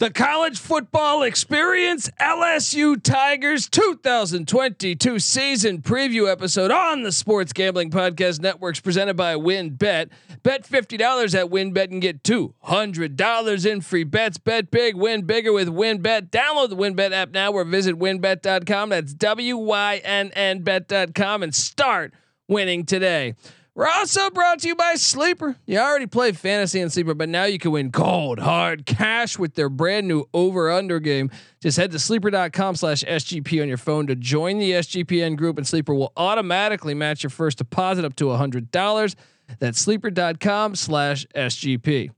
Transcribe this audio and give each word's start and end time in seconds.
The 0.00 0.10
college 0.10 0.60
football 0.60 1.24
experience 1.24 2.08
LSU 2.20 3.02
Tigers 3.02 3.68
2022 3.68 5.18
season 5.18 5.82
preview 5.82 6.30
episode 6.30 6.70
on 6.70 7.02
the 7.02 7.10
Sports 7.10 7.52
Gambling 7.52 7.90
Podcast 7.90 8.40
Networks 8.40 8.78
presented 8.78 9.16
by 9.16 9.34
WynnBET. 9.34 10.10
Bet 10.44 10.62
$50 10.62 11.34
at 11.34 11.50
WynnBET 11.50 11.90
and 11.90 12.00
get 12.00 12.22
$200 12.22 13.66
in 13.66 13.80
free 13.80 14.04
bets. 14.04 14.38
Bet 14.38 14.70
big, 14.70 14.94
win 14.94 15.22
bigger 15.22 15.52
with 15.52 15.66
WynnBET. 15.66 16.30
Download 16.30 16.68
the 16.68 16.76
WynnBET 16.76 17.10
app 17.10 17.32
now 17.32 17.50
or 17.50 17.64
visit 17.64 17.98
wynnbet.com. 17.98 18.90
That's 18.90 19.12
W 19.14 19.56
Y 19.56 20.00
N 20.04 20.30
N 20.32 20.62
bet.com 20.62 21.42
and 21.42 21.52
start 21.52 22.14
winning 22.46 22.86
today. 22.86 23.34
We're 23.78 23.86
also 23.86 24.28
brought 24.30 24.58
to 24.62 24.66
you 24.66 24.74
by 24.74 24.96
Sleeper. 24.96 25.54
You 25.64 25.78
already 25.78 26.08
played 26.08 26.36
fantasy 26.36 26.80
and 26.80 26.92
Sleeper, 26.92 27.14
but 27.14 27.28
now 27.28 27.44
you 27.44 27.60
can 27.60 27.70
win 27.70 27.92
cold, 27.92 28.40
hard 28.40 28.86
cash 28.86 29.38
with 29.38 29.54
their 29.54 29.68
brand 29.68 30.08
new 30.08 30.24
over 30.34 30.68
under 30.68 30.98
game. 30.98 31.30
Just 31.60 31.76
head 31.76 31.92
to 31.92 32.00
sleeper.com 32.00 32.74
slash 32.74 33.04
SGP 33.04 33.62
on 33.62 33.68
your 33.68 33.76
phone 33.76 34.08
to 34.08 34.16
join 34.16 34.58
the 34.58 34.72
SGPN 34.72 35.36
group, 35.36 35.58
and 35.58 35.64
Sleeper 35.64 35.94
will 35.94 36.12
automatically 36.16 36.92
match 36.92 37.22
your 37.22 37.30
first 37.30 37.58
deposit 37.58 38.04
up 38.04 38.16
to 38.16 38.24
$100. 38.24 39.14
That's 39.60 39.78
sleeper.com 39.78 40.74
slash 40.74 41.24
SGP. 41.36 42.10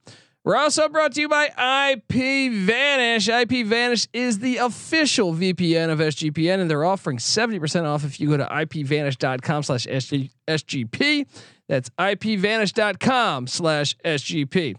We're 0.42 0.56
also 0.56 0.88
brought 0.88 1.12
to 1.14 1.20
you 1.20 1.28
by 1.28 1.48
IP 1.92 2.50
Vanish. 2.50 3.28
IP 3.28 3.66
Vanish 3.66 4.08
is 4.14 4.38
the 4.38 4.56
official 4.56 5.34
VPN 5.34 5.90
of 5.90 5.98
SGPN, 5.98 6.60
and 6.60 6.70
they're 6.70 6.84
offering 6.84 7.18
70% 7.18 7.84
off 7.84 8.04
if 8.04 8.18
you 8.18 8.28
go 8.28 8.38
to 8.38 8.46
ipvanish.com 8.46 9.62
slash 9.62 9.86
SGP. 9.86 11.26
That's 11.68 11.90
ipvanish.com 11.90 13.46
slash 13.48 13.94
SGP. 13.98 14.76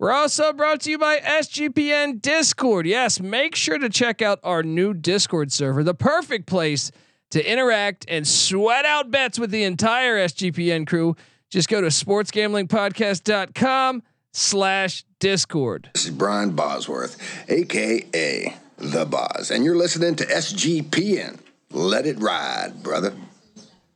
We're 0.00 0.12
also 0.12 0.52
brought 0.52 0.80
to 0.80 0.90
you 0.90 0.98
by 0.98 1.18
SGPN 1.18 2.20
Discord. 2.20 2.84
Yes, 2.84 3.20
make 3.20 3.54
sure 3.54 3.78
to 3.78 3.88
check 3.88 4.20
out 4.20 4.40
our 4.42 4.64
new 4.64 4.94
Discord 4.94 5.52
server, 5.52 5.84
the 5.84 5.94
perfect 5.94 6.46
place 6.46 6.90
to 7.30 7.50
interact 7.50 8.04
and 8.08 8.26
sweat 8.26 8.84
out 8.84 9.12
bets 9.12 9.38
with 9.38 9.52
the 9.52 9.62
entire 9.62 10.16
SGPN 10.16 10.88
crew. 10.88 11.14
Just 11.50 11.68
go 11.68 11.80
to 11.80 11.86
sportsgamblingpodcast.com 11.86 14.02
slash 14.34 15.04
discord. 15.20 15.88
This 15.94 16.04
is 16.04 16.10
Brian 16.10 16.50
Bosworth, 16.50 17.16
aka 17.48 18.54
The 18.76 19.06
Boz, 19.06 19.50
and 19.50 19.64
you're 19.64 19.76
listening 19.76 20.16
to 20.16 20.26
SGPN. 20.26 21.38
Let 21.70 22.06
it 22.06 22.18
ride, 22.20 22.82
brother. 22.82 23.14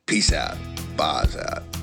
Peace 0.06 0.32
out. 0.32 0.56
Boz 0.96 1.36
out. 1.36 1.77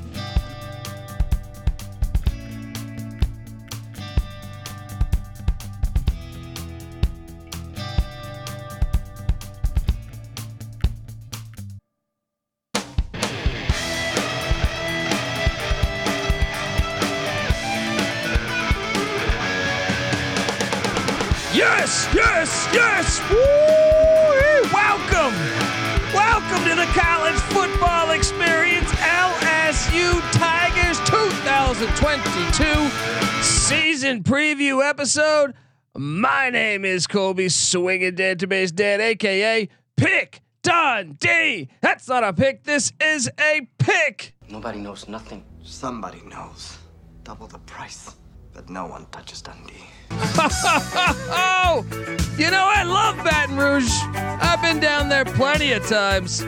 2022 31.87 33.43
season 33.43 34.23
preview 34.23 34.83
episode. 34.87 35.53
My 35.95 36.49
name 36.49 36.83
is 36.83 37.05
Colby 37.05 37.47
Swinging 37.49 38.13
Database 38.15 38.73
Dad, 38.73 38.99
aka 39.01 39.69
Pick 39.95 40.41
Dundee. 40.63 41.69
That's 41.81 42.07
not 42.07 42.23
a 42.23 42.33
pick. 42.33 42.63
This 42.63 42.91
is 42.99 43.29
a 43.39 43.67
pick. 43.77 44.33
Nobody 44.49 44.79
knows 44.79 45.07
nothing. 45.07 45.43
Somebody 45.63 46.21
knows. 46.27 46.77
Double 47.23 47.47
the 47.47 47.59
price, 47.59 48.15
but 48.53 48.67
no 48.69 48.87
one 48.87 49.05
touches 49.11 49.41
Dundee. 49.43 49.85
oh, 50.11 51.85
you 52.37 52.49
know 52.49 52.67
I 52.67 52.83
love 52.83 53.15
Baton 53.23 53.57
Rouge. 53.57 53.91
I've 54.15 54.61
been 54.61 54.79
down 54.79 55.07
there 55.09 55.25
plenty 55.25 55.71
of 55.73 55.85
times. 55.87 56.43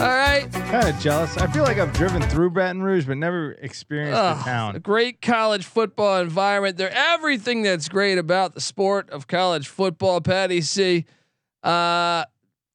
All 0.00 0.06
right, 0.06 0.46
Kind 0.52 0.86
of 0.88 0.98
jealous. 1.00 1.36
I 1.38 1.48
feel 1.48 1.64
like 1.64 1.78
I've 1.78 1.92
driven 1.92 2.22
through 2.22 2.50
Baton 2.50 2.82
Rouge, 2.84 3.04
but 3.04 3.16
never 3.16 3.52
experienced 3.52 4.16
Ugh, 4.16 4.36
the 4.36 4.42
a 4.42 4.44
town. 4.44 4.78
great 4.78 5.20
college 5.20 5.64
football 5.64 6.20
environment. 6.20 6.76
They're 6.76 6.92
everything 6.94 7.62
that's 7.62 7.88
great 7.88 8.16
about 8.16 8.54
the 8.54 8.60
sport 8.60 9.10
of 9.10 9.26
college 9.26 9.66
football. 9.66 10.20
Patty 10.20 10.60
C. 10.60 11.04
Uh, 11.64 12.24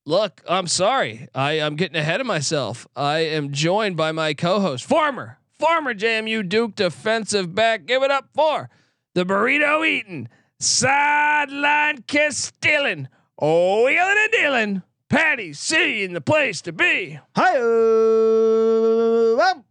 look, 0.06 0.42
I'm 0.50 0.68
sorry. 0.68 1.30
I 1.34 1.62
I'm 1.62 1.78
getting 1.78 1.96
ahead 1.96 2.20
of 2.20 2.28
myself. 2.28 2.88
I 2.94 3.20
am 3.20 3.54
joined 3.54 3.96
by 3.96 4.12
my 4.12 4.34
co-host, 4.34 4.84
former 4.84 5.38
former 5.58 5.94
JMU 5.94 6.50
Duke 6.50 6.76
defensive 6.76 7.56
back. 7.56 7.86
Give 7.86 8.04
it 8.04 8.12
up 8.12 8.30
for 8.34 8.70
the 9.14 9.26
burrito 9.26 9.88
eating, 9.88 10.28
sideline 10.60 12.04
kiss 12.06 12.38
stealing, 12.38 13.08
oh 13.40 13.88
yelling 13.88 14.18
and 14.20 14.32
dealing. 14.34 14.82
Patty 15.14 15.54
C 15.54 16.04
in 16.04 16.14
the 16.14 16.22
place 16.22 16.62
to 16.62 16.72
be. 16.72 17.20
Hi, 17.36 17.58
up. 19.38 19.64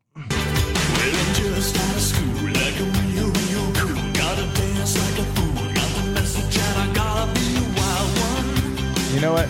Just 1.34 1.76
out 1.76 1.96
of 1.96 2.00
school, 2.00 2.44
like 2.44 2.78
a 2.78 2.84
real, 2.84 3.26
real 3.26 3.72
cool. 3.74 4.12
Gotta 4.12 4.46
dance 4.54 4.96
like 4.96 5.18
a 5.18 5.24
fool. 5.34 5.74
Got 5.74 5.90
the 5.96 6.04
message 6.12 6.56
and 6.56 6.78
I 6.78 6.94
gotta 6.94 7.32
be 7.32 7.56
a 7.56 7.60
wild 7.76 8.10
one. 8.20 8.46
You 9.12 9.20
know 9.20 9.32
what? 9.32 9.48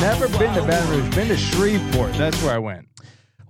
Never 0.00 0.28
been 0.38 0.54
to 0.54 0.62
Baton. 0.62 0.90
Rouge. 0.90 1.12
Been 1.12 1.26
to 1.26 1.36
Shreveport. 1.36 2.12
That's 2.12 2.40
where 2.44 2.54
I 2.54 2.58
went. 2.58 2.86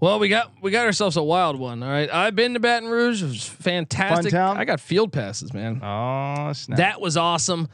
Well, 0.00 0.18
we 0.18 0.30
got 0.30 0.50
we 0.62 0.70
got 0.70 0.86
ourselves 0.86 1.18
a 1.18 1.22
wild 1.22 1.58
one. 1.58 1.82
All 1.82 1.90
right, 1.90 2.08
I've 2.10 2.36
been 2.36 2.54
to 2.54 2.60
Baton 2.60 2.88
Rouge. 2.88 3.22
It 3.22 3.26
was 3.26 3.46
fantastic. 3.46 4.32
Fun 4.32 4.40
town? 4.40 4.56
I 4.56 4.64
got 4.64 4.80
field 4.80 5.12
passes, 5.12 5.52
man. 5.52 5.82
Oh 5.84 6.54
snap! 6.54 6.78
That 6.78 7.02
was 7.02 7.18
awesome. 7.18 7.68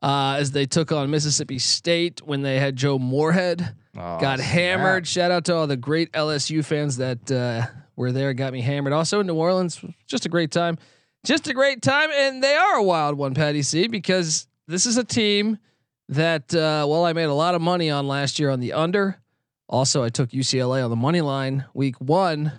Uh, 0.00 0.36
as 0.38 0.52
they 0.52 0.64
took 0.64 0.92
on 0.92 1.10
Mississippi 1.10 1.58
State 1.58 2.20
when 2.24 2.42
they 2.42 2.60
had 2.60 2.76
Joe 2.76 2.98
Moorhead, 2.98 3.74
Oh, 3.96 4.18
got 4.20 4.38
snap. 4.38 4.48
hammered. 4.48 5.06
Shout 5.08 5.32
out 5.32 5.44
to 5.46 5.56
all 5.56 5.66
the 5.66 5.76
great 5.76 6.12
LSU 6.12 6.64
fans 6.64 6.98
that 6.98 7.30
uh, 7.32 7.66
were 7.96 8.12
there, 8.12 8.32
got 8.32 8.52
me 8.52 8.60
hammered. 8.60 8.92
Also 8.92 9.18
in 9.18 9.26
New 9.26 9.34
Orleans, 9.34 9.80
just 10.06 10.24
a 10.24 10.28
great 10.28 10.52
time, 10.52 10.78
just 11.24 11.48
a 11.48 11.52
great 11.54 11.82
time, 11.82 12.10
and 12.12 12.40
they 12.44 12.54
are 12.54 12.76
a 12.76 12.82
wild 12.82 13.18
one, 13.18 13.34
Patty 13.34 13.62
C, 13.62 13.88
because 13.88 14.46
this 14.68 14.86
is 14.86 14.98
a 14.98 15.04
team 15.04 15.58
that 16.10 16.54
uh, 16.54 16.86
well, 16.88 17.04
I 17.04 17.12
made 17.12 17.24
a 17.24 17.34
lot 17.34 17.56
of 17.56 17.60
money 17.60 17.90
on 17.90 18.06
last 18.06 18.38
year 18.38 18.50
on 18.50 18.60
the 18.60 18.74
under. 18.74 19.18
Also, 19.68 20.04
I 20.04 20.10
took 20.10 20.30
UCLA 20.30 20.82
on 20.84 20.90
the 20.90 20.96
money 20.96 21.20
line 21.22 21.64
week 21.74 22.00
one. 22.00 22.52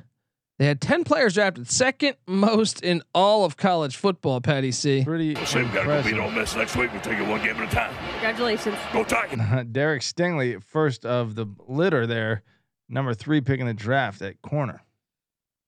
They 0.59 0.66
had 0.66 0.81
10 0.81 1.06
players 1.06 1.36
drafted, 1.36 1.70
second 1.72 2.18
most 2.28 2.84
in 2.84 3.02
all 3.16 3.46
of 3.46 3.56
college 3.56 3.96
football, 3.96 4.42
Patty 4.42 4.74
C. 4.74 5.06
Pretty 5.06 5.34
Say 5.46 5.64
we 5.64 5.70
gotta 5.70 5.88
go 5.88 6.03
beat 6.03 6.20
Ole. 6.20 6.30
Miss 6.31 6.53
next 6.53 6.75
week. 6.75 6.92
We'll 6.92 7.02
take 7.02 7.18
it 7.18 7.25
one 7.25 7.42
game 7.42 7.56
at 7.56 7.72
a 7.72 7.74
time. 7.74 7.96
Congratulations. 8.12 8.75
Go 8.92 9.06
Tigers. 9.06 9.40
Derek 9.72 10.02
Stingley, 10.02 10.62
first 10.62 11.06
of 11.06 11.36
the 11.36 11.46
litter 11.69 12.06
there, 12.06 12.44
number 12.90 13.14
three 13.14 13.40
pick 13.40 13.62
in 13.62 13.68
the 13.68 13.74
draft 13.74 14.22
at 14.22 14.42
corner. 14.42 14.84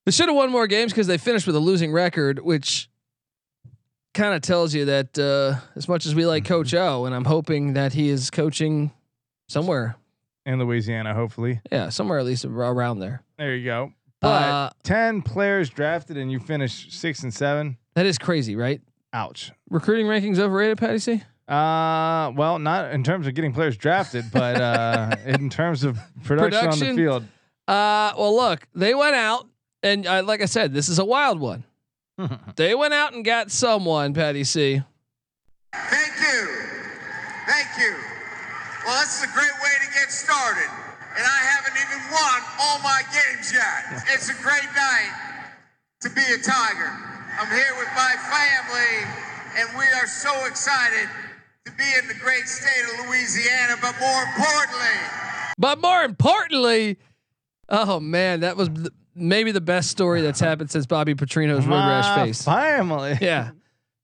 They 0.04 0.12
should 0.12 0.26
have 0.28 0.36
won 0.36 0.50
more 0.50 0.66
games 0.66 0.92
because 0.92 1.06
they 1.06 1.16
finished 1.16 1.46
with 1.46 1.56
a 1.56 1.60
losing 1.60 1.90
record, 1.90 2.40
which 2.40 2.90
kind 4.12 4.34
of 4.34 4.42
tells 4.42 4.74
you 4.74 4.84
that 4.84 5.18
uh, 5.18 5.58
as 5.74 5.88
much 5.88 6.04
as 6.04 6.14
we 6.14 6.26
like 6.26 6.44
Coach 6.44 6.74
O, 6.74 7.06
and 7.06 7.14
I'm 7.14 7.24
hoping 7.24 7.72
that 7.72 7.94
he 7.94 8.10
is 8.10 8.30
coaching 8.30 8.92
somewhere, 9.48 9.96
in 10.44 10.58
Louisiana, 10.58 11.14
hopefully. 11.14 11.62
yeah, 11.70 11.88
somewhere 11.88 12.18
at 12.18 12.26
least 12.26 12.44
around 12.44 12.98
there. 12.98 13.22
There 13.38 13.54
you 13.54 13.64
go. 13.64 13.92
But 14.22 14.42
Uh, 14.42 14.70
ten 14.84 15.20
players 15.20 15.68
drafted 15.68 16.16
and 16.16 16.30
you 16.32 16.38
finish 16.38 16.90
six 16.94 17.22
and 17.22 17.34
seven. 17.34 17.76
that 17.94 18.06
is 18.06 18.16
crazy, 18.18 18.56
right? 18.56 18.80
Ouch. 19.12 19.50
Recruiting 19.68 20.06
rankings 20.06 20.38
overrated, 20.38 20.78
Patty 20.78 20.98
C. 20.98 21.22
Uh, 21.48 22.32
well, 22.34 22.58
not 22.58 22.92
in 22.92 23.02
terms 23.02 23.26
of 23.26 23.34
getting 23.34 23.52
players 23.52 23.76
drafted, 23.76 24.24
but 24.32 24.60
uh, 24.60 25.16
in 25.26 25.50
terms 25.50 25.84
of 25.84 25.98
production, 26.24 26.68
on 26.68 26.78
the 26.78 26.94
field. 26.94 27.24
Uh, 27.68 28.12
well, 28.16 28.34
look, 28.34 28.66
they 28.74 28.94
went 28.94 29.14
out, 29.16 29.46
and 29.82 30.06
uh, 30.06 30.22
like 30.24 30.40
I 30.40 30.46
said, 30.46 30.72
this 30.72 30.88
is 30.88 30.98
a 30.98 31.04
wild 31.04 31.40
one. 31.40 31.64
they 32.56 32.74
went 32.74 32.94
out 32.94 33.12
and 33.12 33.24
got 33.24 33.50
someone, 33.50 34.14
Patty 34.14 34.44
C. 34.44 34.82
Thank 35.74 36.12
you. 36.20 36.48
Thank 37.46 37.68
you. 37.78 37.94
Well, 38.86 39.00
this 39.00 39.18
is 39.18 39.24
a 39.24 39.32
great 39.34 39.52
way 39.62 39.72
to 39.84 39.92
get 39.98 40.10
started. 40.10 40.68
And 41.16 41.24
I 41.26 41.40
haven't 41.44 41.76
even 41.76 42.00
won 42.10 42.38
all 42.60 42.78
my 42.80 43.02
games 43.12 43.52
yet. 43.52 44.02
It's 44.14 44.28
a 44.30 44.34
great 44.42 44.68
night 44.76 45.12
to 46.00 46.10
be 46.10 46.22
a 46.22 46.38
Tiger. 46.38 46.90
I'm 47.38 47.48
here 47.50 47.74
with 47.78 47.88
my 47.94 48.14
family, 48.28 49.08
and 49.58 49.68
we 49.78 49.84
are 50.00 50.06
so 50.06 50.46
excited 50.46 51.08
to 51.66 51.72
be 51.72 51.84
in 52.00 52.08
the 52.08 52.14
great 52.14 52.48
state 52.48 52.84
of 52.92 53.06
Louisiana, 53.06 53.76
but 53.80 53.94
more 54.00 54.22
importantly, 54.22 54.98
But 55.58 55.80
more 55.80 56.02
importantly, 56.02 56.98
oh 57.68 58.00
man, 58.00 58.40
that 58.40 58.56
was 58.56 58.68
th- 58.68 58.88
maybe 59.14 59.52
the 59.52 59.60
best 59.60 59.90
story 59.90 60.22
that's 60.22 60.40
happened 60.40 60.70
since 60.70 60.86
Bobby 60.86 61.14
Petrino's 61.14 61.66
road 61.66 61.76
rash 61.76 62.16
My 62.16 62.24
face. 62.26 62.42
Family. 62.42 63.16
Yeah. 63.20 63.50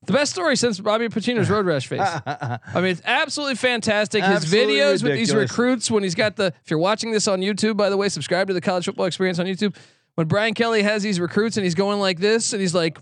The 0.08 0.14
best 0.14 0.32
story 0.32 0.56
since 0.56 0.80
Bobby 0.80 1.08
Petrino's 1.08 1.50
road 1.50 1.66
rash 1.66 1.86
face. 1.86 2.00
I 2.26 2.58
mean, 2.76 2.86
it's 2.86 3.02
absolutely 3.04 3.56
fantastic. 3.56 4.24
His 4.24 4.36
Absolutely 4.36 4.74
videos 4.76 5.02
with 5.02 5.12
these 5.12 5.28
ridiculous. 5.34 5.50
recruits 5.50 5.90
when 5.90 6.02
he's 6.02 6.14
got 6.14 6.36
the. 6.36 6.46
If 6.64 6.70
you're 6.70 6.78
watching 6.80 7.10
this 7.12 7.28
on 7.28 7.40
YouTube, 7.40 7.76
by 7.76 7.90
the 7.90 7.96
way, 7.96 8.08
subscribe 8.08 8.48
to 8.48 8.54
the 8.54 8.60
College 8.62 8.86
Football 8.86 9.04
Experience 9.06 9.38
on 9.38 9.44
YouTube. 9.46 9.76
When 10.14 10.26
Brian 10.26 10.54
Kelly 10.54 10.82
has 10.82 11.02
these 11.02 11.20
recruits 11.20 11.56
and 11.58 11.64
he's 11.64 11.74
going 11.74 12.00
like 12.00 12.18
this, 12.18 12.52
and 12.54 12.60
he's 12.60 12.74
like, 12.74 12.98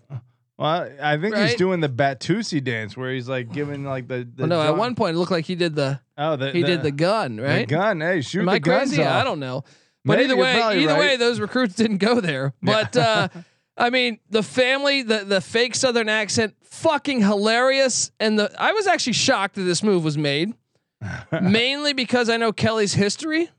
Well, 0.58 0.90
I 1.00 1.16
think 1.16 1.36
he's 1.36 1.50
Right? 1.50 1.56
doing 1.58 1.80
the 1.80 1.88
Batusi 1.88 2.62
dance 2.62 2.96
where 2.96 3.12
he's 3.12 3.28
like 3.28 3.52
giving 3.52 3.84
like 3.84 4.08
the. 4.08 4.24
the 4.34 4.42
well, 4.42 4.48
no, 4.48 4.62
at 4.62 4.76
one 4.76 4.94
point 4.96 5.14
it 5.14 5.18
looked 5.20 5.30
like 5.32 5.44
he 5.44 5.54
did 5.54 5.74
the 5.76 6.00
Oh, 6.18 6.34
the, 6.36 6.50
he 6.50 6.62
did 6.64 6.82
the 6.82 6.90
gun, 6.90 7.36
the 7.36 7.42
right? 7.44 7.68
gun. 7.68 8.00
Hey, 8.00 8.20
shoot 8.20 8.40
Am 8.40 8.46
the 8.46 8.52
I 8.52 8.58
guns 8.58 8.90
crazy? 8.90 9.04
off. 9.04 9.14
I 9.14 9.22
don't 9.22 9.38
know. 9.38 9.62
But 10.04 10.14
Maybe 10.18 10.24
either 10.24 10.34
you're 10.34 10.42
way, 10.44 10.54
probably 10.56 10.82
either 10.82 10.92
right. 10.94 11.00
way, 11.00 11.16
those 11.16 11.38
recruits 11.40 11.74
didn't 11.76 11.98
go 11.98 12.20
there. 12.20 12.52
But 12.62 12.96
uh, 12.96 13.28
I 13.76 13.90
mean, 13.90 14.18
the 14.30 14.42
family, 14.42 15.02
the 15.02 15.24
the 15.24 15.40
fake 15.40 15.74
Southern 15.74 16.08
accent, 16.08 16.54
fucking 16.62 17.20
hilarious. 17.20 18.10
And 18.18 18.38
the 18.38 18.54
I 18.58 18.72
was 18.72 18.86
actually 18.86 19.12
shocked 19.14 19.56
that 19.56 19.62
this 19.62 19.82
move 19.82 20.04
was 20.04 20.16
made, 20.16 20.54
mainly 21.42 21.92
because 21.92 22.28
I 22.28 22.36
know 22.36 22.52
Kelly's 22.52 22.94
history. 22.94 23.50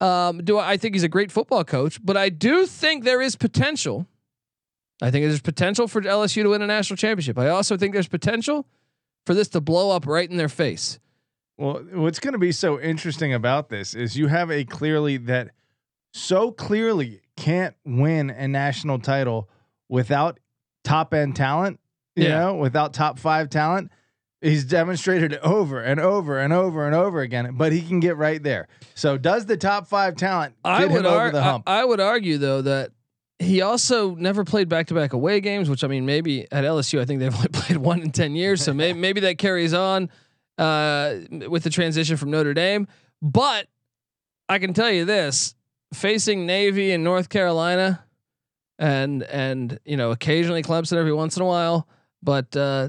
Um, 0.00 0.38
do 0.38 0.58
I, 0.58 0.72
I 0.72 0.76
think 0.76 0.94
he's 0.94 1.04
a 1.04 1.08
great 1.08 1.30
football 1.30 1.62
coach, 1.62 2.04
but 2.04 2.16
I 2.16 2.28
do 2.28 2.66
think 2.66 3.04
there 3.04 3.22
is 3.22 3.36
potential. 3.36 4.06
I 5.00 5.10
think 5.10 5.24
there's 5.24 5.40
potential 5.40 5.86
for 5.88 6.00
LSU 6.00 6.42
to 6.42 6.50
win 6.50 6.62
a 6.62 6.66
national 6.66 6.96
championship. 6.96 7.38
I 7.38 7.48
also 7.48 7.76
think 7.76 7.92
there's 7.92 8.08
potential 8.08 8.66
for 9.26 9.34
this 9.34 9.48
to 9.48 9.60
blow 9.60 9.90
up 9.90 10.06
right 10.06 10.28
in 10.28 10.36
their 10.36 10.48
face. 10.48 10.98
Well, 11.56 11.84
what's 11.92 12.18
going 12.18 12.32
to 12.32 12.38
be 12.38 12.52
so 12.52 12.80
interesting 12.80 13.32
about 13.32 13.68
this 13.68 13.94
is 13.94 14.16
you 14.16 14.28
have 14.28 14.50
a 14.50 14.64
clearly 14.64 15.16
that 15.18 15.50
so 16.12 16.50
clearly 16.50 17.20
can't 17.42 17.74
win 17.84 18.30
a 18.30 18.46
national 18.46 18.98
title 19.00 19.48
without 19.88 20.38
top 20.84 21.12
end 21.12 21.34
talent, 21.36 21.80
you 22.16 22.24
Yeah. 22.24 22.38
know, 22.38 22.54
without 22.54 22.92
top 22.94 23.18
five 23.18 23.50
talent. 23.50 23.90
He's 24.40 24.64
demonstrated 24.64 25.32
it 25.32 25.40
over 25.42 25.80
and 25.80 26.00
over 26.00 26.38
and 26.38 26.52
over 26.52 26.84
and 26.86 26.94
over 26.96 27.20
again, 27.20 27.54
but 27.56 27.72
he 27.72 27.80
can 27.82 28.00
get 28.00 28.16
right 28.16 28.42
there. 28.42 28.66
So, 28.94 29.16
does 29.16 29.46
the 29.46 29.56
top 29.56 29.86
five 29.86 30.16
talent 30.16 30.54
get 30.64 30.70
I 30.72 30.82
him 30.86 30.92
would 30.92 31.06
over 31.06 31.18
ar- 31.18 31.30
the 31.30 31.42
hump? 31.42 31.64
I, 31.68 31.80
I 31.82 31.84
would 31.84 32.00
argue 32.00 32.38
though 32.38 32.62
that 32.62 32.90
he 33.38 33.60
also 33.60 34.14
never 34.16 34.44
played 34.44 34.68
back 34.68 34.86
to 34.88 34.94
back 34.94 35.12
away 35.12 35.40
games, 35.40 35.68
which 35.70 35.84
I 35.84 35.88
mean 35.88 36.06
maybe 36.06 36.50
at 36.52 36.64
LSU 36.64 37.00
I 37.00 37.04
think 37.04 37.20
they've 37.20 37.34
only 37.36 37.48
played 37.48 37.76
one 37.78 38.00
in 38.02 38.10
ten 38.10 38.34
years, 38.34 38.62
so 38.64 38.72
maybe 38.72 38.98
maybe 39.06 39.20
that 39.20 39.38
carries 39.38 39.74
on 39.74 40.10
uh, 40.58 41.14
with 41.48 41.62
the 41.62 41.70
transition 41.70 42.16
from 42.16 42.30
Notre 42.30 42.54
Dame. 42.54 42.88
But 43.20 43.68
I 44.48 44.58
can 44.58 44.74
tell 44.74 44.90
you 44.90 45.04
this: 45.04 45.54
facing 45.92 46.46
Navy 46.46 46.92
in 46.92 47.02
North 47.04 47.28
Carolina, 47.28 48.04
and 48.78 49.22
and 49.22 49.78
you 49.84 49.96
know 49.96 50.10
occasionally 50.10 50.62
Clemson 50.62 50.96
every 50.96 51.12
once 51.12 51.36
in 51.36 51.42
a 51.42 51.46
while, 51.46 51.86
but 52.22 52.56
uh, 52.56 52.88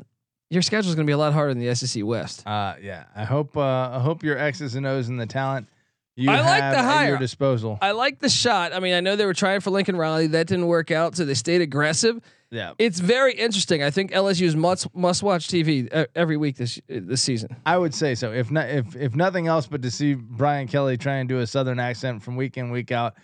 your 0.50 0.62
schedule 0.62 0.90
is 0.90 0.96
going 0.96 1.06
to 1.06 1.10
be 1.10 1.14
a 1.14 1.18
lot 1.18 1.34
harder 1.34 1.54
than 1.54 1.64
the 1.66 1.74
SEC 1.76 2.04
West. 2.06 2.46
Uh, 2.48 2.76
yeah. 2.82 3.06
I 3.16 3.24
hope. 3.24 3.58
Uh, 3.58 3.62
I 3.94 4.00
hope 4.00 4.24
your 4.24 4.38
X's 4.38 4.76
and 4.76 4.86
O's 4.86 5.10
and 5.10 5.20
the 5.20 5.26
talent 5.26 5.68
you 6.16 6.30
I 6.30 6.42
like 6.42 6.62
have 6.62 6.74
the 6.74 6.80
at 6.80 6.86
hire. 6.86 7.10
your 7.10 7.18
disposal. 7.18 7.80
I 7.82 7.92
like 7.92 8.20
the 8.20 8.30
shot. 8.30 8.74
I 8.74 8.80
mean, 8.80 8.94
I 8.94 9.00
know 9.00 9.16
they 9.16 9.26
were 9.26 9.34
trying 9.34 9.62
for 9.62 9.72
Lincoln 9.72 9.96
Riley. 9.96 10.28
That 10.28 10.48
didn't 10.48 10.68
work 10.68 10.92
out, 10.92 11.16
so 11.16 11.26
they 11.26 11.34
stayed 11.34 11.62
aggressive. 11.62 12.22
Yeah. 12.54 12.74
It's 12.78 13.00
very 13.00 13.34
interesting. 13.34 13.82
I 13.82 13.90
think 13.90 14.12
LSU 14.12 14.44
is 14.44 14.56
must 14.56 14.94
must 14.96 15.24
watch 15.24 15.48
TV 15.48 15.92
e- 15.92 16.06
every 16.16 16.38
week 16.38 16.56
this 16.56 16.80
this 16.88 17.22
season. 17.22 17.56
I 17.66 17.78
would 17.78 17.96
say 17.96 18.14
so. 18.14 18.32
If 18.32 18.52
not, 18.52 18.70
if 18.70 18.96
if 18.96 19.16
nothing 19.16 19.48
else, 19.48 19.66
but 19.66 19.82
to 19.82 19.90
see 19.90 20.14
Brian 20.14 20.68
Kelly 20.68 20.96
try 20.96 21.16
and 21.16 21.28
do 21.28 21.40
a 21.40 21.48
Southern 21.48 21.80
accent 21.80 22.22
from 22.22 22.36
week 22.36 22.56
in 22.56 22.70
week 22.70 22.92
out, 22.92 23.16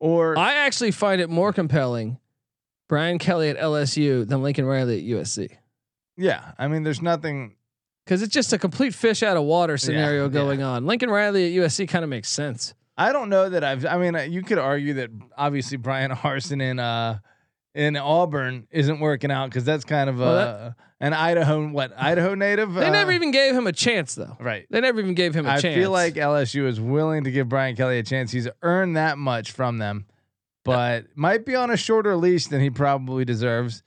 or 0.00 0.38
I 0.38 0.56
actually 0.56 0.90
find 0.90 1.22
it 1.22 1.30
more 1.30 1.50
compelling, 1.50 2.18
Brian 2.86 3.18
Kelly 3.18 3.48
at 3.48 3.56
LSU 3.56 4.28
than 4.28 4.42
Lincoln 4.42 4.66
Riley 4.66 4.98
at 4.98 5.18
USC, 5.18 5.56
yeah, 6.18 6.52
I 6.58 6.68
mean, 6.68 6.82
there's 6.82 7.00
nothing. 7.00 7.56
because 8.04 8.20
it's 8.20 8.34
just 8.34 8.52
a 8.52 8.58
complete 8.58 8.94
fish 8.94 9.22
out 9.22 9.38
of 9.38 9.44
water 9.44 9.78
scenario 9.78 10.24
yeah. 10.24 10.28
going 10.28 10.62
on. 10.62 10.84
Lincoln 10.84 11.08
Riley 11.08 11.56
at 11.56 11.62
USC 11.64 11.88
kind 11.88 12.04
of 12.04 12.10
makes 12.10 12.28
sense. 12.28 12.74
I 12.98 13.12
don't 13.12 13.30
know 13.30 13.48
that 13.48 13.64
I've. 13.64 13.86
I 13.86 13.96
mean, 13.96 14.30
you 14.30 14.42
could 14.42 14.58
argue 14.58 14.94
that 14.94 15.10
obviously 15.38 15.78
Brian 15.78 16.10
Harsin 16.12 16.60
and 16.60 16.78
uh 16.78 17.16
in 17.74 17.96
Auburn 17.96 18.66
isn't 18.70 19.00
working 19.00 19.30
out 19.30 19.50
because 19.50 19.64
that's 19.64 19.84
kind 19.84 20.08
of 20.08 20.18
Well, 20.18 20.38
uh, 20.38 20.72
an 21.00 21.12
Idaho 21.12 21.68
what 21.68 21.92
Idaho 21.98 22.34
native. 22.34 22.72
They 22.74 22.86
uh, 22.86 22.90
never 22.90 23.12
even 23.12 23.30
gave 23.30 23.54
him 23.54 23.66
a 23.66 23.72
chance, 23.72 24.14
though. 24.14 24.36
right. 24.40 24.66
They 24.70 24.80
never 24.80 25.00
even 25.00 25.14
gave 25.14 25.34
him 25.34 25.44
a 25.46 25.50
I 25.50 25.60
chance. 25.60 25.76
I 25.76 25.80
feel 25.80 25.90
like 25.90 26.14
LSU 26.14 26.66
is 26.66 26.80
willing 26.80 27.24
to 27.24 27.30
give 27.30 27.48
Brian 27.48 27.74
Kelly 27.76 27.98
a 27.98 28.02
chance. 28.02 28.30
He's 28.30 28.48
earned 28.62 28.96
that 28.96 29.18
much 29.18 29.50
from 29.50 29.78
them, 29.78 30.06
but 30.64 31.06
might 31.14 31.44
be 31.44 31.54
on 31.56 31.70
a 31.70 31.76
shorter 31.76 32.16
leash 32.16 32.46
than 32.46 32.60
he 32.60 32.70
probably 32.70 33.24
deserves. 33.24 33.82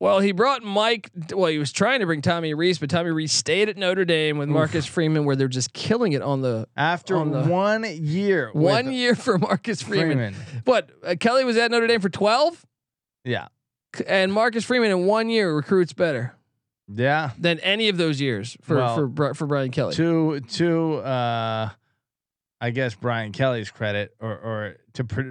Well, 0.00 0.20
he 0.20 0.30
brought 0.30 0.62
Mike. 0.62 1.10
Well, 1.32 1.50
he 1.50 1.58
was 1.58 1.72
trying 1.72 1.98
to 2.00 2.06
bring 2.06 2.22
Tommy 2.22 2.54
Rees, 2.54 2.78
but 2.78 2.88
Tommy 2.88 3.10
Rees 3.10 3.32
stayed 3.32 3.68
at 3.68 3.76
Notre 3.76 4.04
Dame 4.04 4.38
with 4.38 4.48
Marcus 4.48 4.86
Freeman, 4.86 5.24
where 5.24 5.34
they're 5.34 5.48
just 5.48 5.72
killing 5.72 6.12
it 6.12 6.22
on 6.22 6.40
the 6.40 6.68
After 6.76 7.16
On 7.16 7.32
the- 7.32 7.42
one 7.44 7.84
year, 7.84 8.50
one 8.52 8.92
year 8.92 9.16
for 9.16 9.38
Marcus 9.38 9.82
Freeman. 9.82 10.34
Freeman. 10.34 10.34
What 10.64 10.90
uh, 11.04 11.16
Kelly 11.18 11.44
was 11.44 11.56
at 11.56 11.72
Notre 11.72 11.88
Dame 11.88 12.00
for 12.00 12.10
twelve, 12.10 12.64
Yeah. 13.24 13.48
and 14.06 14.32
Marcus 14.32 14.64
Freeman 14.64 14.90
in 14.90 15.06
one 15.06 15.28
year 15.28 15.54
recruits 15.54 15.92
better 15.92 16.34
Yeah. 16.88 17.30
than 17.38 17.58
any 17.60 17.88
of 17.88 17.96
those 17.96 18.20
years 18.20 18.56
for 18.62 18.76
Well, 18.76 18.94
for 18.96 19.06
Bri- 19.08 19.34
for 19.34 19.46
Brian 19.46 19.70
Kelly. 19.70 19.94
To 19.94 20.40
to 20.40 20.94
uh 20.96 21.70
I 22.60 22.70
guess 22.70 22.94
Brian 22.94 23.32
Kelly's 23.32 23.70
credit 23.70 24.14
or 24.20 24.30
or 24.32 24.76
to 24.94 25.04
pr- 25.04 25.30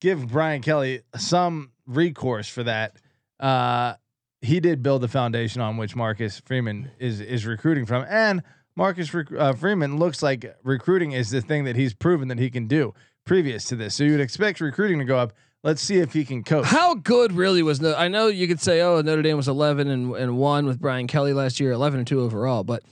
give 0.00 0.28
Brian 0.28 0.62
Kelly 0.62 1.02
some 1.16 1.72
recourse 1.86 2.48
for 2.48 2.62
that. 2.64 2.96
Uh 3.40 3.94
he 4.40 4.60
did 4.60 4.82
build 4.82 5.00
the 5.02 5.08
foundation 5.08 5.60
on 5.60 5.76
which 5.78 5.96
Marcus 5.96 6.40
Freeman 6.40 6.90
is 6.98 7.20
is 7.20 7.44
recruiting 7.46 7.86
from 7.86 8.04
and 8.08 8.42
Marcus 8.76 9.12
Rec- 9.12 9.32
uh, 9.32 9.52
Freeman 9.54 9.96
looks 9.98 10.22
like 10.22 10.54
recruiting 10.62 11.10
is 11.10 11.30
the 11.30 11.40
thing 11.40 11.64
that 11.64 11.74
he's 11.74 11.94
proven 11.94 12.28
that 12.28 12.38
he 12.38 12.48
can 12.48 12.68
do 12.68 12.94
previous 13.24 13.64
to 13.64 13.74
this. 13.76 13.96
So 13.96 14.04
you'd 14.04 14.20
expect 14.20 14.60
recruiting 14.60 14.98
to 15.00 15.04
go 15.04 15.18
up. 15.18 15.32
Let's 15.64 15.82
see 15.82 15.98
if 15.98 16.12
he 16.12 16.24
can 16.24 16.44
coach. 16.44 16.66
How 16.66 16.94
good 16.94 17.32
really 17.32 17.62
was 17.62 17.80
no? 17.80 17.94
I 17.94 18.08
know 18.08 18.28
you 18.28 18.46
could 18.46 18.60
say, 18.60 18.80
oh, 18.80 19.00
Notre 19.00 19.22
Dame 19.22 19.36
was 19.36 19.48
eleven 19.48 19.88
and, 19.88 20.14
and 20.14 20.38
one 20.38 20.66
with 20.66 20.80
Brian 20.80 21.06
Kelly 21.08 21.32
last 21.32 21.58
year, 21.58 21.72
eleven 21.72 21.98
and 21.98 22.06
two 22.06 22.20
overall, 22.20 22.62
but 22.62 22.82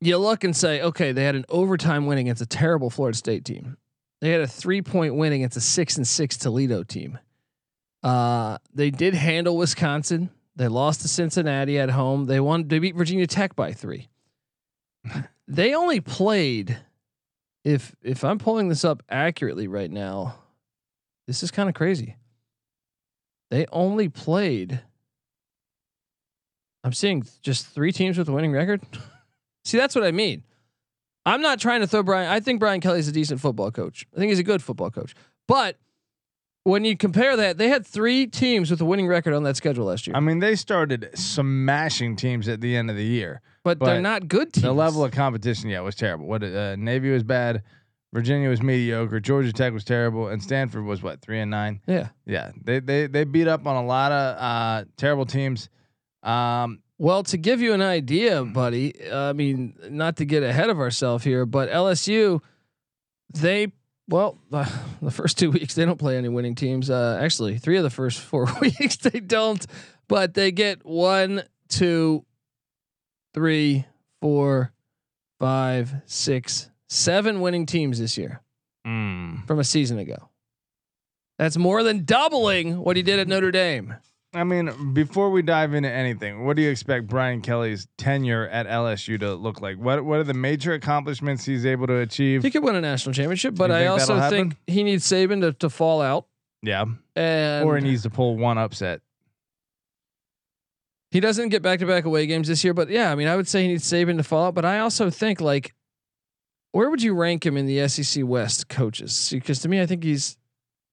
you 0.00 0.16
look 0.18 0.44
and 0.44 0.56
say, 0.56 0.82
okay, 0.82 1.12
they 1.12 1.24
had 1.24 1.34
an 1.34 1.44
overtime 1.48 2.06
win 2.06 2.18
against 2.18 2.42
a 2.42 2.46
terrible 2.46 2.90
Florida 2.90 3.16
State 3.16 3.44
team. 3.44 3.76
They 4.20 4.30
had 4.30 4.40
a 4.40 4.46
three 4.46 4.82
point 4.82 5.16
win 5.16 5.32
against 5.32 5.56
a 5.56 5.60
six 5.60 5.96
and 5.96 6.06
six 6.06 6.36
Toledo 6.36 6.84
team. 6.84 7.18
Uh, 8.02 8.58
they 8.74 8.90
did 8.90 9.14
handle 9.14 9.56
Wisconsin. 9.56 10.30
They 10.54 10.68
lost 10.68 11.00
to 11.02 11.08
Cincinnati 11.08 11.78
at 11.78 11.90
home. 11.90 12.26
They 12.26 12.40
won. 12.40 12.68
They 12.68 12.78
beat 12.78 12.94
Virginia 12.94 13.26
Tech 13.26 13.56
by 13.56 13.72
three. 13.72 14.08
they 15.48 15.74
only 15.74 16.00
played. 16.00 16.78
If 17.64 17.94
if 18.02 18.24
I'm 18.24 18.38
pulling 18.38 18.68
this 18.68 18.84
up 18.84 19.02
accurately 19.08 19.68
right 19.68 19.90
now, 19.90 20.36
this 21.32 21.42
is 21.42 21.50
kind 21.50 21.70
of 21.70 21.74
crazy. 21.74 22.16
They 23.50 23.64
only 23.72 24.10
played. 24.10 24.82
I'm 26.84 26.92
seeing 26.92 27.24
just 27.40 27.68
three 27.68 27.90
teams 27.90 28.18
with 28.18 28.28
a 28.28 28.32
winning 28.32 28.52
record. 28.52 28.82
See, 29.64 29.78
that's 29.78 29.94
what 29.94 30.04
I 30.04 30.10
mean. 30.10 30.42
I'm 31.24 31.40
not 31.40 31.58
trying 31.58 31.80
to 31.80 31.86
throw 31.86 32.02
Brian. 32.02 32.30
I 32.30 32.40
think 32.40 32.60
Brian 32.60 32.82
Kelly's 32.82 33.08
a 33.08 33.12
decent 33.12 33.40
football 33.40 33.70
coach. 33.70 34.06
I 34.14 34.18
think 34.18 34.28
he's 34.28 34.40
a 34.40 34.44
good 34.44 34.62
football 34.62 34.90
coach. 34.90 35.14
But 35.48 35.78
when 36.64 36.84
you 36.84 36.98
compare 36.98 37.34
that, 37.34 37.56
they 37.56 37.70
had 37.70 37.86
three 37.86 38.26
teams 38.26 38.70
with 38.70 38.82
a 38.82 38.84
winning 38.84 39.06
record 39.06 39.32
on 39.32 39.42
that 39.44 39.56
schedule 39.56 39.86
last 39.86 40.06
year. 40.06 40.14
I 40.14 40.20
mean, 40.20 40.40
they 40.40 40.54
started 40.54 41.08
smashing 41.14 42.16
teams 42.16 42.46
at 42.46 42.60
the 42.60 42.76
end 42.76 42.90
of 42.90 42.96
the 42.96 43.06
year. 43.06 43.40
but, 43.64 43.80
they're 43.80 44.02
not 44.02 44.28
good 44.28 44.52
teams. 44.52 44.64
The 44.64 44.72
level 44.72 45.02
of 45.02 45.12
competition, 45.12 45.70
yeah, 45.70 45.80
was 45.80 45.94
terrible. 45.94 46.26
What 46.26 46.44
uh, 46.44 46.76
Navy 46.76 47.10
was 47.10 47.22
bad, 47.22 47.62
Virginia 48.12 48.48
was 48.50 48.60
mediocre, 48.62 49.20
Georgia 49.20 49.52
Tech 49.52 49.72
was 49.72 49.84
terrible, 49.84 50.28
and 50.28 50.42
Stanford 50.42 50.84
was 50.84 51.02
what 51.02 51.20
three 51.22 51.40
and 51.40 51.50
nine. 51.50 51.80
yeah. 51.86 52.08
Yeah, 52.26 52.50
they 52.62 52.78
they 52.80 53.06
they 53.06 53.24
beat 53.24 53.48
up 53.48 53.66
on 53.66 53.76
a 53.76 53.84
lot 53.86 54.12
of 54.12 54.36
uh, 54.38 54.84
terrible 54.96 55.24
teams. 55.26 55.68
Um, 56.22 56.82
Well, 56.98 57.22
to 57.24 57.36
give 57.38 57.60
you 57.60 57.72
an 57.72 57.82
idea, 57.82 58.44
buddy, 58.44 58.92
I 59.10 59.32
mean, 59.32 59.74
not 59.90 60.16
to 60.18 60.24
get 60.24 60.42
ahead 60.42 60.68
of 60.70 60.78
ourselves 60.78 61.24
here, 61.24 61.46
but 61.46 61.68
LSU, 61.70 62.40
they, 63.32 63.72
well, 64.08 64.38
uh, 64.52 64.66
the 65.02 65.10
first 65.10 65.38
two 65.38 65.50
weeks, 65.50 65.74
they 65.74 65.84
don't 65.84 65.98
play 65.98 66.16
any 66.18 66.28
winning 66.28 66.54
teams. 66.54 66.90
Uh, 66.90 67.18
actually, 67.20 67.58
three 67.58 67.76
of 67.78 67.82
the 67.82 67.90
first 67.90 68.20
four 68.20 68.46
weeks, 68.60 68.96
they 68.98 69.18
don't, 69.20 69.66
but 70.06 70.34
they 70.34 70.52
get 70.52 70.84
one, 70.84 71.42
two, 71.68 72.24
three, 73.34 73.86
four, 74.20 74.72
five, 75.40 75.92
six, 76.06 76.70
seven 76.92 77.40
winning 77.40 77.64
teams 77.66 77.98
this 77.98 78.18
year 78.18 78.42
mm, 78.86 79.46
from 79.46 79.58
a 79.58 79.64
season 79.64 79.98
ago. 79.98 80.28
That's 81.38 81.56
more 81.56 81.82
than 81.82 82.04
doubling 82.04 82.78
what 82.78 82.96
he 82.96 83.02
did 83.02 83.18
at 83.18 83.26
Notre 83.26 83.50
Dame. 83.50 83.96
I 84.34 84.44
mean, 84.44 84.94
before 84.94 85.30
we 85.30 85.42
dive 85.42 85.74
into 85.74 85.90
anything, 85.90 86.44
what 86.44 86.56
do 86.56 86.62
you 86.62 86.70
expect 86.70 87.06
Brian 87.06 87.42
Kelly's 87.42 87.86
tenure 87.98 88.48
at 88.48 88.66
LSU 88.66 89.20
to 89.20 89.34
look 89.34 89.60
like? 89.60 89.76
What 89.76 90.04
what 90.04 90.20
are 90.20 90.24
the 90.24 90.34
major 90.34 90.72
accomplishments 90.72 91.44
he's 91.44 91.66
able 91.66 91.86
to 91.88 91.98
achieve? 91.98 92.42
He 92.42 92.50
could 92.50 92.62
win 92.62 92.76
a 92.76 92.80
national 92.80 93.14
championship, 93.14 93.54
but 93.56 93.70
I 93.70 93.86
also 93.86 94.28
think 94.30 94.56
he 94.66 94.82
needs 94.84 95.04
Saban 95.06 95.40
to, 95.40 95.52
to 95.54 95.68
fall 95.68 96.00
out. 96.00 96.26
Yeah, 96.62 96.84
And 97.16 97.66
or 97.66 97.76
he 97.76 97.82
needs 97.82 98.02
to 98.04 98.10
pull 98.10 98.36
one 98.36 98.56
upset. 98.56 99.00
He 101.10 101.20
doesn't 101.20 101.48
get 101.50 101.60
back 101.60 101.80
to 101.80 101.86
back 101.86 102.04
away 102.04 102.26
games 102.26 102.48
this 102.48 102.64
year, 102.64 102.72
but 102.72 102.88
yeah, 102.88 103.10
I 103.10 103.16
mean, 103.16 103.28
I 103.28 103.36
would 103.36 103.48
say 103.48 103.62
he 103.62 103.68
needs 103.68 103.84
Saban 103.84 104.16
to 104.16 104.22
fall 104.22 104.46
out. 104.46 104.54
But 104.54 104.64
I 104.64 104.78
also 104.78 105.10
think 105.10 105.40
like, 105.40 105.74
where 106.72 106.90
would 106.90 107.02
you 107.02 107.14
rank 107.14 107.44
him 107.46 107.56
in 107.56 107.66
the 107.66 107.86
SEC 107.88 108.24
West 108.26 108.68
coaches? 108.68 109.28
Because 109.32 109.60
to 109.60 109.68
me, 109.68 109.80
I 109.80 109.86
think 109.86 110.02
he's. 110.04 110.36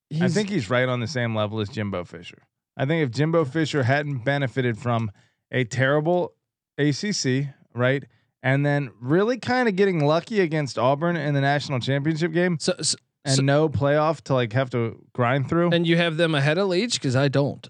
he's 0.10 0.22
I 0.22 0.28
think 0.28 0.50
he's 0.50 0.70
right 0.70 0.88
on 0.88 1.00
the 1.00 1.08
same 1.08 1.36
level 1.36 1.60
as 1.60 1.70
Jimbo 1.70 2.04
Fisher. 2.06 2.44
I 2.78 2.86
think 2.86 3.04
if 3.04 3.12
Jimbo 3.12 3.46
Fisher 3.46 3.84
hadn't 3.84 4.20
benefited 4.24 4.78
from 4.78 5.12
a 5.52 5.64
terrible 5.66 6.34
ACC, 6.78 7.48
right, 7.74 8.04
and 8.42 8.66
then 8.66 8.92
really 9.02 9.38
kind 9.38 9.68
of 9.68 9.76
getting 9.76 10.06
lucky 10.06 10.40
against 10.40 10.78
Auburn 10.80 11.16
in 11.18 11.34
the 11.34 11.42
national 11.42 11.80
championship 11.82 12.32
game 12.32 12.58
so, 12.60 12.74
so 12.82 12.98
and 13.26 13.36
So- 13.36 13.42
no 13.42 13.68
playoff 13.70 14.22
to 14.24 14.34
like 14.34 14.54
have 14.54 14.70
to 14.70 15.04
grind 15.14 15.50
through. 15.50 15.72
and 15.72 15.86
you 15.86 15.98
have 15.98 16.16
them 16.18 16.36
ahead 16.36 16.58
of 16.58 16.70
Leach 16.70 16.94
because 16.94 17.16
I 17.18 17.28
don't. 17.28 17.68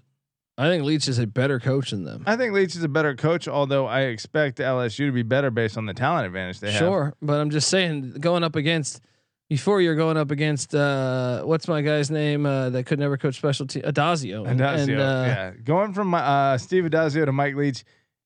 I 0.60 0.68
think 0.68 0.84
Leach 0.84 1.08
is 1.08 1.18
a 1.18 1.26
better 1.26 1.58
coach 1.58 1.90
than 1.90 2.04
them. 2.04 2.22
I 2.26 2.36
think 2.36 2.52
Leach 2.52 2.76
is 2.76 2.82
a 2.84 2.88
better 2.88 3.14
coach, 3.14 3.48
although 3.48 3.86
I 3.86 4.02
expect 4.02 4.58
LSU 4.58 5.06
to 5.06 5.12
be 5.12 5.22
better 5.22 5.50
based 5.50 5.76
on 5.78 5.86
the 5.86 5.94
talent 5.94 6.26
advantage 6.26 6.60
they 6.60 6.70
have. 6.72 6.78
Sure, 6.78 7.14
but 7.22 7.40
I'm 7.40 7.50
just 7.50 7.68
saying, 7.68 8.16
going 8.20 8.44
up 8.44 8.56
against 8.56 9.00
before 9.48 9.80
you're 9.80 9.96
going 9.96 10.16
up 10.16 10.30
against 10.30 10.74
uh, 10.74 11.42
what's 11.42 11.66
my 11.66 11.80
guy's 11.82 12.10
name 12.10 12.46
uh, 12.46 12.70
that 12.70 12.84
could 12.86 12.98
never 12.98 13.16
coach 13.16 13.36
special 13.36 13.66
team 13.66 13.82
Addazio. 13.82 14.46
And, 14.46 14.60
Addazio, 14.60 14.88
and, 14.90 15.00
uh, 15.00 15.24
yeah, 15.26 15.50
going 15.64 15.92
from 15.92 16.14
uh, 16.14 16.56
Steve 16.58 16.84
Addazio 16.84 17.24
to 17.24 17.32
Mike 17.32 17.56
Leach 17.56 17.82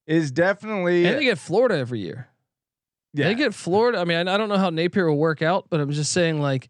is 0.07 0.31
definitely 0.31 1.07
and 1.07 1.17
they 1.19 1.25
get 1.25 1.39
Florida 1.39 1.77
every 1.79 2.01
year. 2.01 2.29
yeah. 3.15 3.29
They 3.29 3.35
get 3.37 3.55
Florida. 3.55 3.99
I 3.99 4.05
mean, 4.05 4.29
I, 4.29 4.35
I 4.35 4.37
don't 4.37 4.49
know 4.51 4.59
how 4.59 4.69
Napier 4.71 5.09
will 5.09 5.17
work 5.19 5.41
out, 5.41 5.67
but 5.71 5.81
I'm 5.81 5.91
just 5.93 6.13
saying, 6.13 6.41
like, 6.41 6.69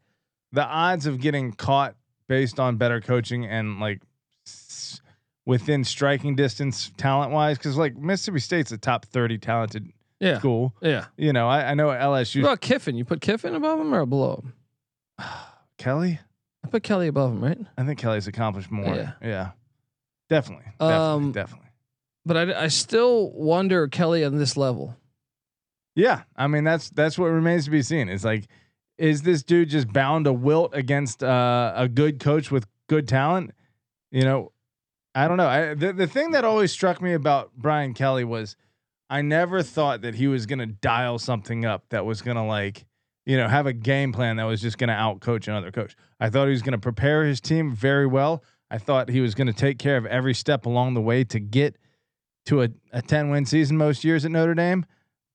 the 0.52 0.64
odds 0.64 1.06
of 1.06 1.20
getting 1.20 1.52
caught 1.52 1.96
based 2.28 2.60
on 2.60 2.76
better 2.76 3.00
coaching 3.00 3.44
and 3.46 3.80
like 3.80 4.02
s- 4.46 5.00
within 5.46 5.84
striking 5.84 6.34
distance 6.36 6.90
talent 6.96 7.32
wise, 7.32 7.58
because 7.58 7.76
like 7.76 7.96
Mississippi 7.96 8.40
State's 8.40 8.72
a 8.72 8.78
top 8.78 9.06
thirty 9.06 9.38
talented 9.38 9.92
yeah, 10.20 10.38
school. 10.38 10.74
yeah. 10.80 11.06
You 11.16 11.32
know, 11.32 11.48
I, 11.48 11.70
I 11.70 11.74
know 11.74 11.88
What 11.88 12.00
LSU 12.00 12.40
about 12.40 12.60
Kiffin? 12.60 12.96
You 12.96 13.04
put 13.04 13.20
Kiffin 13.20 13.54
above 13.54 13.80
him 13.80 13.94
or 13.94 14.06
below 14.06 14.42
him? 14.42 14.54
Kelly. 15.78 16.18
I 16.64 16.68
put 16.68 16.82
Kelly 16.82 17.08
above 17.08 17.32
him, 17.32 17.44
right? 17.44 17.58
I 17.76 17.84
think 17.84 17.98
Kelly's 17.98 18.26
accomplished 18.26 18.70
more. 18.70 18.94
Yeah. 18.94 19.12
Yeah, 19.22 19.50
definitely, 20.30 20.64
definitely, 20.80 20.96
Um, 20.96 21.32
definitely. 21.32 21.68
But 22.24 22.36
I, 22.38 22.64
I 22.64 22.68
still 22.68 23.30
wonder 23.32 23.86
Kelly 23.88 24.24
on 24.24 24.38
this 24.38 24.56
level. 24.56 24.96
Yeah, 25.94 26.22
I 26.36 26.46
mean 26.46 26.64
that's 26.64 26.88
that's 26.90 27.18
what 27.18 27.26
remains 27.26 27.66
to 27.66 27.70
be 27.70 27.82
seen. 27.82 28.08
It's 28.08 28.24
like, 28.24 28.46
is 28.96 29.22
this 29.22 29.42
dude 29.42 29.68
just 29.68 29.92
bound 29.92 30.24
to 30.24 30.32
wilt 30.32 30.74
against 30.74 31.22
uh, 31.22 31.72
a 31.76 31.86
good 31.86 32.18
coach 32.18 32.50
with 32.50 32.66
good 32.88 33.06
talent? 33.06 33.52
You 34.10 34.22
know, 34.22 34.52
I 35.14 35.28
don't 35.28 35.36
know. 35.36 35.46
I, 35.46 35.74
the 35.74 35.92
the 35.92 36.06
thing 36.06 36.32
that 36.32 36.44
always 36.44 36.72
struck 36.72 37.00
me 37.00 37.12
about 37.12 37.52
Brian 37.56 37.94
Kelly 37.94 38.24
was, 38.24 38.56
I 39.08 39.22
never 39.22 39.62
thought 39.62 40.02
that 40.02 40.14
he 40.16 40.26
was 40.26 40.46
gonna 40.46 40.66
dial 40.66 41.18
something 41.18 41.64
up 41.64 41.84
that 41.90 42.04
was 42.04 42.22
gonna 42.22 42.46
like, 42.46 42.84
you 43.24 43.36
know, 43.36 43.48
have 43.48 43.66
a 43.66 43.72
game 43.72 44.12
plan 44.12 44.36
that 44.36 44.44
was 44.44 44.60
just 44.60 44.78
gonna 44.78 44.94
outcoach 44.94 45.46
another 45.46 45.70
coach. 45.70 45.94
I 46.18 46.30
thought 46.30 46.46
he 46.46 46.52
was 46.52 46.62
gonna 46.62 46.78
prepare 46.78 47.24
his 47.24 47.40
team 47.40 47.72
very 47.74 48.06
well. 48.06 48.42
I 48.70 48.78
thought 48.78 49.08
he 49.08 49.20
was 49.20 49.34
gonna 49.34 49.52
take 49.52 49.78
care 49.78 49.96
of 49.96 50.06
every 50.06 50.34
step 50.34 50.66
along 50.66 50.94
the 50.94 51.00
way 51.00 51.22
to 51.24 51.38
get 51.38 51.76
to 52.46 52.62
a, 52.62 52.68
a 52.92 53.00
10 53.00 53.30
win 53.30 53.46
season 53.46 53.76
most 53.76 54.04
years 54.04 54.24
at 54.24 54.30
Notre 54.30 54.54
Dame. 54.54 54.84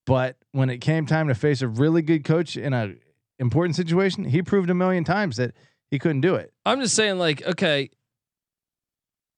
But 0.06 0.36
when 0.52 0.70
it 0.70 0.78
came 0.78 1.06
time 1.06 1.28
to 1.28 1.34
face 1.34 1.62
a 1.62 1.68
really 1.68 2.02
good 2.02 2.24
coach 2.24 2.56
in 2.56 2.72
a 2.72 2.94
important 3.38 3.76
situation, 3.76 4.24
he 4.24 4.42
proved 4.42 4.68
a 4.70 4.74
million 4.74 5.04
times 5.04 5.36
that 5.36 5.54
he 5.90 5.98
couldn't 5.98 6.20
do 6.20 6.34
it. 6.34 6.52
I'm 6.64 6.80
just 6.80 6.94
saying, 6.94 7.18
like, 7.18 7.42
okay, 7.46 7.90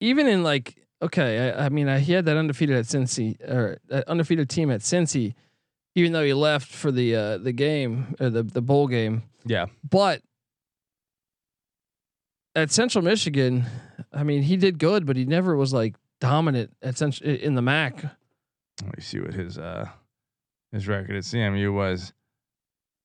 even 0.02 0.26
in 0.26 0.42
like, 0.42 0.76
okay, 1.00 1.50
I, 1.50 1.66
I 1.66 1.68
mean, 1.68 1.88
I, 1.88 2.00
he 2.00 2.12
had 2.12 2.24
that 2.26 2.36
undefeated 2.36 2.76
at 2.76 2.86
Cincy 2.86 3.40
or 3.48 3.78
that 3.88 4.06
undefeated 4.08 4.50
team 4.50 4.70
at 4.70 4.80
Cincy, 4.80 5.34
even 5.94 6.12
though 6.12 6.24
he 6.24 6.34
left 6.34 6.68
for 6.68 6.90
the 6.90 7.14
uh, 7.14 7.38
the 7.38 7.52
game 7.52 8.14
or 8.20 8.28
the 8.28 8.42
the 8.42 8.60
bowl 8.60 8.88
game. 8.88 9.22
Yeah. 9.46 9.66
But 9.88 10.22
at 12.54 12.72
Central 12.72 13.04
Michigan, 13.04 13.64
I 14.12 14.24
mean, 14.24 14.42
he 14.42 14.56
did 14.56 14.78
good, 14.78 15.06
but 15.06 15.16
he 15.16 15.24
never 15.24 15.56
was 15.56 15.72
like 15.72 15.94
dominant 16.20 16.76
at 16.82 16.98
Central 16.98 17.30
in 17.30 17.54
the 17.54 17.62
MAC. 17.62 18.02
Let 18.82 18.96
me 18.96 19.02
see 19.02 19.20
what 19.20 19.34
his 19.34 19.56
uh 19.56 19.88
his 20.72 20.88
record 20.88 21.14
at 21.14 21.22
CMU 21.22 21.72
was. 21.72 22.12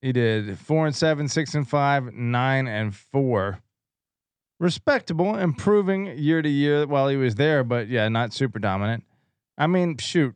He 0.01 0.11
did 0.11 0.57
four 0.57 0.87
and 0.87 0.95
seven, 0.95 1.27
six 1.27 1.53
and 1.53 1.67
five, 1.67 2.11
nine 2.13 2.67
and 2.67 2.95
four. 2.95 3.61
Respectable, 4.59 5.35
improving 5.35 6.17
year 6.17 6.41
to 6.41 6.49
year 6.49 6.87
while 6.87 7.07
he 7.09 7.15
was 7.15 7.35
there, 7.35 7.63
but 7.63 7.89
yeah, 7.89 8.09
not 8.09 8.33
super 8.33 8.57
dominant. 8.57 9.03
I 9.57 9.67
mean, 9.67 9.97
shoot, 9.97 10.33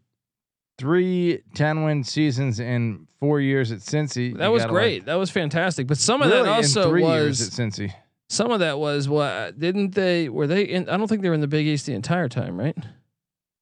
three 0.78 1.42
10 1.56 1.84
win 1.84 2.04
seasons 2.04 2.60
in 2.60 3.08
four 3.20 3.40
years 3.40 3.72
at 3.72 3.80
Cincy. 3.80 4.38
That 4.38 4.51
was 4.51 4.66
great. 4.66 5.00
like- 5.01 5.06
that 5.06 5.16
was 5.16 5.30
fantastic. 5.32 5.88
But 5.88 5.98
some 5.98 6.22
of 6.22 6.30
really, 6.30 6.44
that 6.44 6.50
also 6.50 6.90
three 6.90 7.04
was 7.04 7.40
years 7.40 7.42
at 7.48 7.54
Cincy. 7.54 7.94
some 8.30 8.51
of 8.51 8.60
that 8.60 8.78
was 8.80 9.10
what 9.10 9.58
didn't 9.60 9.96
they 9.96 10.30
were 10.30 10.48
they 10.48 10.63
in 10.63 10.88
I 10.90 10.98
don't 10.98 11.08
think 11.08 11.22
they 11.24 11.30
were 11.30 11.36
in 11.36 11.42
the 11.42 11.48
Big 11.48 11.66
East 11.68 11.86
the 11.88 11.94
entire 11.94 12.30
time, 12.30 12.60
right? 12.60 12.78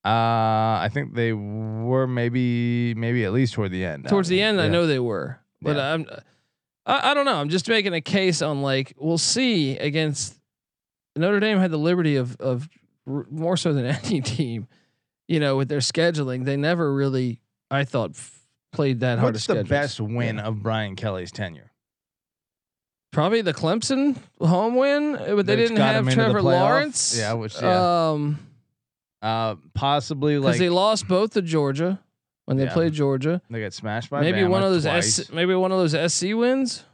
Uh, 0.06 0.80
I 0.80 0.89
think 0.94 1.13
they 1.13 1.34
were 1.34 2.08
maybe 2.08 2.94
maybe 2.96 3.25
at 3.25 3.34
least 3.34 3.54
toward 3.54 3.72
the 3.72 3.84
end. 3.84 4.08
Towards 4.08 4.30
the 4.30 4.42
end, 4.42 4.62
I 4.62 4.70
know 4.70 4.88
they 4.88 5.00
were, 5.00 5.39
but 5.62 5.75
Yeah. 5.75 5.94
I'm, 5.94 6.06
I, 6.86 7.12
I 7.12 7.13
don't 7.13 7.25
know. 7.25 7.36
I'm 7.36 7.50
just 7.50 7.68
making 7.68 7.94
a 7.94 8.00
case 8.01 8.42
on 8.42 8.62
like 8.62 8.94
we'll 8.98 9.18
see 9.18 9.78
against 9.78 10.38
Notre 11.20 11.40
Dame 11.40 11.60
had 11.60 11.72
the 11.72 11.78
liberty 11.78 12.16
of 12.16 12.36
of 12.40 12.68
more 13.06 13.58
so 13.58 13.74
than 13.74 13.86
any 14.04 14.22
team, 14.22 14.68
you 15.28 15.40
know, 15.40 15.58
with 15.58 15.68
their 15.70 15.80
scheduling. 15.80 16.46
They 16.46 16.58
never 16.58 16.94
really, 16.94 17.40
I 17.72 17.84
thought, 17.84 18.12
f- 18.12 18.40
played 18.72 19.00
that 19.02 19.20
hard. 19.20 19.34
What's 19.34 19.46
the 19.48 19.54
schedules. 19.54 19.70
best 19.70 20.00
win 20.02 20.38
Yeah. 20.38 20.44
of 20.44 20.62
Brian 20.64 20.96
Kelly's 20.96 21.32
tenure? 21.32 21.72
Probably 23.12 23.42
the 23.42 23.54
Clemson 23.54 24.18
home 24.40 24.76
win, 24.76 25.16
uh, 25.16 25.36
but 25.36 25.48
they 25.48 25.56
That's 25.56 25.70
didn't 25.72 25.78
have 25.82 25.96
him 26.04 26.10
into 26.10 26.22
the 26.22 26.30
Trevor? 26.32 26.42
Lawrence. 26.44 27.18
Yeah, 27.18 27.34
which- 27.34 27.60
yeah. 27.62 28.10
Um, 28.12 28.40
Uh, 29.22 29.56
possibly 29.74 30.38
because 30.38 30.60
they 30.60 30.70
lost 30.70 31.06
both 31.08 31.34
to 31.34 31.42
Georgia 31.42 32.00
when 32.46 32.56
they 32.58 32.64
Yeah. 32.66 32.74
played 32.74 32.94
Georgia. 32.94 33.42
they 33.50 33.60
got 33.60 33.74
smashed 33.74 34.10
by 34.10 34.22
Maybe 34.22 34.40
Bama 34.42 34.50
one 34.50 34.64
of 34.64 34.72
those 34.72 34.86
S, 34.86 35.30
maybe 35.32 35.54
one 35.56 35.72
of 35.74 35.78
those 35.80 35.94
SC 35.94 36.34
wins. 36.36 36.86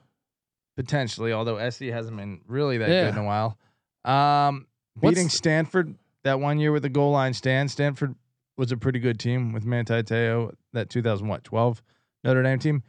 potentially. 0.77 1.31
Although 1.33 1.57
SC 1.57 1.87
hasn't 1.91 2.17
been 2.17 2.41
really 2.47 2.77
that 2.79 2.89
Yeah. 2.89 3.03
good 3.05 3.13
in 3.15 3.19
a 3.19 3.23
while. 3.25 3.57
Um, 4.05 4.67
beating 5.01 5.29
Stanford 5.29 5.95
that 6.23 6.39
one 6.39 6.59
year 6.59 6.71
with 6.71 6.83
the 6.83 6.89
goal 6.89 7.11
line 7.11 7.33
stand. 7.33 7.71
Stanford 7.71 8.15
was 8.57 8.71
a 8.71 8.77
pretty 8.77 8.99
good 8.99 9.19
team 9.19 9.53
with 9.53 9.65
Manti 9.65 10.03
Te'o. 10.03 10.53
That 10.73 10.89
2000 10.89 11.27
what 11.27 11.43
12 11.43 11.81
Notre 12.23 12.43
Dame 12.43 12.59
team. 12.59 12.83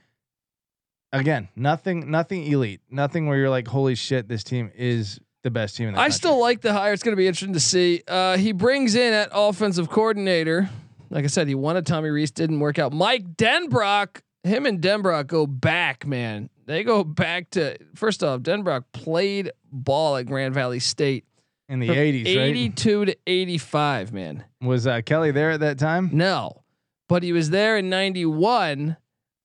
Again, 1.12 1.49
nothing, 1.56 2.11
nothing 2.11 2.44
elite, 2.46 2.80
nothing 2.90 3.26
where 3.26 3.38
you're 3.38 3.50
like, 3.50 3.68
holy 3.68 3.94
shit, 3.94 4.28
this 4.28 4.42
team 4.44 4.70
is 4.75 5.20
the 5.44 5.50
best 5.50 5.76
team 5.76 5.88
in 5.88 5.94
the 5.94 6.00
I 6.00 6.04
country. 6.04 6.16
still 6.16 6.40
like 6.40 6.61
the 6.61 6.73
hire. 6.73 6.92
It's 6.92 7.02
going 7.02 7.12
to 7.12 7.16
be 7.16 7.26
interesting 7.26 7.54
to 7.54 7.61
see. 7.61 8.02
Uh, 8.06 8.37
he 8.37 8.52
brings 8.52 8.94
in 8.94 9.12
at 9.14 9.28
offensive 9.32 9.88
coordinator. 9.88 10.68
Like 11.08 11.25
I 11.25 11.28
said, 11.28 11.46
he 11.46 11.54
wanted 11.54 11.87
Tommy 11.87 12.08
Rees, 12.08 12.32
didn't 12.32 12.58
work 12.58 12.78
out. 12.78 12.92
Mike 12.92 13.37
Denbrock, 13.37 14.20
him 14.42 14.66
and 14.66 14.80
Denbrock 14.80 15.28
go 15.28 15.46
back, 15.46 16.04
man. 16.04 16.50
They 16.66 16.82
go 16.82 17.04
back 17.04 17.50
to 17.50 17.78
first 17.94 18.23
off, 18.25 18.40
Denbrock 18.40 18.85
played 18.92 19.52
ball 19.70 20.16
at 20.16 20.26
Grand 20.26 20.52
Valley 20.52 20.80
State 20.80 21.25
in 21.68 21.78
the 21.78 21.87
from 21.87 21.96
80s, 21.96 22.25
right? 22.25 22.49
82 22.49 23.04
to 23.06 23.16
85, 23.26 24.12
man. 24.12 24.44
Was 24.61 24.87
uh, 24.87 25.00
Kelly 25.02 25.30
there 25.30 25.52
at 25.52 25.61
that 25.61 25.78
time? 25.78 26.11
No, 26.12 26.62
but 27.08 27.23
he 27.23 27.32
was 27.32 27.50
there 27.50 27.76
in 27.78 27.88
'91 27.88 28.96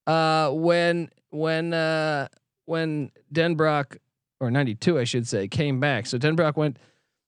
uh, 0.08 0.50
when 0.50 1.10
when 1.30 1.74
uh, 1.74 2.28
when 2.66 3.12
Denbrock 3.34 3.98
or 4.40 4.50
'92, 4.50 5.00
I 5.00 5.04
should 5.04 5.28
say, 5.28 5.48
came 5.48 5.80
back. 5.80 6.08
So 6.08 6.18
Denbrock 6.18 6.56
went. 6.58 6.78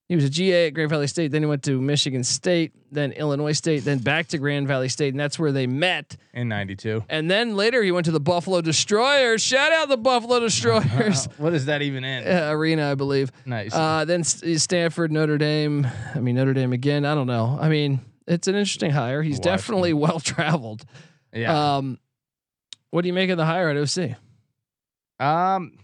He 0.10 0.16
was 0.16 0.26
a 0.26 0.30
GA 0.30 0.68
at 0.68 0.74
Grand 0.74 0.90
Valley 0.90 1.08
State. 1.08 1.32
Then 1.32 1.42
he 1.42 1.46
went 1.48 1.64
to 1.64 1.80
Michigan 1.82 2.24
State, 2.26 2.74
then 2.92 3.14
Illinois 3.14 3.54
State, 3.54 3.80
then 3.86 4.00
back 4.00 4.28
to 4.28 4.38
Grand 4.38 4.68
Valley 4.68 4.90
State, 4.90 5.14
and 5.14 5.20
that's 5.20 5.40
where 5.40 5.52
they 5.54 5.66
met. 5.66 6.18
In 6.34 6.50
92. 6.50 7.06
And 7.10 7.32
then 7.32 7.56
later 7.56 7.82
he 7.82 7.92
went 7.92 8.06
to 8.06 8.12
the 8.12 8.20
Buffalo 8.20 8.60
Destroyers. 8.62 9.42
Shout 9.42 9.72
out 9.72 9.88
the 9.88 9.98
Buffalo 9.98 10.40
Destroyers 10.42 11.26
what 11.38 11.54
is 11.54 11.66
that 11.68 11.82
even 11.82 12.04
in? 12.04 12.28
uh, 12.28 12.50
arena, 12.52 12.92
I 12.92 12.96
believe. 12.96 13.32
Nice. 13.46 13.74
Uh, 13.74 14.04
then 14.06 14.24
Stanford, 14.26 15.12
Notre 15.12 15.38
Dame. 15.38 15.88
I 16.14 16.20
mean 16.20 16.36
Notre 16.36 16.54
Dame 16.54 16.74
again. 16.74 17.06
I 17.06 17.16
don't 17.16 17.28
know. 17.28 17.58
I 17.60 17.70
mean 17.70 18.02
it's 18.28 18.48
an 18.48 18.56
interesting 18.56 18.92
hire. 18.92 19.24
He's 19.24 19.38
Watch. 19.38 19.44
definitely 19.44 19.94
well 19.94 20.20
traveled. 20.20 20.84
yeah. 21.34 21.78
Um, 21.78 21.98
what 22.90 23.02
do 23.02 23.08
you 23.08 23.14
make 23.14 23.30
of 23.32 23.38
the 23.38 23.46
hire 23.46 23.70
at 23.70 23.78
OC? 23.78 24.18
Um, 25.20 25.78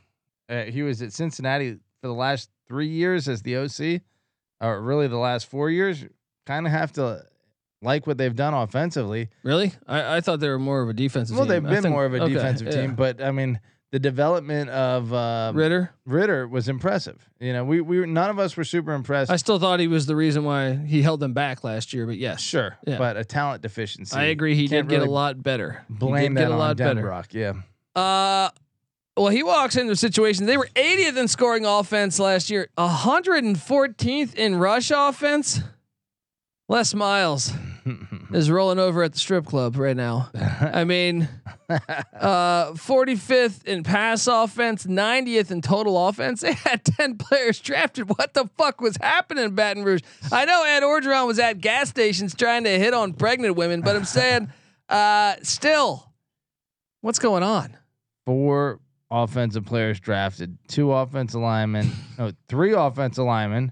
uh, 0.50 0.64
he 0.64 0.84
was 0.84 1.02
at 1.02 1.14
Cincinnati 1.14 1.78
for 2.02 2.08
the 2.08 2.14
last 2.14 2.50
three 2.70 2.88
years 2.88 3.28
as 3.28 3.42
the 3.42 3.58
OC, 3.58 4.02
or 4.62 4.82
really 4.82 5.08
the 5.08 5.18
last 5.18 5.48
four 5.50 5.70
years. 5.70 6.06
Kind 6.46 6.66
of 6.66 6.72
have 6.72 6.94
to 6.94 7.26
like 7.82 8.08
what 8.08 8.18
they've 8.18 8.36
done 8.36 8.54
offensively. 8.54 9.30
Really? 9.44 9.74
I, 9.88 10.18
I 10.18 10.22
thought 10.22 10.40
they 10.40 10.50
were 10.50 10.58
more 10.60 10.82
of 10.82 10.90
a 10.90 10.94
defensive 10.94 11.36
Well, 11.36 11.46
team. 11.46 11.50
they've 11.64 11.64
been 11.72 11.82
think- 11.84 11.94
more 11.94 12.06
of 12.06 12.14
a 12.14 12.22
okay, 12.22 12.34
defensive 12.34 12.68
yeah. 12.68 12.82
team, 12.82 12.96
but 12.96 13.22
I 13.22 13.32
mean, 13.32 13.60
the 13.92 14.00
development 14.00 14.70
of 14.70 15.12
uh, 15.14 15.52
Ridder. 15.56 15.92
Ridder 16.06 16.48
was 16.48 16.70
impressive. 16.70 17.28
You 17.40 17.54
know, 17.54 17.64
we 17.66 17.82
we 17.82 18.00
were, 18.00 18.06
none 18.08 18.30
of 18.30 18.38
us 18.38 18.56
were 18.56 18.64
super 18.64 18.94
impressed. 18.94 19.32
I 19.32 19.36
still 19.38 19.58
thought 19.60 19.80
he 19.80 19.88
was 19.88 20.06
the 20.06 20.16
reason 20.16 20.44
why 20.44 20.74
he 20.76 21.02
held 21.02 21.20
them 21.20 21.34
back 21.34 21.64
last 21.64 21.92
year, 21.94 22.06
but 22.06 22.18
yes, 22.18 22.40
sure, 22.42 22.78
Yeah. 22.86 22.98
but 23.00 23.18
a 23.18 23.24
talent 23.26 23.62
deficiency. 23.64 24.16
I 24.16 24.26
agree. 24.26 24.54
He 24.56 24.68
Can't 24.68 24.88
did 24.88 25.00
get 25.00 25.08
a 25.08 25.10
lot 25.12 25.42
better. 25.42 25.84
He 25.88 25.94
Blame 25.96 26.34
that 26.36 26.42
get 26.42 26.50
a 26.52 26.54
on 26.54 26.60
lot 26.60 26.78
better. 26.78 27.02
Denbrock. 27.02 27.34
Yeah. 27.34 27.54
Uh, 28.00 28.50
well, 29.20 29.28
he 29.28 29.44
walks 29.44 29.76
into 29.76 29.92
a 29.92 29.98
situation. 29.98 30.46
They 30.46 30.56
were 30.56 30.70
80th 30.76 31.18
in 31.18 31.28
scoring 31.28 31.66
offense 31.66 32.20
last 32.20 32.50
year, 32.50 32.70
114th 32.78 34.36
in 34.36 34.56
rush 34.56 34.92
offense. 34.96 35.60
Les 36.70 36.94
Miles 36.94 37.52
is 38.34 38.50
rolling 38.50 38.80
over 38.80 39.04
at 39.04 39.12
the 39.12 39.20
strip 39.20 39.46
club 39.46 39.76
right 39.76 39.98
now. 39.98 40.30
I 40.62 40.86
mean, 40.86 41.28
uh, 41.70 42.72
45th 42.72 43.66
in 43.66 43.84
pass 43.84 44.26
offense, 44.26 44.86
90th 44.86 45.52
in 45.52 45.62
total 45.62 46.08
offense. 46.08 46.40
They 46.50 46.54
had 46.54 46.86
10 46.86 47.18
players 47.18 47.60
drafted. 47.60 48.08
What 48.18 48.34
the 48.34 48.50
fuck 48.58 48.80
was 48.80 48.96
happening 49.02 49.44
in 49.44 49.54
Baton 49.54 49.84
Rouge? 49.84 50.02
I 50.32 50.46
know 50.46 50.64
Ed 50.64 50.84
Orgeron 50.84 51.28
was 51.28 51.40
at 51.40 51.60
gas 51.60 51.90
stations 51.90 52.34
trying 52.36 52.64
to 52.64 52.70
hit 52.70 52.94
on 52.94 53.12
pregnant 53.12 53.58
women, 53.58 53.82
but 53.82 53.98
I'm 53.98 54.06
saying, 54.06 54.50
uh, 54.88 55.36
still, 55.42 56.14
what's 57.02 57.20
going 57.20 57.44
on? 57.44 57.76
Four 58.26 58.80
offensive 59.12 59.66
players 59.66 60.00
drafted, 60.00 60.58
two 60.68 60.92
offensive 60.92 61.42
linemen, 61.42 61.92
no, 62.18 62.32
three 62.48 62.74
offensive 62.74 63.25
linemen, 63.25 63.72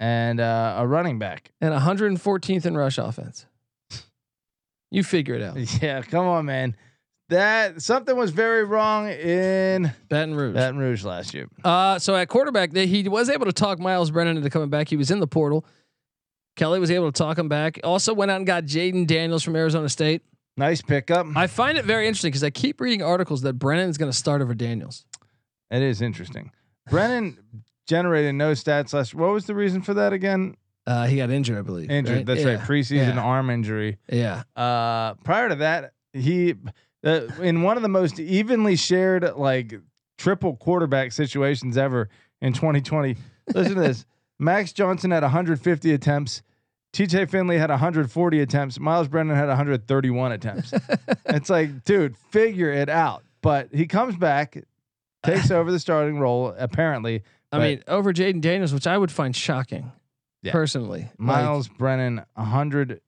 and 0.00 0.40
uh, 0.40 0.76
a 0.78 0.86
running 0.86 1.18
back. 1.18 1.52
and 1.60 1.72
114th 1.74 2.66
in 2.66 2.76
rush 2.76 2.98
offense. 2.98 3.46
You 4.90 5.04
figure 5.04 5.34
it 5.34 5.42
out. 5.42 5.56
Yeah, 5.82 6.00
come 6.02 6.26
on, 6.26 6.46
man. 6.46 6.74
That 7.28 7.82
something 7.82 8.16
was 8.16 8.30
very 8.30 8.64
wrong 8.64 9.08
in 9.10 9.92
Baton 10.08 10.34
Rouge. 10.34 10.54
Baton 10.54 10.78
Rouge 10.78 11.04
last 11.04 11.34
year. 11.34 11.46
Uh, 11.62 11.98
so 11.98 12.16
at 12.16 12.28
quarterback, 12.28 12.70
they, 12.70 12.86
he 12.86 13.06
was 13.06 13.28
able 13.28 13.44
to 13.44 13.52
talk 13.52 13.78
Myles 13.78 14.10
Brennan 14.10 14.38
into 14.38 14.48
coming 14.48 14.70
back. 14.70 14.88
He 14.88 14.96
was 14.96 15.10
in 15.10 15.20
the 15.20 15.26
portal. 15.26 15.66
Kelly 16.56 16.80
was 16.80 16.90
able 16.90 17.12
to 17.12 17.16
talk 17.16 17.36
him 17.38 17.48
back. 17.50 17.78
Also 17.84 18.14
went 18.14 18.30
out 18.30 18.38
and 18.38 18.46
got 18.46 18.64
Jayden 18.64 19.06
Daniels 19.06 19.42
from 19.42 19.56
Arizona 19.56 19.90
State. 19.90 20.22
Nice 20.58 20.82
pickup. 20.82 21.26
I 21.36 21.46
find 21.46 21.78
it 21.78 21.84
very 21.84 22.06
interesting 22.06 22.30
because 22.30 22.42
I 22.44 22.50
keep 22.50 22.80
reading 22.80 23.02
articles 23.02 23.42
that 23.42 23.54
Brennan 23.54 23.88
is 23.88 23.96
going 23.96 24.10
to 24.10 24.16
start 24.16 24.42
over 24.42 24.54
Daniels. 24.54 25.06
It 25.70 25.82
is 25.82 26.02
interesting. 26.02 26.50
Brennan 26.90 27.38
generated 27.86 28.34
no 28.34 28.52
stats 28.52 28.92
last. 28.92 29.14
What 29.14 29.32
was 29.32 29.46
the 29.46 29.54
reason 29.54 29.82
for 29.82 29.94
that 29.94 30.12
again? 30.12 30.56
Uh, 30.86 31.06
he 31.06 31.16
got 31.18 31.30
injured, 31.30 31.58
I 31.58 31.62
believe. 31.62 31.90
Injured. 31.90 32.16
right? 32.16 32.26
That's 32.26 32.40
yeah. 32.42 32.54
right. 32.54 32.60
Preseason 32.60 33.14
Yeah. 33.14 33.20
arm 33.20 33.50
injury. 33.50 33.98
Yeah. 34.10 34.42
Uh, 34.56 35.14
prior 35.22 35.48
to 35.48 35.56
that, 35.56 35.92
he 36.12 36.54
uh, 37.04 37.20
in 37.40 37.62
one 37.62 37.76
of 37.76 37.82
the 37.82 37.88
most 37.88 38.18
evenly 38.18 38.74
shared 38.74 39.36
like 39.36 39.74
triple 40.16 40.56
quarterback 40.56 41.12
situations 41.12 41.76
ever 41.76 42.08
in 42.40 42.52
2020. 42.52 43.16
Listen 43.54 43.74
to 43.74 43.80
this: 43.80 44.06
Max 44.38 44.72
Johnson 44.72 45.10
had 45.10 45.22
150 45.22 45.92
attempts. 45.92 46.42
TJ 46.92 47.28
Finley 47.30 47.58
had 47.58 47.70
140 47.70 48.40
attempts. 48.40 48.80
Myles 48.80 49.08
Brennan 49.08 49.36
had 49.36 49.48
131 49.48 50.32
attempts. 50.32 50.72
it's 51.26 51.50
like, 51.50 51.84
dude, 51.84 52.16
figure 52.16 52.70
it 52.72 52.88
out. 52.88 53.22
But 53.42 53.68
he 53.72 53.86
comes 53.86 54.16
back, 54.16 54.56
takes 55.22 55.50
over 55.50 55.70
the 55.70 55.78
starting 55.78 56.18
role. 56.18 56.54
Apparently, 56.58 57.22
I 57.52 57.58
mean, 57.58 57.84
over 57.86 58.12
Jayden 58.12 58.40
Daniels, 58.40 58.72
which 58.74 58.86
I 58.86 58.96
would 58.98 59.12
find 59.12 59.34
shocking, 59.36 59.92
Yeah. 60.42 60.52
personally. 60.52 61.02
Like, 61.02 61.18
Myles 61.18 61.68
Brennan, 61.68 62.24
100, 62.34 63.00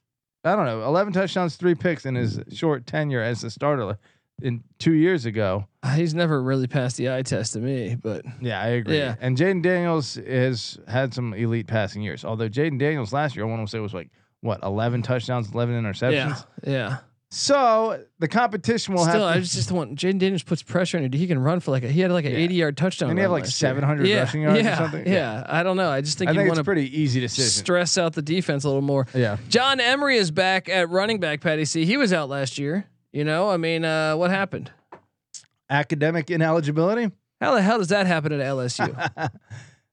I 0.44 0.56
don't 0.56 0.66
know, 0.66 0.82
11 0.84 1.12
touchdowns, 1.12 1.56
three 1.56 1.74
picks 1.74 2.06
in 2.06 2.14
his 2.14 2.40
short 2.52 2.86
tenure 2.86 3.22
as 3.22 3.40
the 3.40 3.50
starter 3.50 3.98
in 4.42 4.62
two 4.78 4.92
years 4.92 5.26
ago. 5.26 5.66
Uh, 5.82 5.94
he's 5.94 6.14
never 6.14 6.42
really 6.42 6.66
passed 6.66 6.96
the 6.96 7.10
eye 7.10 7.22
test 7.22 7.54
to 7.54 7.58
me, 7.60 7.94
but 7.94 8.24
Yeah, 8.40 8.60
I 8.60 8.66
agree. 8.68 8.98
Yeah. 8.98 9.14
And 9.20 9.36
Jayden 9.36 9.62
Daniels 9.62 10.14
has 10.16 10.78
had 10.88 11.14
some 11.14 11.32
elite 11.34 11.66
passing 11.66 12.02
years. 12.02 12.24
Although 12.24 12.48
Jayden 12.48 12.78
Daniels 12.78 13.12
last 13.12 13.34
year, 13.36 13.44
I 13.44 13.48
want 13.48 13.66
to 13.66 13.70
say 13.70 13.78
was 13.80 13.94
like 13.94 14.10
what, 14.42 14.62
11 14.62 15.02
touchdowns, 15.02 15.50
11 15.52 15.74
interceptions. 15.82 16.44
yeah, 16.64 16.70
yeah. 16.70 16.96
So 17.32 18.02
the 18.18 18.26
competition 18.26 18.92
will 18.94 19.04
Still, 19.04 19.20
have. 19.28 19.30
I 19.30 19.34
To, 19.34 19.40
just, 19.42 19.54
just 19.54 19.70
want 19.70 19.94
Jayden 19.96 20.18
Daniels 20.18 20.42
puts 20.42 20.64
pressure 20.64 20.98
on 20.98 21.04
it. 21.04 21.14
He 21.14 21.28
can 21.28 21.38
run 21.38 21.60
for 21.60 21.70
like 21.70 21.84
a, 21.84 21.88
he 21.88 22.00
had 22.00 22.10
like 22.10 22.24
an 22.24 22.32
Yeah. 22.32 22.38
80 22.38 22.54
yard 22.54 22.76
touchdown. 22.76 23.08
Didn't 23.10 23.18
he 23.18 23.22
have 23.22 23.30
like 23.30 23.44
last 23.44 23.62
year. 23.62 23.68
700 23.70 24.06
yeah, 24.08 24.18
rushing 24.18 24.42
yards 24.42 24.58
or 24.58 24.62
yeah, 24.64 24.76
something? 24.78 25.06
Yeah. 25.06 25.12
Yeah. 25.12 25.46
I 25.48 25.62
don't 25.62 25.76
know. 25.76 25.90
I 25.90 26.00
just 26.00 26.18
think 26.18 26.28
I 26.28 26.32
you 26.32 26.38
think 26.40 26.48
want 26.48 26.58
to 26.58 26.64
pretty 26.64 27.00
easy 27.00 27.20
decision. 27.20 27.48
stress 27.50 27.96
out 27.98 28.14
the 28.14 28.22
defense 28.22 28.64
a 28.64 28.66
little 28.66 28.82
more. 28.82 29.06
yeah. 29.14 29.36
John 29.48 29.78
Emery 29.78 30.16
is 30.16 30.32
back 30.32 30.68
at 30.68 30.90
running 30.90 31.20
back. 31.20 31.40
Patty 31.40 31.64
C. 31.66 31.84
He 31.84 31.96
was 31.96 32.12
out 32.12 32.28
last 32.28 32.58
year. 32.58 32.86
You 33.12 33.24
know, 33.24 33.50
I 33.50 33.56
mean, 33.56 33.84
uh, 33.84 34.16
what 34.16 34.30
happened? 34.30 34.70
Academic 35.68 36.30
ineligibility. 36.30 37.10
How 37.40 37.54
the 37.54 37.62
hell 37.62 37.78
does 37.78 37.88
that 37.88 38.06
happen 38.06 38.32
at 38.32 38.40
LSU? 38.40 39.30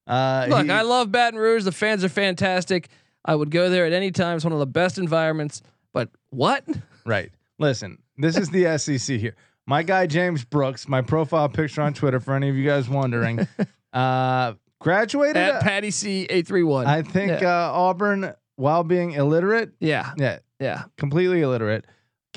Uh, 0.07 0.45
Look, 0.49 0.65
he- 0.67 0.71
I 0.71 0.83
love 0.83 1.11
Baton 1.11 1.37
Rouge. 1.37 1.65
The 1.65 1.71
fans 1.73 2.01
are 2.01 2.07
fantastic. 2.07 2.87
I 3.25 3.35
would 3.35 3.51
go 3.51 3.69
there 3.69 3.85
at 3.85 3.91
any 3.91 4.09
time. 4.11 4.37
It's 4.37 4.45
one 4.45 4.53
of 4.53 4.59
the 4.59 4.65
best 4.65 4.97
environments. 4.97 5.61
But 5.91 6.07
what? 6.29 6.63
Right. 7.05 7.29
Listen, 7.59 7.97
this 8.17 8.37
is 8.37 8.49
the 8.49 8.77
SEC 8.77 9.17
here. 9.19 9.35
My 9.65 9.83
guy 9.83 10.07
James 10.07 10.45
Brooks, 10.45 10.87
my 10.87 11.01
profile 11.01 11.49
picture 11.49 11.81
on 11.81 11.93
Twitter 11.93 12.21
for 12.21 12.35
any 12.35 12.47
of 12.47 12.55
you 12.55 12.65
guys 12.65 12.87
wondering, 12.87 13.45
uh, 13.93 14.53
graduated. 14.79 15.35
At 15.35 15.61
Patty 15.61 15.91
C. 15.91 16.25
Eight 16.29 16.47
three 16.47 16.63
one. 16.63 16.87
I 16.87 17.01
think 17.01 17.41
Yeah. 17.41 17.67
uh, 17.67 17.71
Auburn, 17.73 18.33
while 18.55 18.85
being 18.85 19.11
illiterate, 19.11 19.73
yeah, 19.81 20.13
yeah, 20.15 20.39
yeah. 20.61 20.83
completely 20.97 21.41
illiterate, 21.41 21.83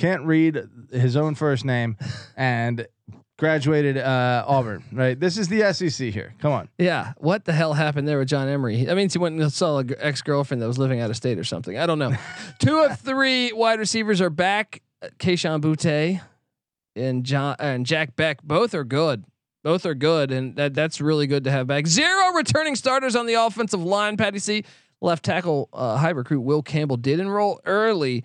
can't 0.00 0.24
read 0.24 0.66
his 0.90 1.14
own 1.14 1.34
first 1.34 1.64
name, 1.66 1.98
and 2.34 2.88
graduated 3.38 3.98
uh, 3.98 4.44
Auburn. 4.46 4.82
Right. 4.90 5.18
This 5.18 5.36
is 5.36 5.48
the 5.48 5.72
SEC 5.74 6.08
here. 6.08 6.34
Come 6.40 6.52
on. 6.52 6.68
Yeah, 6.78 7.12
what 7.18 7.44
the 7.44 7.52
hell 7.52 7.74
happened 7.74 8.08
there 8.08 8.18
with 8.18 8.28
John 8.28 8.48
Emery? 8.48 8.88
I 8.88 8.94
mean, 8.94 9.10
he 9.10 9.18
went 9.18 9.38
and 9.38 9.52
saw 9.52 9.78
an 9.78 9.94
ex 9.98 10.22
girlfriend 10.22 10.62
that 10.62 10.66
was 10.66 10.78
living 10.78 11.00
out 11.00 11.10
of 11.10 11.16
state 11.16 11.38
or 11.38 11.44
something. 11.44 11.78
I 11.78 11.84
don't 11.84 11.98
know. 11.98 12.14
Two 12.58 12.80
of 12.80 12.98
three 12.98 13.52
wide 13.52 13.78
receivers 13.78 14.22
are 14.22 14.30
back. 14.30 14.82
Kayshon 15.18 15.60
Boutte 15.60 16.20
and 16.96 17.24
John 17.24 17.56
and 17.58 17.84
Jack 17.84 18.16
Bech 18.16 18.42
both 18.42 18.74
are 18.74 18.84
good. 18.84 19.24
Both 19.62 19.84
are 19.84 19.94
good, 19.94 20.32
and 20.32 20.56
that 20.56 20.72
that's 20.72 21.02
really 21.02 21.26
good 21.26 21.44
to 21.44 21.50
have 21.50 21.66
back. 21.66 21.86
Zero 21.86 22.32
returning 22.32 22.74
starters 22.74 23.14
on 23.14 23.26
the 23.26 23.34
offensive 23.34 23.82
line. 23.82 24.16
Patty 24.16 24.38
C. 24.38 24.64
Left 25.02 25.22
tackle 25.22 25.68
uh, 25.74 25.98
high 25.98 26.10
recruit 26.10 26.40
Will 26.40 26.62
Campbell 26.62 26.96
did 26.96 27.20
enroll 27.20 27.60
early. 27.66 28.24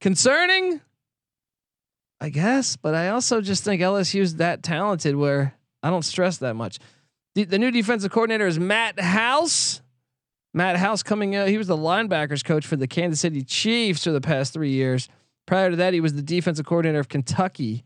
Concerning, 0.00 0.80
I 2.20 2.30
guess, 2.30 2.76
but 2.76 2.94
I 2.94 3.08
also 3.08 3.40
just 3.40 3.62
think 3.64 3.80
LSU's 3.80 4.36
that 4.36 4.62
talented 4.62 5.14
where 5.14 5.54
I 5.82 5.90
don't 5.90 6.04
stress 6.04 6.38
that 6.38 6.54
much. 6.54 6.78
The, 7.34 7.44
the 7.44 7.58
new 7.58 7.70
defensive 7.70 8.10
coordinator 8.10 8.46
is 8.46 8.58
Matt 8.58 8.98
House. 8.98 9.80
Matt 10.52 10.76
House 10.76 11.02
coming 11.02 11.36
out. 11.36 11.48
He 11.48 11.58
was 11.58 11.68
the 11.68 11.76
linebackers 11.76 12.44
coach 12.44 12.66
for 12.66 12.74
the 12.76 12.88
Kansas 12.88 13.20
City 13.20 13.42
Chiefs 13.42 14.02
for 14.02 14.10
the 14.10 14.20
past 14.20 14.52
three 14.52 14.70
years. 14.70 15.08
Prior 15.46 15.70
to 15.70 15.76
that, 15.76 15.94
he 15.94 16.00
was 16.00 16.14
the 16.14 16.22
defensive 16.22 16.66
coordinator 16.66 16.98
of 16.98 17.08
Kentucky 17.08 17.84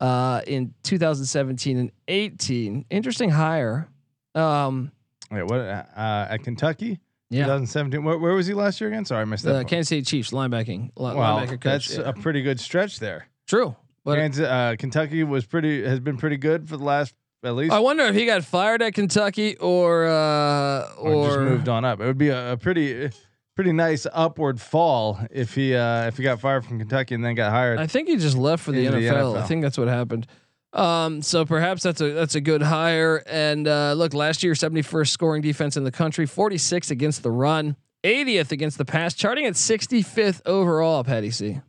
uh, 0.00 0.42
in 0.46 0.74
2017 0.84 1.76
and 1.76 1.90
18. 2.06 2.84
Interesting 2.90 3.30
hire. 3.30 3.88
Um, 4.34 4.92
Wait, 5.30 5.42
what? 5.42 5.60
Uh, 5.60 5.82
at 5.96 6.44
Kentucky, 6.44 7.00
yeah, 7.30 7.44
2017. 7.44 8.04
Where, 8.04 8.18
where 8.18 8.34
was 8.34 8.46
he 8.46 8.54
last 8.54 8.80
year 8.80 8.88
again? 8.90 9.04
Sorry, 9.04 9.22
I 9.22 9.24
missed 9.24 9.44
that. 9.44 9.52
the. 9.52 9.64
Kansas 9.64 9.88
City 9.88 10.02
Chiefs 10.02 10.30
linebacking 10.30 10.90
li- 10.96 11.14
Wow, 11.14 11.38
linebacker 11.40 11.60
coach. 11.60 11.88
that's 11.88 11.96
yeah. 11.96 12.08
a 12.08 12.12
pretty 12.12 12.42
good 12.42 12.60
stretch 12.60 13.00
there. 13.00 13.26
True. 13.46 13.76
But 14.04 14.16
Kansas, 14.16 14.46
uh, 14.46 14.76
Kentucky 14.78 15.24
was 15.24 15.46
pretty 15.46 15.84
has 15.84 16.00
been 16.00 16.16
pretty 16.16 16.36
good 16.36 16.68
for 16.68 16.76
the 16.76 16.84
last 16.84 17.14
at 17.42 17.54
least 17.54 17.72
I 17.72 17.78
wonder 17.78 18.04
if 18.04 18.14
he 18.14 18.26
got 18.26 18.44
fired 18.44 18.82
at 18.82 18.94
Kentucky 18.94 19.56
or 19.56 20.06
uh, 20.06 20.88
or, 20.98 21.12
or, 21.12 21.26
just 21.26 21.40
moved 21.40 21.68
on 21.68 21.84
up. 21.84 22.00
It 22.00 22.06
would 22.06 22.18
be 22.18 22.30
a, 22.30 22.52
a 22.52 22.56
pretty 22.56 23.10
pretty 23.54 23.72
nice 23.72 24.06
upward 24.12 24.60
fall 24.60 25.20
if 25.30 25.54
he 25.54 25.74
uh, 25.74 26.06
if 26.06 26.16
he 26.16 26.22
got 26.22 26.40
fired 26.40 26.64
from 26.64 26.78
Kentucky 26.78 27.14
and 27.14 27.24
then 27.24 27.34
got 27.34 27.50
hired. 27.50 27.78
I 27.78 27.86
think 27.86 28.08
he 28.08 28.16
just 28.16 28.36
left 28.36 28.62
for 28.62 28.72
the 28.72 28.86
Into 28.86 28.98
the 28.98 29.06
NFL. 29.06 29.36
I 29.36 29.46
think 29.46 29.62
that's 29.62 29.78
what 29.78 29.88
happened. 29.88 30.26
Um, 30.72 31.22
so 31.22 31.44
perhaps 31.44 31.82
that's 31.82 32.00
a 32.00 32.10
that's 32.10 32.34
a 32.34 32.40
good 32.40 32.62
hire. 32.62 33.22
And 33.26 33.68
uh, 33.68 33.92
look, 33.92 34.12
last 34.12 34.42
year, 34.42 34.54
71st 34.54 35.08
scoring 35.08 35.42
defense 35.42 35.76
in 35.76 35.84
the 35.84 35.92
country, 35.92 36.26
46 36.26 36.90
against 36.90 37.22
the 37.22 37.30
run, 37.30 37.76
80th 38.02 38.50
against 38.50 38.78
the 38.78 38.84
pass, 38.84 39.14
charting 39.14 39.46
at 39.46 39.54
65th 39.54 40.40
overall. 40.46 41.04
Patty 41.04 41.30
C, 41.30 41.60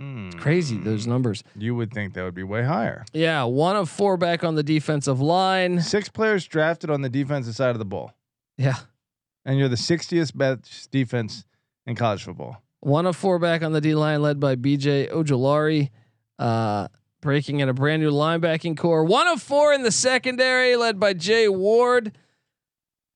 Hmm. 0.00 0.30
crazy 0.30 0.78
those 0.78 1.06
numbers. 1.06 1.44
You 1.54 1.74
would 1.74 1.92
think 1.92 2.14
that 2.14 2.22
would 2.24 2.34
be 2.34 2.42
way 2.42 2.64
higher. 2.64 3.04
Yeah, 3.12 3.44
one 3.44 3.76
of 3.76 3.90
four 3.90 4.16
back 4.16 4.42
on 4.42 4.54
the 4.54 4.62
defensive 4.62 5.20
line. 5.20 5.80
Six 5.82 6.08
players 6.08 6.46
drafted 6.46 6.88
on 6.90 7.02
the 7.02 7.10
defensive 7.10 7.54
side 7.54 7.70
of 7.70 7.78
the 7.78 7.84
ball, 7.84 8.14
Yeah, 8.56 8.76
and 9.44 9.58
you're 9.58 9.68
the 9.68 9.76
60th 9.76 10.34
best 10.34 10.90
defense 10.90 11.44
in 11.86 11.96
college 11.96 12.24
football. 12.24 12.62
one 12.80 13.04
of 13.04 13.14
four 13.14 13.38
back 13.38 13.62
on 13.62 13.72
the 13.72 13.80
D 13.82 13.94
line, 13.94 14.22
led 14.22 14.40
by 14.40 14.54
B.J. 14.54 15.08
Ojulari. 15.08 15.90
Uh, 16.38 16.88
breaking 17.20 17.60
in 17.60 17.68
a 17.68 17.74
brand 17.74 18.00
new 18.00 18.10
linebacking 18.10 18.74
core. 18.78 19.04
One 19.04 19.28
of 19.28 19.42
four 19.42 19.74
in 19.74 19.82
the 19.82 19.92
secondary, 19.92 20.74
led 20.76 20.98
by 20.98 21.12
Jay 21.12 21.46
Ward. 21.50 22.12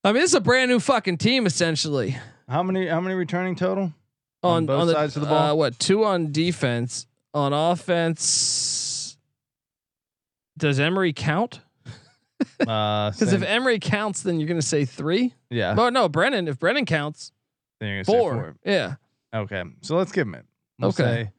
I 0.05 0.12
mean, 0.12 0.20
this 0.20 0.33
is 0.33 0.35
a 0.35 0.40
brand 0.42 0.70
new 0.70 0.79
fucking 0.79 1.16
team 1.16 1.47
essentially. 1.47 2.18
How 2.47 2.62
many 2.62 2.87
how 2.88 3.01
many 3.01 3.14
returning 3.14 3.57
total? 3.57 3.94
On, 4.44 4.57
On 4.59 4.66
both 4.66 4.80
on 4.83 4.87
the, 4.88 4.92
sides 4.92 5.16
of 5.16 5.22
the 5.22 5.28
Uh, 5.28 5.30
ball? 5.48 5.59
what 5.59 5.78
two 5.78 6.04
on 6.04 6.30
defense? 6.30 7.07
On 7.33 7.52
offense, 7.52 9.16
does 10.57 10.78
Emery 10.80 11.12
count? 11.12 11.61
Uh, 12.61 13.11
Because 13.11 13.30
same- 13.30 13.42
if 13.42 13.48
Emery 13.48 13.78
counts, 13.78 14.22
then 14.22 14.38
you're 14.38 14.48
going 14.48 14.61
to 14.61 14.66
say 14.66 14.85
three. 14.85 15.35
yeah, 15.50 15.74
Oh 15.78 15.88
no, 15.88 16.09
Brennan. 16.09 16.46
If 16.48 16.59
Brennan 16.59 16.85
counts, 16.85 17.33
then 17.80 17.88
you're 17.88 17.96
gonna 17.98 18.04
say 18.04 18.12
four. 18.18 18.54
Yeah, 18.64 18.94
Okay, 19.35 19.62
so 19.80 19.96
let's 19.96 20.12
give 20.12 20.26
him 20.26 20.35
it. 20.35 20.44
We'll 20.78 20.90
Okay. 20.90 21.02
say 21.02 21.30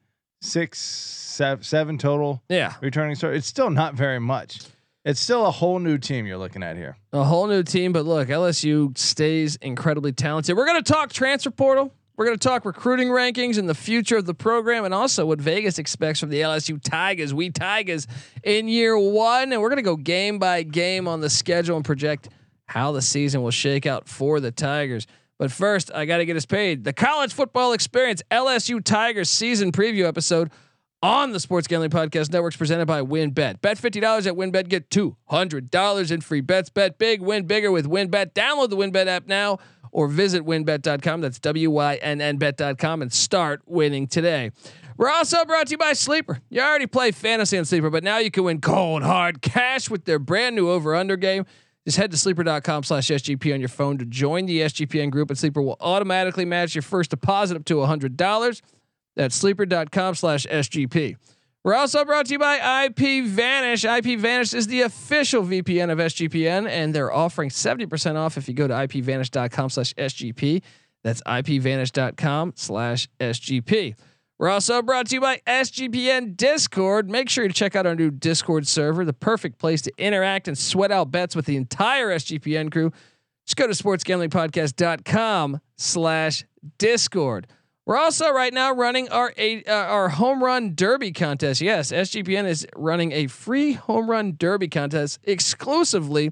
six, 0.41 0.79
seven, 0.79 1.63
seven 1.63 1.97
total 1.97 2.41
yeah. 2.49 2.73
returning 2.81 3.15
start. 3.15 3.35
It's 3.35 3.45
still 3.47 3.69
not 3.69 3.93
very 3.93 4.19
much. 4.19 4.61
It's 5.03 5.19
still 5.19 5.45
a 5.45 5.51
whole 5.51 5.79
new 5.79 5.97
team 5.97 6.25
you're 6.25 6.37
looking 6.39 6.63
at 6.63 6.75
here. 6.75 6.97
A 7.13 7.23
whole 7.23 7.47
new 7.47 7.61
team, 7.61 7.91
but 7.93 8.05
look, 8.05 8.29
LSU 8.29 8.97
stays 8.97 9.55
incredibly 9.57 10.11
talented. 10.11 10.57
We're 10.57 10.65
going 10.65 10.81
to 10.83 10.91
talk 10.93 11.13
transfer 11.13 11.51
portal. 11.51 11.93
We're 12.17 12.25
going 12.25 12.37
to 12.37 12.47
talk 12.47 12.63
recruiting 12.63 13.09
rankings 13.09 13.57
and 13.57 13.67
the 13.67 13.75
future 13.75 14.15
of 14.15 14.25
the 14.25 14.33
program, 14.33 14.85
and 14.85 14.93
also 14.93 15.25
what 15.25 15.41
Vegas 15.41 15.77
expects 15.77 16.19
from 16.19 16.29
the 16.29 16.41
LSU 16.41 16.81
Tigers. 16.81 17.33
We 17.33 17.49
Tigers 17.49 18.07
in 18.41 18.69
year 18.69 18.97
one, 18.97 19.51
and 19.51 19.61
we're 19.61 19.69
going 19.69 19.77
to 19.77 19.83
go 19.83 19.97
game 19.97 20.39
by 20.39 20.63
game 20.63 21.09
on 21.09 21.19
the 21.19 21.29
schedule 21.29 21.75
and 21.75 21.83
project 21.83 22.29
how 22.67 22.93
the 22.93 23.01
season 23.01 23.43
will 23.43 23.51
shake 23.51 23.85
out 23.85 24.07
for 24.07 24.39
the 24.39 24.51
Tigers. 24.51 25.07
But 25.37 25.51
first, 25.51 25.91
I 25.93 26.05
got 26.05 26.17
to 26.17 26.25
get 26.25 26.37
us 26.37 26.45
paid. 26.45 26.85
The 26.85 26.93
College 26.93 27.33
Football 27.33 27.73
Experience 27.73 28.23
LSU 28.31 28.81
Tigers 28.81 29.29
season 29.29 29.73
preview 29.73 30.07
episode 30.07 30.51
on 31.03 31.31
the 31.31 31.39
Sports 31.39 31.67
Gambling 31.67 31.91
Podcast 31.91 32.31
Networks 32.31 32.55
presented 32.55 32.85
by 32.85 33.01
WynnBET. 33.01 33.61
Bet 33.61 33.77
$50 33.77 34.25
at 34.25 34.33
WynnBET, 34.33 34.69
get 34.69 34.89
$200 34.89 36.11
in 36.11 36.21
free 36.21 36.41
bets. 36.41 36.69
Bet 36.69 36.97
big, 36.97 37.21
win 37.21 37.45
bigger 37.45 37.71
with 37.71 37.85
WynnBET. 37.85 38.33
Download 38.33 38.69
the 38.69 38.77
WynnBET 38.77 39.07
app 39.07 39.27
now 39.27 39.59
or 39.95 40.09
visit 40.09 40.45
wynnbet.com. 40.45 41.21
That's 41.21 41.39
W 41.39 41.71
Y 41.71 41.95
N 41.95 42.19
N 42.19 42.35
bet.com 42.35 43.01
and 43.01 43.13
start 43.13 43.61
winning 43.65 44.07
today. 44.07 44.51
We're 44.97 45.09
also 45.09 45.45
brought 45.45 45.67
to 45.67 45.71
you 45.71 45.77
by 45.77 45.93
Sleeper. 45.93 46.41
You 46.49 46.61
already 46.61 46.85
play 46.85 47.11
fantasy 47.11 47.57
on 47.57 47.63
Sleeper, 47.63 47.89
but 47.89 48.03
now 48.03 48.17
you 48.17 48.29
can 48.29 48.43
win 48.43 48.59
cold 48.59 49.03
hard 49.03 49.41
cash 49.41 49.89
with 49.89 50.03
their 50.03 50.19
brand 50.19 50.57
new 50.57 50.69
over 50.69 50.95
under 50.95 51.15
game. 51.15 51.45
Just 51.85 51.95
head 51.95 52.11
to 52.11 52.17
sleeper.com 52.17 52.83
slash 52.83 53.07
SGP 53.07 53.53
on 53.53 53.61
your 53.61 53.69
phone 53.69 53.97
to 53.99 54.05
join 54.05 54.47
the 54.47 54.59
SGPN 54.61 55.11
group, 55.11 55.29
and 55.29 55.39
Sleeper 55.39 55.61
will 55.61 55.77
automatically 55.79 56.43
match 56.43 56.75
your 56.75 56.81
first 56.81 57.11
deposit 57.11 57.55
up 57.55 57.63
to 57.65 57.75
$100. 57.75 58.61
That's 59.15 59.35
sleeper.com 59.35 60.15
slash 60.15 60.45
SGP. 60.47 61.15
We're 61.65 61.73
also 61.73 62.05
brought 62.05 62.27
to 62.27 62.33
you 62.33 62.37
by 62.37 62.85
IP 62.85 63.25
Vanish. 63.25 63.85
IP 63.85 64.19
Vanish 64.19 64.53
is 64.53 64.67
the 64.67 64.81
official 64.81 65.41
VPN 65.41 65.91
of 65.91 65.97
SGPN, 65.97 66.69
and 66.69 66.93
they're 66.93 67.11
offering 67.11 67.49
70% 67.49 68.17
off 68.17 68.37
if 68.37 68.47
you 68.47 68.53
go 68.53 68.67
to 68.67 68.73
ipvanish.com 68.75 69.71
slash 69.71 69.91
SGP. 69.95 70.61
That's 71.03 71.23
ipvanish.com 71.23 72.53
slash 72.55 73.09
SGP. 73.19 73.95
We're 74.37 74.49
also 74.49 74.83
brought 74.83 75.07
to 75.07 75.15
you 75.15 75.21
by 75.21 75.41
SGPN 75.47 76.37
Discord. 76.37 77.09
Make 77.09 77.29
sure 77.29 77.47
to 77.47 77.53
check 77.53 77.75
out 77.75 77.87
our 77.87 77.95
new 77.95 78.11
Discord 78.11 78.67
server, 78.67 79.03
the 79.03 79.13
perfect 79.13 79.57
place 79.57 79.81
to 79.81 79.91
interact 79.97 80.47
and 80.47 80.55
sweat 80.55 80.91
out 80.91 81.09
bets 81.09 81.35
with 81.35 81.47
the 81.47 81.55
entire 81.55 82.09
SGPN 82.09 82.71
crew. 82.71 82.91
Just 83.47 83.55
go 83.55 83.65
to 83.65 83.73
sportsgamblingpodcast.com 83.73 85.61
slash 85.77 86.45
Discord. 86.77 87.47
We're 87.85 87.97
also 87.97 88.31
right 88.31 88.51
now 88.51 88.73
running 88.73 89.09
our 89.09 89.31
eight, 89.37 89.67
uh, 89.67 89.71
our 89.71 90.09
home 90.09 90.43
run 90.43 90.73
derby 90.73 91.11
contest. 91.11 91.61
Yes, 91.61 91.91
SGPN 91.91 92.45
is 92.45 92.65
running 92.75 93.11
a 93.11 93.27
free 93.27 93.73
home 93.73 94.09
run 94.09 94.35
derby 94.37 94.67
contest 94.67 95.19
exclusively 95.23 96.31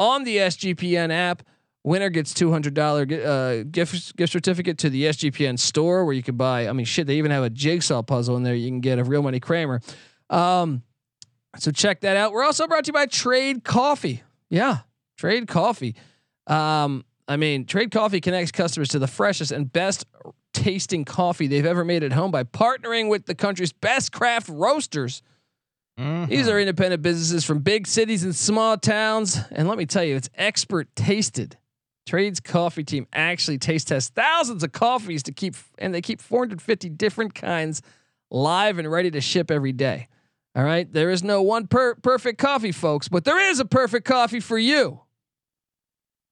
on 0.00 0.24
the 0.24 0.38
SGPN 0.38 1.12
app. 1.12 1.44
Winner 1.84 2.10
gets 2.10 2.34
two 2.34 2.50
hundred 2.50 2.74
dollar 2.74 3.02
uh, 3.02 3.62
gift 3.70 4.16
gift 4.16 4.32
certificate 4.32 4.78
to 4.78 4.90
the 4.90 5.04
SGPN 5.04 5.58
store 5.58 6.04
where 6.04 6.12
you 6.12 6.22
can 6.24 6.36
buy. 6.36 6.68
I 6.68 6.72
mean, 6.72 6.84
shit, 6.84 7.06
they 7.06 7.16
even 7.16 7.30
have 7.30 7.44
a 7.44 7.50
jigsaw 7.50 8.02
puzzle 8.02 8.36
in 8.36 8.42
there. 8.42 8.54
You 8.54 8.68
can 8.68 8.80
get 8.80 8.98
a 8.98 9.04
real 9.04 9.22
money 9.22 9.40
Kramer. 9.40 9.80
Um, 10.28 10.82
so 11.56 11.70
check 11.70 12.00
that 12.00 12.16
out. 12.16 12.32
We're 12.32 12.44
also 12.44 12.66
brought 12.66 12.84
to 12.84 12.88
you 12.88 12.92
by 12.92 13.06
Trade 13.06 13.64
Coffee. 13.64 14.22
Yeah, 14.50 14.78
Trade 15.16 15.46
Coffee. 15.46 15.94
Um, 16.48 17.04
I 17.28 17.36
mean, 17.36 17.64
Trade 17.64 17.92
Coffee 17.92 18.20
connects 18.20 18.50
customers 18.50 18.88
to 18.88 18.98
the 18.98 19.06
freshest 19.06 19.52
and 19.52 19.72
best 19.72 20.04
tasting 20.52 21.04
coffee 21.04 21.46
they've 21.46 21.66
ever 21.66 21.84
made 21.84 22.02
at 22.02 22.12
home 22.12 22.30
by 22.30 22.44
partnering 22.44 23.08
with 23.08 23.26
the 23.26 23.34
country's 23.34 23.72
best 23.72 24.12
craft 24.12 24.48
roasters. 24.48 25.22
These 25.96 26.48
are 26.48 26.52
mm-hmm. 26.52 26.60
independent 26.60 27.02
businesses 27.02 27.44
from 27.44 27.58
big 27.58 27.86
cities 27.86 28.24
and 28.24 28.34
small 28.34 28.78
towns. 28.78 29.38
And 29.50 29.68
let 29.68 29.76
me 29.76 29.84
tell 29.84 30.02
you, 30.02 30.16
it's 30.16 30.30
expert 30.34 30.88
tasted. 30.96 31.58
Trade's 32.06 32.40
coffee 32.40 32.84
team 32.84 33.06
actually 33.12 33.58
taste 33.58 33.88
tests 33.88 34.10
thousands 34.14 34.64
of 34.64 34.72
coffees 34.72 35.22
to 35.24 35.32
keep, 35.32 35.56
and 35.76 35.94
they 35.94 36.00
keep 36.00 36.22
450 36.22 36.88
different 36.88 37.34
kinds 37.34 37.82
live 38.30 38.78
and 38.78 38.90
ready 38.90 39.10
to 39.10 39.20
ship 39.20 39.50
every 39.50 39.72
day. 39.72 40.08
All 40.56 40.64
right. 40.64 40.90
There 40.90 41.10
is 41.10 41.22
no 41.22 41.42
one 41.42 41.66
per- 41.66 41.96
perfect 41.96 42.38
coffee, 42.38 42.72
folks, 42.72 43.08
but 43.08 43.24
there 43.24 43.38
is 43.38 43.60
a 43.60 43.66
perfect 43.66 44.06
coffee 44.06 44.40
for 44.40 44.58
you. 44.58 45.02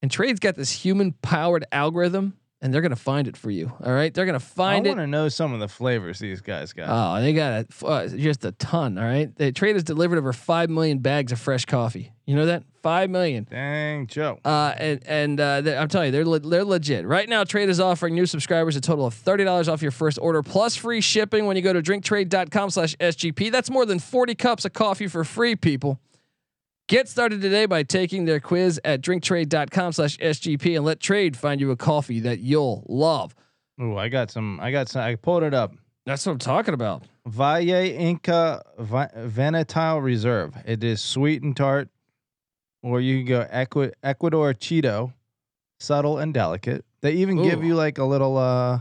And 0.01 0.11
Trade's 0.11 0.41
got 0.41 0.55
this 0.55 0.73
human 0.73 1.13
powered 1.13 1.67
algorithm, 1.71 2.38
and 2.61 2.75
they're 2.75 2.81
going 2.81 2.91
to 2.91 2.97
find 2.97 3.29
it 3.29 3.37
for 3.37 3.51
you. 3.51 3.73
All 3.85 3.93
right. 3.93 4.13
They're 4.13 4.27
going 4.27 4.39
to 4.39 4.45
I 4.45 4.49
find 4.49 4.87
it. 4.87 4.91
I 4.91 4.93
want 4.95 5.01
to 5.01 5.07
know 5.07 5.29
some 5.29 5.53
of 5.53 5.61
the 5.61 5.69
flavors 5.69 6.19
these 6.19 6.41
guys 6.41 6.73
got. 6.73 6.89
Oh, 6.89 7.21
they 7.21 7.33
got 7.33 7.67
a, 7.83 7.87
uh, 7.87 8.09
just 8.09 8.45
a 8.45 8.53
ton. 8.53 8.99
All 8.99 9.05
right. 9.05 9.35
They 9.37 9.53
Trade 9.53 9.77
has 9.77 9.85
delivered 9.85 10.19
over 10.19 10.33
5 10.33 10.69
million 10.71 10.99
bags 10.99 11.31
of 11.31 11.39
fresh 11.39 11.65
coffee. 11.65 12.13
You 12.27 12.35
know 12.35 12.47
that? 12.47 12.65
5 12.83 13.11
million. 13.11 13.47
Dang, 13.49 14.07
Joe. 14.07 14.39
Uh, 14.45 14.75
and 14.77 15.03
and 15.07 15.41
uh, 15.41 15.63
I'm 15.79 15.89
telling 15.89 16.07
you, 16.07 16.13
they're 16.13 16.27
le- 16.27 16.41
they're 16.41 16.65
legit. 16.65 17.07
Right 17.07 17.29
now, 17.29 17.45
Trade 17.45 17.69
is 17.69 17.81
offering 17.81 18.15
new 18.15 18.27
subscribers 18.27 18.77
a 18.77 18.81
total 18.81 19.07
of 19.07 19.15
thirty 19.15 19.45
dollars 19.45 19.69
off 19.69 19.81
your 19.83 19.91
first 19.91 20.19
order 20.21 20.43
plus 20.43 20.77
free 20.77 21.01
shipping 21.01 21.47
when 21.47 21.57
you 21.57 21.63
go 21.63 21.73
to 21.73 21.81
drinktrade.com/sgp. 21.83 23.51
That's 23.51 23.71
more 23.71 23.87
than 23.87 23.99
forty 23.99 24.35
cups 24.35 24.65
of 24.65 24.73
coffee 24.73 25.07
for 25.07 25.25
free, 25.25 25.57
people. 25.57 26.01
Get 26.89 27.07
started 27.07 27.43
today 27.43 27.67
by 27.67 27.83
taking 27.83 28.25
their 28.25 28.41
quiz 28.41 28.81
at 28.83 29.03
drinktrade.com 29.03 29.93
slash 29.93 30.17
SGP 30.19 30.75
and 30.77 30.87
let 30.87 31.01
Trade 31.01 31.37
find 31.37 31.61
you 31.61 31.71
a 31.71 31.77
coffee 31.77 32.21
that 32.21 32.39
you'll 32.39 32.87
love. 32.89 33.35
Oh, 33.79 33.97
I 33.97 34.09
got 34.09 34.31
some. 34.31 34.59
I 34.61 34.71
got 34.71 34.89
some. 34.89 35.03
I 35.03 35.15
pulled 35.17 35.43
it 35.43 35.53
up. 35.53 35.75
That's 36.07 36.25
what 36.25 36.33
I'm 36.33 36.39
talking 36.39 36.73
about. 36.73 37.03
Valle 37.27 37.69
Inca 37.69 38.63
Vi- 38.79 39.11
Venetile 39.19 40.03
Reserve. 40.03 40.55
It 40.65 40.83
is 40.83 41.03
sweet 41.03 41.43
and 41.43 41.55
tart, 41.55 41.91
or 42.83 43.03
you 43.03 43.19
can 43.19 43.27
go 43.27 43.47
Equi- 43.51 43.93
Ecuador 44.03 44.55
Cheeto, 44.55 45.13
subtle 45.79 46.17
and 46.17 46.33
delicate. 46.33 46.87
They 47.03 47.13
even 47.13 47.43
give 47.43 47.63
you 47.63 47.75
like 47.75 47.99
a 47.99 48.05
little 48.05 48.39
uh 48.39 48.81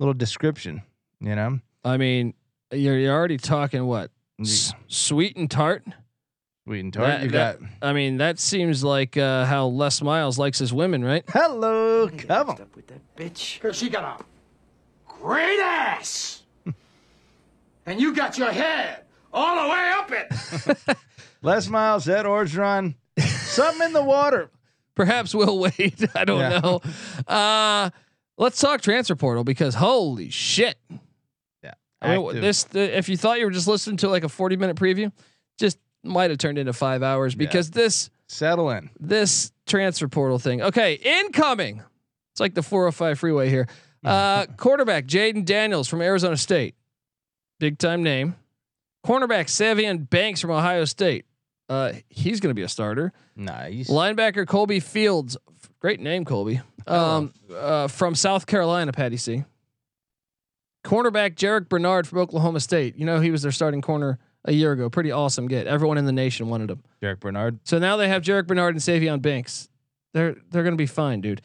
little 0.00 0.14
description. 0.14 0.82
You 1.20 1.36
know, 1.36 1.60
I 1.84 1.96
mean, 1.96 2.34
you're, 2.72 2.98
you're 2.98 3.14
already 3.14 3.36
talking 3.38 3.86
what 3.86 4.10
S- 4.40 4.72
sweet 4.88 5.36
and 5.36 5.48
tart. 5.48 5.84
Sweet 6.66 6.80
and 6.80 6.92
tart. 6.92 7.06
That- 7.06 7.22
you 7.22 7.30
that- 7.30 7.60
got 7.60 7.68
I 7.82 7.92
mean, 7.92 8.16
that 8.18 8.38
seems 8.38 8.82
like 8.84 9.16
uh, 9.16 9.44
how 9.46 9.66
Les 9.68 10.02
Miles 10.02 10.38
likes 10.38 10.58
his 10.58 10.72
women, 10.72 11.04
right? 11.04 11.24
hello, 11.28 12.08
come 12.08 12.50
on. 12.50 12.60
Up 12.60 12.74
with 12.76 12.86
that 12.88 13.00
bitch. 13.16 13.54
Because 13.60 13.76
she 13.76 13.88
got 13.88 14.20
a 14.20 14.24
great 15.20 15.60
ass. 15.60 16.42
and 17.86 18.00
you 18.00 18.14
got 18.14 18.36
your 18.38 18.50
head 18.52 19.02
all 19.32 19.62
the 19.64 19.70
way 19.70 19.92
up 19.94 20.12
it. 20.88 20.96
Les 21.42 21.68
Miles, 21.68 22.08
Ed 22.08 22.24
Orgeron, 22.24 22.94
something 23.18 23.86
in 23.86 23.92
the 23.92 24.02
water. 24.02 24.50
Perhaps 24.94 25.34
we'll 25.34 25.58
wait. 25.58 26.04
I 26.16 26.24
don't 26.24 26.40
Yeah. 26.40 26.58
know. 26.60 26.80
Uh, 27.28 27.90
let's 28.38 28.58
talk 28.60 28.80
transfer 28.80 29.14
portal 29.14 29.44
because 29.44 29.74
holy 29.74 30.30
shit! 30.30 30.76
Yeah, 31.62 31.74
I 32.00 32.16
mean, 32.16 32.40
this 32.40 32.64
the, 32.64 32.96
if 32.96 33.08
you 33.08 33.16
thought 33.16 33.38
you 33.38 33.44
were 33.44 33.50
just 33.50 33.68
listening 33.68 33.98
to 33.98 34.08
like 34.08 34.24
a 34.24 34.28
forty 34.28 34.56
minute 34.56 34.76
preview, 34.76 35.12
just 35.12 35.14
might 36.06 36.30
have 36.30 36.38
turned 36.38 36.58
into 36.58 36.72
five 36.72 37.02
hours 37.02 37.34
because 37.34 37.70
this 37.70 38.10
settle 38.28 38.70
in. 38.70 38.90
this 38.98 39.52
transfer 39.66 40.08
portal 40.08 40.38
thing. 40.38 40.62
Okay, 40.62 40.94
incoming. 40.94 41.82
It's 42.32 42.40
like 42.40 42.54
the 42.54 42.62
405 42.62 43.18
freeway 43.18 43.48
here. 43.48 43.66
Uh, 44.04 44.46
quarterback 44.56 45.06
Jayden 45.06 45.44
Daniels 45.44 45.88
from 45.88 46.00
Arizona 46.00 46.36
State, 46.36 46.76
big 47.58 47.76
time 47.76 48.04
name. 48.04 48.36
Cornerback 49.04 49.46
Sevyn 49.46 50.08
Banks 50.08 50.40
from 50.40 50.52
Ohio 50.52 50.84
State. 50.84 51.24
Uh, 51.68 51.92
he's 52.08 52.38
going 52.38 52.50
to 52.50 52.54
be 52.54 52.62
a 52.62 52.68
starter. 52.68 53.12
Nice. 53.34 53.90
Linebacker 53.90 54.46
Colby 54.46 54.78
Fields, 54.78 55.36
great 55.80 55.98
name, 55.98 56.24
Colby. 56.24 56.60
Um, 56.86 57.32
uh, 57.52 57.88
from 57.88 58.14
South 58.14 58.46
Carolina, 58.46 58.92
Patty 58.92 59.16
C. 59.16 59.42
Cornerback 60.84 61.34
Jarrick 61.34 61.68
Bernard 61.68 62.06
from 62.06 62.18
Oklahoma 62.18 62.60
State. 62.60 62.96
You 62.96 63.06
know 63.06 63.18
he 63.18 63.32
was 63.32 63.42
their 63.42 63.50
starting 63.50 63.82
corner 63.82 64.20
a 64.46 64.52
year 64.52 64.72
ago. 64.72 64.88
Pretty 64.88 65.12
awesome 65.12 65.48
get. 65.48 65.66
Everyone 65.66 65.98
in 65.98 66.06
the 66.06 66.12
nation 66.12 66.48
wanted 66.48 66.70
him. 66.70 66.82
Derek 67.00 67.20
Bernard. 67.20 67.58
So 67.64 67.78
now 67.78 67.96
they 67.96 68.08
have 68.08 68.22
Jarrick 68.22 68.46
Bernard 68.46 68.74
and 68.74 68.82
Sevyn 68.82 69.20
Banks. 69.20 69.68
They're 70.14 70.36
they're 70.50 70.64
gonna 70.64 70.76
be 70.76 70.86
fine, 70.86 71.20
dude. 71.20 71.42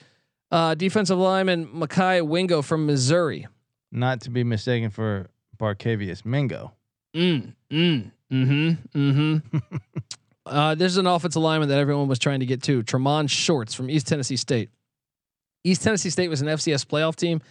Uh, 0.49 0.75
defensive 0.75 1.17
lineman 1.17 1.67
Mekhi 1.67 2.25
Wingo 2.25 2.61
from 2.61 2.85
Missouri. 2.85 3.47
Not 3.91 4.21
to 4.21 4.29
be 4.29 4.43
mistaken 4.43 4.89
for 4.89 5.29
Barkevious 5.59 6.25
Mingo. 6.25 6.73
Mm, 7.15 7.53
mm, 7.69 8.11
mm-hmm, 8.31 8.97
mm-hmm. 8.97 9.57
uh, 10.45 10.75
there's 10.75 10.97
an 10.97 11.07
offensive 11.07 11.41
lineman 11.41 11.69
that 11.69 11.77
everyone 11.77 12.07
was 12.07 12.19
trying 12.19 12.39
to 12.39 12.45
get 12.45 12.63
to. 12.63 12.83
Tremont 12.83 13.29
Shorts 13.29 13.73
from 13.73 13.89
East 13.89 14.07
Tennessee 14.07 14.37
State. 14.37 14.69
East 15.63 15.83
Tennessee 15.83 16.09
State 16.09 16.29
was 16.29 16.41
an 16.41 16.47
FCS 16.47 16.85
playoff 16.85 17.15
team, 17.15 17.41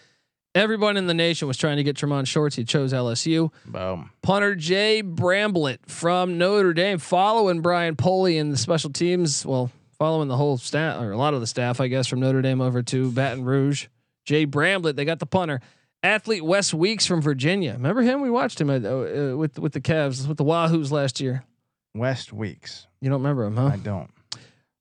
Everyone 0.55 0.97
in 0.97 1.07
the 1.07 1.15
nation 1.15 1.47
was 1.47 1.57
trying 1.57 1.77
to 1.77 1.85
get 1.85 1.97
Tremont 1.97 2.27
Shorts. 2.27 2.57
He 2.57 2.65
chose 2.65 2.93
LSU. 2.93 3.53
Boom. 3.67 4.11
Punter 4.21 4.57
Jay 4.57 5.01
Bramblett 5.01 5.79
from 5.87 6.39
Notre 6.39 6.73
Dame, 6.73 6.99
following 6.99 7.61
Brian 7.61 7.95
Polian 7.95 8.41
in 8.41 8.51
the 8.51 8.57
special 8.57 8.91
teams. 8.91 9.47
Well, 9.47 9.71
following 9.97 10.27
the 10.27 10.37
whole 10.37 10.59
staff 10.59 11.01
or 11.01 11.13
a 11.13 11.17
lot 11.17 11.35
of 11.35 11.41
the 11.41 11.47
staff, 11.47 11.81
I 11.81 11.87
guess, 11.87 12.09
from 12.09 12.19
Notre 12.19 12.43
Dame 12.43 12.61
over 12.61 12.83
to 12.83 13.13
Baton 13.13 13.45
Rouge. 13.45 13.87
Jay 14.25 14.45
Bramblett, 14.45 14.97
they 14.97 15.05
got 15.05 15.21
the 15.21 15.27
punter. 15.27 15.61
Athlete 16.03 16.45
Wes 16.45 16.75
Weeks 16.75 17.07
from 17.07 17.21
Virginia. 17.21 17.75
Remember 17.75 18.03
him? 18.03 18.21
We 18.21 18.31
watched 18.31 18.61
him 18.61 18.71
at, 18.71 18.85
uh, 18.85 19.37
with 19.37 19.59
with 19.59 19.73
the 19.73 19.81
Cavs 19.81 20.27
with 20.27 20.39
the 20.39 20.45
Wahoos 20.45 20.91
last 20.91 21.21
year. 21.21 21.45
West 21.95 22.33
Weeks. 22.33 22.87
You 23.01 23.11
don't 23.11 23.21
remember 23.21 23.45
him, 23.45 23.57
huh? 23.57 23.71
I 23.73 23.77
don't. 23.77 24.11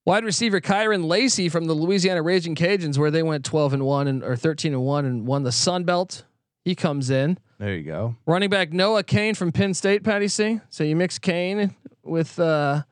Wide 0.05 0.23
receiver 0.23 0.59
Kyren 0.61 1.05
Lacy 1.05 1.49
from 1.49 1.65
the 1.65 1.73
Louisiana 1.73 2.21
Raging 2.21 2.55
Cajuns, 2.55 2.97
where 2.97 3.11
they 3.11 3.21
went 3.21 3.45
12 3.45 3.73
and 3.73 3.85
one 3.85 4.07
and 4.07 4.23
or 4.23 4.35
13 4.35 4.73
and 4.73 4.81
one 4.83 5.05
and 5.05 5.27
won 5.27 5.43
the 5.43 5.51
Sun 5.51 5.83
Belt. 5.83 6.23
He 6.63 6.73
comes 6.75 7.09
in. 7.09 7.37
There 7.59 7.75
you 7.75 7.83
go. 7.83 8.15
Running 8.25 8.49
back 8.49 8.71
Noah 8.71 9.03
Cain 9.03 9.35
from 9.35 9.51
Penn 9.51 9.73
State, 9.73 10.03
Patty 10.03 10.27
C. 10.27 10.61
So 10.69 10.83
you 10.83 10.95
mix 10.95 11.19
Cain 11.19 11.75
with 12.03 12.39
uh 12.39 12.83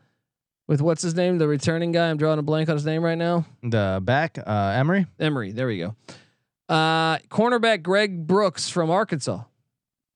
with 0.68 0.82
what's 0.82 1.02
his 1.02 1.16
name, 1.16 1.38
the 1.38 1.48
returning 1.48 1.92
guy. 1.92 2.10
I'm 2.10 2.18
drawing 2.18 2.40
a 2.40 2.44
blank 2.44 2.70
on 2.70 2.76
his 2.76 2.86
name 2.86 3.02
right 3.04 3.18
now. 3.18 3.46
The 3.64 4.02
back, 4.04 4.38
uh, 4.46 4.74
Emery. 4.76 5.08
Emery. 5.20 5.54
There 5.54 5.68
we 5.68 5.78
go. 5.80 5.96
Uh, 6.68 7.18
cornerback 7.30 7.82
Greg 7.82 8.28
Brooks 8.28 8.70
from 8.70 8.90
Arkansas. 8.90 9.44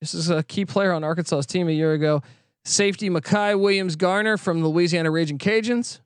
This 0.01 0.13
is 0.13 0.29
a 0.29 0.43
key 0.43 0.65
player 0.65 0.91
on 0.91 1.03
Arkansas's 1.03 1.45
team 1.45 1.69
a 1.69 1.71
year 1.71 1.93
ago. 1.93 2.21
Safety 2.65 3.09
Makai 3.09 3.57
Williams 3.57 3.95
Garner 3.95 4.35
from 4.35 4.61
the 4.61 4.67
Louisiana 4.67 5.09
Raging 5.09 5.37
Cajuns. 5.37 5.99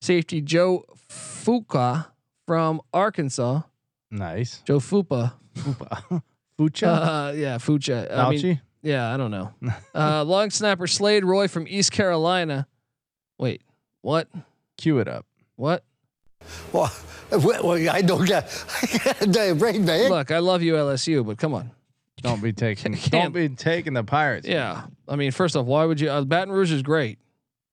Safety 0.00 0.40
Joe 0.40 0.84
Fuka 1.08 2.06
from 2.46 2.80
Arkansas. 2.92 3.62
Nice. 4.10 4.62
Joe 4.64 4.78
Fupa. 4.78 5.34
Fucha. 5.56 6.22
Fucha. 6.58 6.86
Uh, 6.86 7.32
yeah, 7.32 7.58
Fucha. 7.58 8.12
I 8.12 8.30
mean, 8.30 8.60
yeah, 8.82 9.12
I 9.12 9.16
don't 9.16 9.30
know. 9.30 9.52
uh, 9.94 10.24
long 10.24 10.50
snapper 10.50 10.86
Slade 10.86 11.24
Roy 11.24 11.48
from 11.48 11.66
East 11.68 11.92
Carolina. 11.92 12.66
Wait, 13.38 13.62
what? 14.02 14.28
Cue 14.76 14.98
it 14.98 15.08
up. 15.08 15.26
What? 15.56 15.84
Well, 16.72 16.92
well, 17.30 17.90
I 17.90 18.00
don't 18.00 18.24
get 18.26 18.48
the 19.20 19.54
brain 19.58 19.84
man. 19.84 20.08
Look, 20.08 20.30
I 20.30 20.38
love 20.38 20.62
you, 20.62 20.74
LSU, 20.74 21.26
but 21.26 21.36
come 21.38 21.52
on. 21.52 21.70
Don't 22.22 22.42
be 22.42 22.52
taking. 22.52 22.92
Don't 23.10 23.32
be 23.32 23.48
taking 23.48 23.92
the 23.92 24.02
Pirates. 24.02 24.46
Yeah, 24.46 24.86
I 25.06 25.16
mean, 25.16 25.30
first 25.30 25.56
off, 25.56 25.66
why 25.66 25.84
would 25.84 26.00
you? 26.00 26.10
Uh, 26.10 26.24
Baton 26.24 26.52
Rouge 26.52 26.72
is 26.72 26.82
great, 26.82 27.18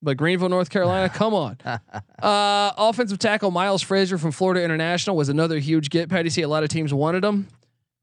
but 0.06 0.16
Greenville, 0.16 0.48
North 0.48 0.70
Carolina, 0.70 1.10
come 1.10 1.34
on. 1.34 1.58
Uh, 2.22 2.72
offensive 2.78 3.20
tackle 3.20 3.52
Miles 3.52 3.84
Frazier 3.84 4.18
from 4.18 4.32
Florida 4.32 4.64
International 4.64 5.16
was 5.16 5.30
another 5.30 5.60
huge 5.60 5.90
get. 5.92 6.10
Patty 6.10 6.30
see 6.30 6.42
a 6.42 6.48
lot 6.48 6.64
of 6.64 6.70
teams 6.70 6.92
wanted 6.92 7.24
him, 7.24 7.48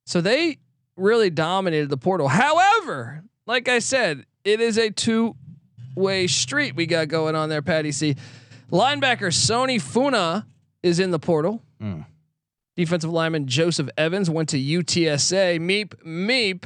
so 0.06 0.20
they 0.20 0.58
really 0.96 1.28
dominated 1.30 1.88
the 1.88 1.96
portal. 1.96 2.28
However, 2.28 3.24
like 3.46 3.68
I 3.68 3.80
said, 3.80 4.24
it 4.44 4.60
is 4.60 4.78
a 4.78 4.90
two-way 4.90 6.26
street 6.28 6.76
we 6.76 6.86
got 6.86 7.08
going 7.08 7.34
on 7.34 7.48
there. 7.48 7.62
Patty 7.62 7.90
C. 7.90 8.14
Linebacker 8.70 9.32
Sony 9.32 9.80
Funa 9.80 10.46
is 10.84 11.00
in 11.00 11.10
the 11.10 11.18
portal. 11.18 11.62
Mm. 11.82 12.04
Defensive 12.76 13.10
lineman 13.10 13.46
Joseph 13.48 13.88
Evans 13.98 14.30
went 14.30 14.50
to 14.50 14.58
UTSA. 14.58 15.58
Meep 15.58 15.94
meep. 16.06 16.64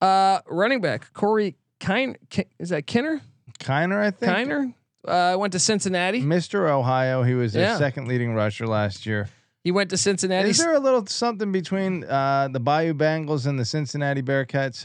Uh, 0.00 0.40
running 0.46 0.80
back 0.80 1.12
Corey 1.14 1.56
Kine 1.80 2.16
Ki- 2.30 2.46
is 2.60 2.68
that 2.68 2.86
Kinner? 2.86 3.20
Kiner, 3.62 4.00
I 4.02 4.10
think. 4.10 4.32
Kiner 4.32 4.74
uh, 5.06 5.36
went 5.38 5.52
to 5.52 5.58
Cincinnati. 5.58 6.22
Mr. 6.22 6.68
Ohio. 6.70 7.22
He 7.22 7.34
was 7.34 7.52
their 7.52 7.62
Yeah. 7.62 7.78
second 7.78 8.08
leading 8.08 8.34
rusher 8.34 8.66
last 8.66 9.06
year. 9.06 9.28
He 9.64 9.70
went 9.70 9.90
to 9.90 9.96
Cincinnati. 9.96 10.50
Is 10.50 10.58
there 10.58 10.74
a 10.74 10.80
little 10.80 11.06
something 11.06 11.52
between 11.52 12.04
uh, 12.04 12.48
the 12.52 12.58
Bayou 12.58 12.94
Bengals 12.94 13.46
and 13.46 13.58
the 13.58 13.64
Cincinnati 13.64 14.20
Bearcats? 14.22 14.82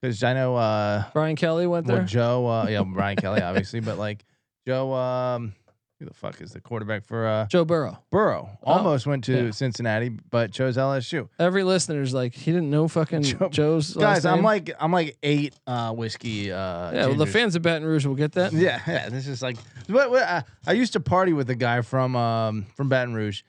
Because 0.00 0.22
I 0.22 0.34
know 0.34 0.54
uh, 0.56 1.04
Brian 1.12 1.34
Kelly 1.36 1.66
went 1.66 1.86
well, 1.86 1.96
there. 1.96 2.06
Joe, 2.06 2.46
uh, 2.46 2.66
yeah, 2.68 2.84
Brian 2.84 3.16
Kelly, 3.16 3.42
obviously, 3.42 3.80
but 3.80 3.98
like 3.98 4.24
Joe, 4.66 4.92
um, 4.92 5.54
who 5.98 6.04
the 6.04 6.14
fuck 6.14 6.40
is 6.42 6.52
the 6.52 6.60
quarterback 6.60 7.04
for 7.04 7.26
uh, 7.26 7.46
Joe 7.46 7.64
Burrow. 7.64 7.98
Burrow? 8.10 8.50
Oh, 8.62 8.72
Almost 8.72 9.06
went 9.06 9.24
to 9.24 9.46
yeah. 9.46 9.50
Cincinnati, 9.50 10.10
but 10.10 10.52
chose 10.52 10.76
LSU. 10.76 11.28
Every 11.38 11.64
listener's 11.64 12.12
like 12.12 12.34
he 12.34 12.52
didn't 12.52 12.70
know 12.70 12.86
fucking 12.88 13.22
Joe- 13.22 13.48
Joe's 13.48 13.96
last 13.96 14.22
Guys, 14.22 14.24
I'm 14.26 14.42
like 14.42 14.70
I'm 14.78 14.92
like 14.92 15.16
eight 15.22 15.54
uh, 15.66 15.92
whiskey. 15.92 16.52
Uh, 16.52 16.92
yeah. 16.92 17.06
Well, 17.06 17.14
the 17.14 17.26
fans 17.26 17.56
of 17.56 17.62
Baton 17.62 17.84
Rouge 17.84 18.04
will 18.04 18.14
get 18.14 18.32
that. 18.32 18.52
Yeah, 18.66 18.80
yeah. 18.86 19.08
This 19.10 19.28
is 19.28 19.42
like, 19.42 19.58
what, 19.86 20.10
what, 20.10 20.22
I, 20.22 20.42
I 20.66 20.72
used 20.72 20.94
to 20.94 21.00
party 21.00 21.32
with 21.32 21.50
a 21.50 21.54
guy 21.54 21.82
from 21.82 22.16
um 22.16 22.66
from 22.74 22.88
Baton 22.88 23.14
Rouge. 23.14 23.42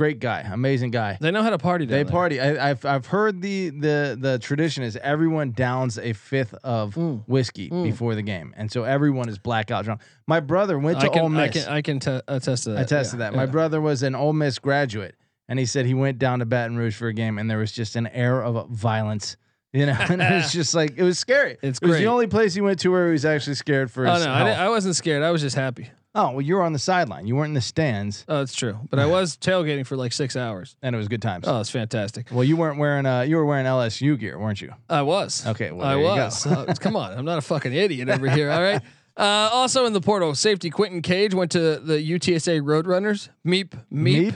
Great 0.00 0.18
guy, 0.18 0.40
amazing 0.50 0.90
guy. 0.92 1.18
They 1.20 1.30
know 1.30 1.42
how 1.42 1.50
to 1.50 1.58
party. 1.58 1.84
They 1.84 2.04
there. 2.04 2.10
party. 2.10 2.40
I, 2.40 2.70
I've 2.70 2.86
I've 2.86 3.04
heard 3.04 3.42
the 3.42 3.68
the 3.68 4.16
the 4.18 4.38
tradition 4.38 4.82
is 4.82 4.96
everyone 4.96 5.52
downs 5.52 5.98
a 5.98 6.14
fifth 6.14 6.54
of 6.64 6.94
Mm. 6.94 7.22
whiskey 7.26 7.68
Mm. 7.68 7.82
before 7.84 8.14
the 8.14 8.22
game, 8.22 8.54
and 8.56 8.72
so 8.72 8.84
everyone 8.84 9.28
is 9.28 9.36
blackout 9.38 9.84
drunk. 9.84 10.00
My 10.26 10.40
brother 10.40 10.78
went 10.78 10.96
I 10.96 11.00
to 11.02 11.10
can, 11.10 11.20
Ole 11.20 11.26
I 11.26 11.46
Miss. 11.48 11.64
can 11.66 11.72
I 11.74 11.82
can 11.82 12.00
te- 12.00 12.20
attest 12.28 12.64
to 12.64 12.70
that. 12.70 12.78
I 12.78 12.84
tested 12.84 13.20
yeah, 13.20 13.26
that. 13.30 13.36
My 13.36 13.42
yeah. 13.42 13.50
brother 13.50 13.78
was 13.78 14.02
an 14.02 14.14
Ole 14.14 14.32
Miss 14.32 14.58
graduate, 14.58 15.16
and 15.50 15.58
he 15.58 15.66
said 15.66 15.84
he 15.84 15.92
went 15.92 16.18
down 16.18 16.38
to 16.38 16.46
Baton 16.46 16.78
Rouge 16.78 16.96
for 16.96 17.08
a 17.08 17.12
game, 17.12 17.36
and 17.38 17.50
there 17.50 17.58
was 17.58 17.70
just 17.70 17.94
an 17.94 18.06
air 18.06 18.42
of 18.42 18.70
violence. 18.70 19.36
You 19.74 19.84
know, 19.84 19.92
and 20.08 20.22
it 20.22 20.32
was 20.32 20.50
just 20.60 20.72
like 20.74 20.94
it 20.96 21.02
was 21.02 21.18
scary. 21.18 21.58
It's 21.62 21.78
it 21.78 21.86
was 21.86 21.98
the 21.98 22.06
only 22.06 22.26
place 22.26 22.54
he 22.54 22.62
went 22.62 22.78
to 22.80 22.88
where 22.90 23.08
he 23.08 23.12
was 23.12 23.26
actually 23.26 23.56
scared 23.56 23.90
for 23.90 24.06
Oh 24.06 24.18
no, 24.18 24.30
I. 24.32 24.50
I 24.52 24.68
wasn't 24.70 24.96
scared. 24.96 25.22
I 25.22 25.30
was 25.30 25.42
just 25.42 25.56
happy. 25.56 25.90
Oh 26.14 26.30
well, 26.32 26.40
you 26.40 26.56
were 26.56 26.62
on 26.62 26.72
the 26.72 26.78
sideline. 26.80 27.26
You 27.26 27.36
weren't 27.36 27.50
in 27.50 27.54
the 27.54 27.60
stands, 27.60 28.24
Oh, 28.28 28.38
that's 28.38 28.54
true. 28.54 28.78
But 28.90 28.98
I 28.98 29.06
was 29.06 29.36
tailgating 29.36 29.86
for 29.86 29.96
like 29.96 30.12
six 30.12 30.34
hours. 30.36 30.74
and 30.82 30.94
it 30.94 30.98
was 30.98 31.06
good 31.08 31.22
times. 31.22 31.44
Oh, 31.46 31.60
it's 31.60 31.70
fantastic. 31.70 32.28
Well, 32.32 32.42
you 32.42 32.56
weren't 32.56 32.78
wearing 32.78 33.06
uh 33.06 33.20
you 33.22 33.36
were 33.36 33.44
wearing 33.44 33.64
LSU 33.66 34.18
gear, 34.18 34.38
weren't 34.38 34.60
you? 34.60 34.72
I 34.88 35.02
was. 35.02 35.46
Okay, 35.46 35.70
well, 35.70 35.86
I 35.86 35.94
there 35.94 36.02
you 36.02 36.08
go. 36.08 36.24
was. 36.24 36.46
Uh, 36.46 36.74
come 36.80 36.96
on, 36.96 37.16
I'm 37.16 37.24
not 37.24 37.38
a 37.38 37.42
fucking 37.42 37.72
idiot 37.72 38.08
over 38.08 38.28
here. 38.28 38.50
All 38.50 38.62
right. 38.62 38.82
Uh, 39.16 39.50
also 39.52 39.84
in 39.84 39.92
the 39.92 40.00
portal, 40.00 40.34
safety 40.34 40.70
Quentin 40.70 41.02
Cage 41.02 41.34
went 41.34 41.50
to 41.50 41.78
the 41.78 41.98
UTSA 41.98 42.62
Roadrunners. 42.62 43.28
Meep, 43.46 43.70
meep. 43.92 44.30
Meep. 44.32 44.34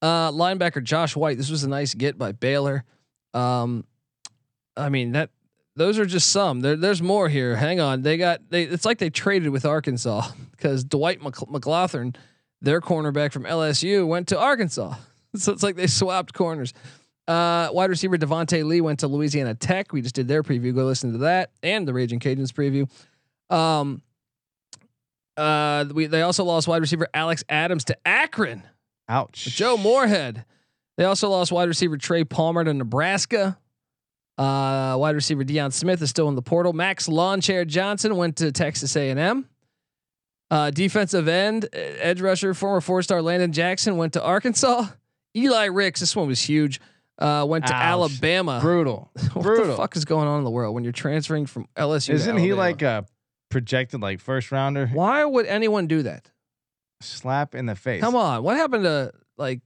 Uh, 0.00 0.30
linebacker 0.30 0.82
Josh 0.82 1.14
White. 1.14 1.36
This 1.36 1.50
was 1.50 1.64
a 1.64 1.68
nice 1.68 1.92
get 1.92 2.16
by 2.16 2.32
Baylor. 2.32 2.84
Um, 3.34 3.84
I 4.76 4.88
mean 4.88 5.12
that 5.12 5.28
those 5.76 5.98
are 5.98 6.06
just 6.06 6.30
some. 6.30 6.60
There, 6.60 6.76
there's 6.76 7.02
more 7.02 7.28
here. 7.28 7.56
Hang 7.56 7.80
on. 7.80 8.02
They 8.02 8.16
got 8.16 8.40
they. 8.50 8.64
It's 8.64 8.84
like 8.84 8.98
they 8.98 9.10
traded 9.10 9.50
with 9.50 9.64
Arkansas 9.64 10.28
because 10.50 10.84
Dwight 10.84 11.20
McGlothern, 11.20 12.16
their 12.60 12.80
cornerback 12.80 13.32
from 13.32 13.44
LSU, 13.44 14.06
went 14.06 14.28
to 14.28 14.38
Arkansas. 14.38 14.94
So 15.34 15.50
it's 15.50 15.62
like 15.62 15.76
they 15.76 15.86
swapped 15.86 16.34
corners. 16.34 16.74
Uh, 17.26 17.70
wide 17.72 17.88
receiver 17.88 18.18
Devonta 18.18 18.62
Lee 18.66 18.82
went 18.82 19.00
to 19.00 19.06
Louisiana 19.08 19.54
Tech. 19.54 19.90
We 19.90 20.02
just 20.02 20.14
did 20.14 20.28
their 20.28 20.42
preview. 20.42 20.74
Go 20.74 20.84
listen 20.84 21.12
to 21.12 21.18
that 21.20 21.52
and 21.62 21.88
the 21.88 21.94
Raging 21.94 22.20
Cajuns 22.20 22.52
preview. 22.52 22.86
Um, 23.48 24.02
uh, 25.38 25.86
we 25.94 26.04
they 26.04 26.20
also 26.20 26.44
lost 26.44 26.68
wide 26.68 26.82
receiver 26.82 27.08
Alex 27.14 27.44
Adams 27.48 27.84
to 27.84 27.96
Akron. 28.06 28.62
Ouch. 29.08 29.44
Joe 29.44 29.78
Moorhead. 29.78 30.44
They 30.98 31.04
also 31.04 31.30
lost 31.30 31.50
wide 31.50 31.68
receiver 31.68 31.96
Trey 31.96 32.24
Palmer 32.24 32.64
to 32.64 32.74
Nebraska. 32.74 33.58
Uh, 34.38 34.96
wide 34.98 35.14
receiver 35.14 35.44
Deion 35.44 35.72
Smith 35.72 36.00
is 36.02 36.10
still 36.10 36.28
in 36.28 36.34
the 36.34 36.42
portal. 36.42 36.72
Max 36.72 37.08
Lawnchair 37.08 37.66
Johnson 37.66 38.16
went 38.16 38.36
to 38.36 38.50
Texas 38.50 38.96
A&M. 38.96 39.48
Uh, 40.50 40.70
defensive 40.70 41.28
end, 41.28 41.68
edge 41.72 42.20
rusher, 42.20 42.52
former 42.52 42.80
four-star 42.80 43.22
Landon 43.22 43.52
Jackson 43.52 43.96
went 43.96 44.12
to 44.14 44.22
Arkansas. 44.22 44.86
Eli 45.34 45.64
Ricks, 45.66 46.00
this 46.00 46.14
one 46.14 46.28
was 46.28 46.40
huge. 46.42 46.80
Uh, 47.18 47.44
went 47.48 47.66
to 47.66 47.74
Ouch. 47.74 47.82
Alabama. 47.82 48.58
brutal. 48.60 49.10
what 49.32 49.42
brutal. 49.42 49.66
the 49.68 49.76
fuck 49.76 49.96
is 49.96 50.04
going 50.04 50.28
on 50.28 50.38
in 50.38 50.44
the 50.44 50.50
world 50.50 50.74
when 50.74 50.82
you're 50.84 50.92
transferring 50.92 51.46
from 51.46 51.66
LSU? 51.76 52.10
Isn't 52.14 52.38
he 52.38 52.52
like 52.52 52.82
a 52.82 53.06
projected 53.50 54.00
like 54.00 54.20
first 54.20 54.50
rounder? 54.50 54.88
Why 54.88 55.24
would 55.24 55.46
anyone 55.46 55.86
do 55.86 56.02
that? 56.02 56.30
Slap 57.00 57.54
in 57.54 57.66
the 57.66 57.74
face. 57.74 58.00
Come 58.00 58.16
on, 58.16 58.42
what 58.42 58.56
happened 58.56 58.84
to 58.84 59.12
like? 59.36 59.60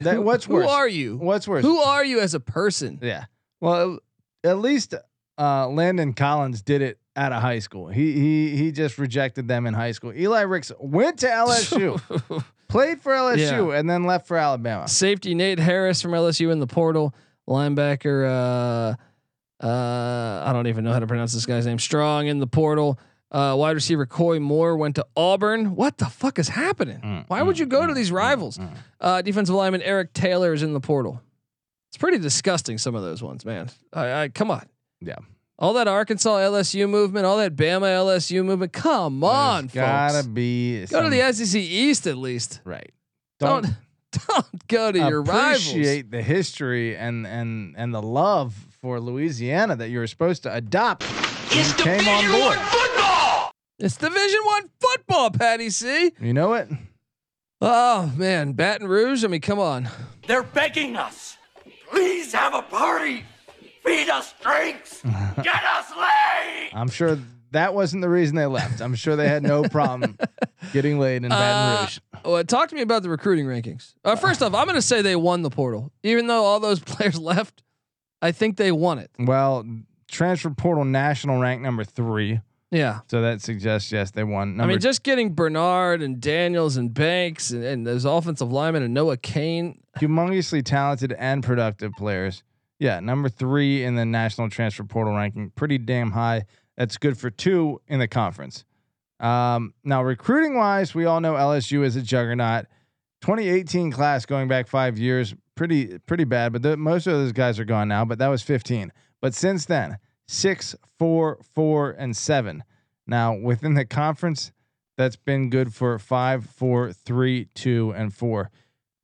That, 0.00 0.14
who- 0.14 0.22
what's 0.22 0.44
who 0.46 0.54
worse? 0.54 0.64
Who 0.64 0.70
are 0.70 0.88
you? 0.88 1.16
What's 1.16 1.46
worse? 1.48 1.64
Who 1.64 1.78
are 1.78 2.04
you 2.04 2.20
as 2.20 2.34
a 2.34 2.40
person? 2.40 2.98
Yeah. 3.02 3.24
Well, 3.64 3.98
at 4.44 4.58
least 4.58 4.94
uh, 5.38 5.68
Landon 5.68 6.12
Collins 6.12 6.62
did 6.62 6.82
it 6.82 6.98
out 7.16 7.32
of 7.32 7.40
high 7.40 7.60
school. 7.60 7.88
He 7.88 8.12
he 8.12 8.56
he 8.56 8.72
just 8.72 8.98
rejected 8.98 9.48
them 9.48 9.66
in 9.66 9.74
high 9.74 9.92
school. 9.92 10.12
Eli 10.12 10.42
Ricks 10.42 10.72
went 10.78 11.20
to 11.20 11.26
LSU, 11.26 12.44
played 12.68 13.00
for 13.00 13.12
LSU, 13.12 13.76
and 13.78 13.88
then 13.88 14.04
left 14.04 14.26
for 14.26 14.36
Alabama. 14.36 14.88
Safety 14.88 15.34
Nate 15.34 15.58
Harris 15.58 16.02
from 16.02 16.12
LSU 16.12 16.52
in 16.52 16.60
the 16.60 16.66
portal. 16.66 17.14
Linebacker, 17.48 18.26
uh, 18.26 19.66
uh, 19.66 20.42
I 20.46 20.52
don't 20.52 20.66
even 20.66 20.84
know 20.84 20.92
how 20.92 20.98
to 20.98 21.06
pronounce 21.06 21.32
this 21.32 21.46
guy's 21.46 21.66
name. 21.66 21.78
Strong 21.78 22.26
in 22.26 22.38
the 22.38 22.46
portal. 22.46 22.98
Uh, 23.30 23.54
wide 23.56 23.72
receiver 23.72 24.06
Coy 24.06 24.38
Moore 24.38 24.76
went 24.76 24.94
to 24.94 25.06
Auburn. 25.16 25.74
What 25.74 25.98
the 25.98 26.06
fuck 26.06 26.38
is 26.38 26.48
happening? 26.48 27.00
Mm, 27.00 27.24
Why 27.26 27.42
would 27.42 27.56
mm, 27.56 27.60
you 27.60 27.66
go 27.66 27.84
to 27.84 27.92
mm, 27.92 27.96
these 27.96 28.10
mm, 28.10 28.16
rivals? 28.16 28.58
mm. 28.58 28.70
Uh, 29.00 29.22
defensive 29.22 29.54
lineman 29.54 29.82
Eric 29.82 30.12
Taylor 30.12 30.52
is 30.52 30.62
in 30.62 30.72
the 30.72 30.80
portal. 30.80 31.20
It's 31.94 32.00
pretty 32.00 32.18
disgusting. 32.18 32.76
Some 32.76 32.96
of 32.96 33.02
those 33.04 33.22
ones, 33.22 33.44
man. 33.44 33.70
I, 33.92 34.22
I 34.24 34.28
come 34.28 34.50
on. 34.50 34.66
Yeah. 35.00 35.14
All 35.60 35.74
that 35.74 35.86
Arkansas 35.86 36.38
LSU 36.38 36.90
movement, 36.90 37.24
all 37.24 37.36
that 37.36 37.54
Bama 37.54 37.82
LSU 37.86 38.44
movement. 38.44 38.72
Come 38.72 39.22
on, 39.22 39.68
There's 39.68 39.74
gotta 39.74 40.14
folks. 40.14 40.26
be 40.26 40.86
Go 40.86 41.04
to 41.04 41.08
the 41.08 41.32
SEC 41.32 41.54
East 41.60 42.08
at 42.08 42.16
least. 42.18 42.60
right. 42.64 42.90
Don't 43.38 43.62
Don't 43.62 43.74
Don't 44.28 44.66
go 44.66 44.90
to 44.90 44.98
your 44.98 45.22
rivals. 45.22 45.68
appreciate 45.70 46.10
the 46.10 46.20
history 46.20 46.96
and 46.96 47.28
and 47.28 47.76
and 47.78 47.94
the 47.94 48.02
love 48.02 48.54
for 48.80 48.98
Louisiana 48.98 49.76
that 49.76 49.90
you 49.90 50.00
were 50.00 50.08
supposed 50.08 50.42
to 50.42 50.52
adopt. 50.52 51.04
It's 51.52 51.72
came 51.74 52.08
on 52.08 52.32
board. 52.32 52.58
It's 53.78 53.96
Division 53.96 54.40
One 54.46 54.68
football, 54.80 55.30
Patty 55.30 55.70
C. 55.70 56.10
You 56.20 56.34
know 56.34 56.54
it. 56.54 56.68
Oh 57.60 58.10
man, 58.16 58.54
Baton 58.54 58.88
Rouge. 58.88 59.24
I 59.24 59.28
mean, 59.28 59.40
come 59.40 59.60
on. 59.60 59.88
They're 60.26 60.42
begging 60.42 60.96
us. 60.96 61.36
Please 61.94 62.32
have 62.32 62.54
a 62.54 62.62
party. 62.62 63.22
Feed 63.84 64.08
us 64.08 64.34
drinks. 64.42 65.00
Get 65.42 65.62
us 65.76 65.92
laid. 65.96 66.70
I'm 66.72 66.88
sure 66.88 67.18
that 67.52 67.72
wasn't 67.72 68.02
the 68.02 68.08
reason 68.08 68.34
they 68.34 68.46
left. 68.46 68.80
I'm 68.80 68.96
sure 68.96 69.14
they 69.14 69.28
had 69.28 69.44
no 69.44 69.62
problem 69.68 70.18
getting 70.72 70.98
laid 70.98 71.22
in 71.22 71.28
Baton 71.28 71.76
Uh, 71.76 71.80
Rouge. 71.82 71.98
Well, 72.24 72.44
talk 72.44 72.68
to 72.70 72.74
me 72.74 72.80
about 72.82 73.04
the 73.04 73.10
recruiting 73.10 73.46
rankings. 73.46 73.94
Uh, 74.04 74.16
first 74.16 74.42
off, 74.42 74.54
I'm 74.54 74.64
going 74.66 74.74
to 74.74 74.82
say 74.82 75.02
they 75.02 75.14
won 75.14 75.42
the 75.42 75.50
portal, 75.50 75.92
even 76.02 76.26
though 76.26 76.42
all 76.44 76.58
those 76.58 76.80
players 76.84 77.16
left. 77.18 77.62
I 78.20 78.32
think 78.32 78.56
they 78.56 78.72
won 78.72 78.98
it. 78.98 79.10
Well, 79.18 79.64
transfer 80.08 80.50
portal 80.50 80.84
national 80.84 81.38
rank 81.40 81.62
number 81.62 81.84
three. 81.84 82.40
Yeah. 82.74 83.00
So 83.08 83.22
that 83.22 83.40
suggests 83.40 83.92
yes, 83.92 84.10
they 84.10 84.24
won. 84.24 84.60
I 84.60 84.66
mean, 84.66 84.80
just 84.80 85.04
getting 85.04 85.32
Bernard 85.32 86.02
and 86.02 86.20
Daniels 86.20 86.76
and 86.76 86.92
Banks 86.92 87.50
and, 87.50 87.62
and 87.62 87.86
those 87.86 88.04
offensive 88.04 88.50
linemen 88.50 88.82
and 88.82 88.92
Noah 88.92 89.16
Cain. 89.16 89.80
humongously 89.98 90.64
talented 90.64 91.12
and 91.12 91.44
productive 91.44 91.92
players. 91.92 92.42
Yeah, 92.80 92.98
number 92.98 93.28
three 93.28 93.84
in 93.84 93.94
the 93.94 94.04
national 94.04 94.50
transfer 94.50 94.82
portal 94.82 95.14
ranking, 95.14 95.50
pretty 95.50 95.78
damn 95.78 96.10
high. 96.10 96.46
That's 96.76 96.96
good 96.96 97.16
for 97.16 97.30
two 97.30 97.80
in 97.86 98.00
the 98.00 98.08
conference. 98.08 98.64
Um, 99.20 99.74
now, 99.84 100.02
recruiting 100.02 100.56
wise, 100.56 100.94
we 100.96 101.04
all 101.04 101.20
know 101.20 101.34
LSU 101.34 101.84
is 101.84 101.94
a 101.94 102.02
juggernaut. 102.02 102.66
2018 103.20 103.92
class 103.92 104.26
going 104.26 104.48
back 104.48 104.66
five 104.66 104.98
years, 104.98 105.32
pretty 105.54 105.98
pretty 106.00 106.24
bad. 106.24 106.52
But 106.52 106.62
the, 106.62 106.76
most 106.76 107.06
of 107.06 107.12
those 107.12 107.32
guys 107.32 107.60
are 107.60 107.64
gone 107.64 107.86
now. 107.86 108.04
But 108.04 108.18
that 108.18 108.28
was 108.28 108.42
15. 108.42 108.92
But 109.20 109.32
since 109.32 109.66
then, 109.66 109.98
six, 110.26 110.74
four, 110.98 111.38
four, 111.54 111.90
and 111.90 112.16
seven. 112.16 112.64
Now 113.06 113.34
within 113.34 113.74
the 113.74 113.84
conference, 113.84 114.52
that's 114.96 115.16
been 115.16 115.50
good 115.50 115.74
for 115.74 115.98
five, 115.98 116.46
four, 116.46 116.92
three, 116.92 117.46
two, 117.54 117.92
and 117.96 118.14
four 118.14 118.50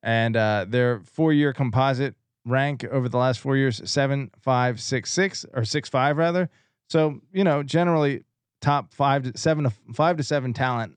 and 0.03 0.37
uh, 0.37 0.67
their 0.69 1.01
four-year 1.01 1.53
composite 1.53 2.15
rank 2.47 2.85
over 2.85 3.09
the 3.09 3.19
last 3.19 3.39
four 3.41 3.57
years 3.57 3.83
seven 3.89 4.31
five 4.41 4.81
six 4.81 5.13
six 5.13 5.45
or 5.53 5.65
six 5.65 5.89
five 5.89 6.17
rather. 6.17 6.49
So 6.89 7.21
you 7.33 7.45
know 7.45 7.63
generally 7.63 8.25
top 8.61 8.93
five 8.93 9.25
to 9.25 9.39
seven 9.39 9.69
five 9.95 10.17
to 10.17 10.23
seven 10.23 10.53
talent, 10.53 10.97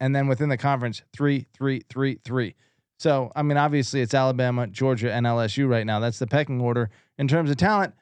and 0.00 0.14
then 0.14 0.26
within 0.26 0.48
the 0.48 0.56
conference 0.56 1.02
three 1.12 1.46
three 1.54 1.82
three 1.88 2.18
three. 2.24 2.54
So 2.98 3.30
I 3.36 3.42
mean 3.42 3.56
obviously 3.56 4.00
it's 4.00 4.14
Alabama, 4.14 4.66
Georgia, 4.66 5.12
and 5.12 5.26
LSU 5.26 5.68
right 5.68 5.86
now. 5.86 6.00
That's 6.00 6.18
the 6.18 6.26
pecking 6.26 6.60
order 6.60 6.90
in 7.18 7.28
terms 7.28 7.50
of 7.50 7.56
talent. 7.56 7.94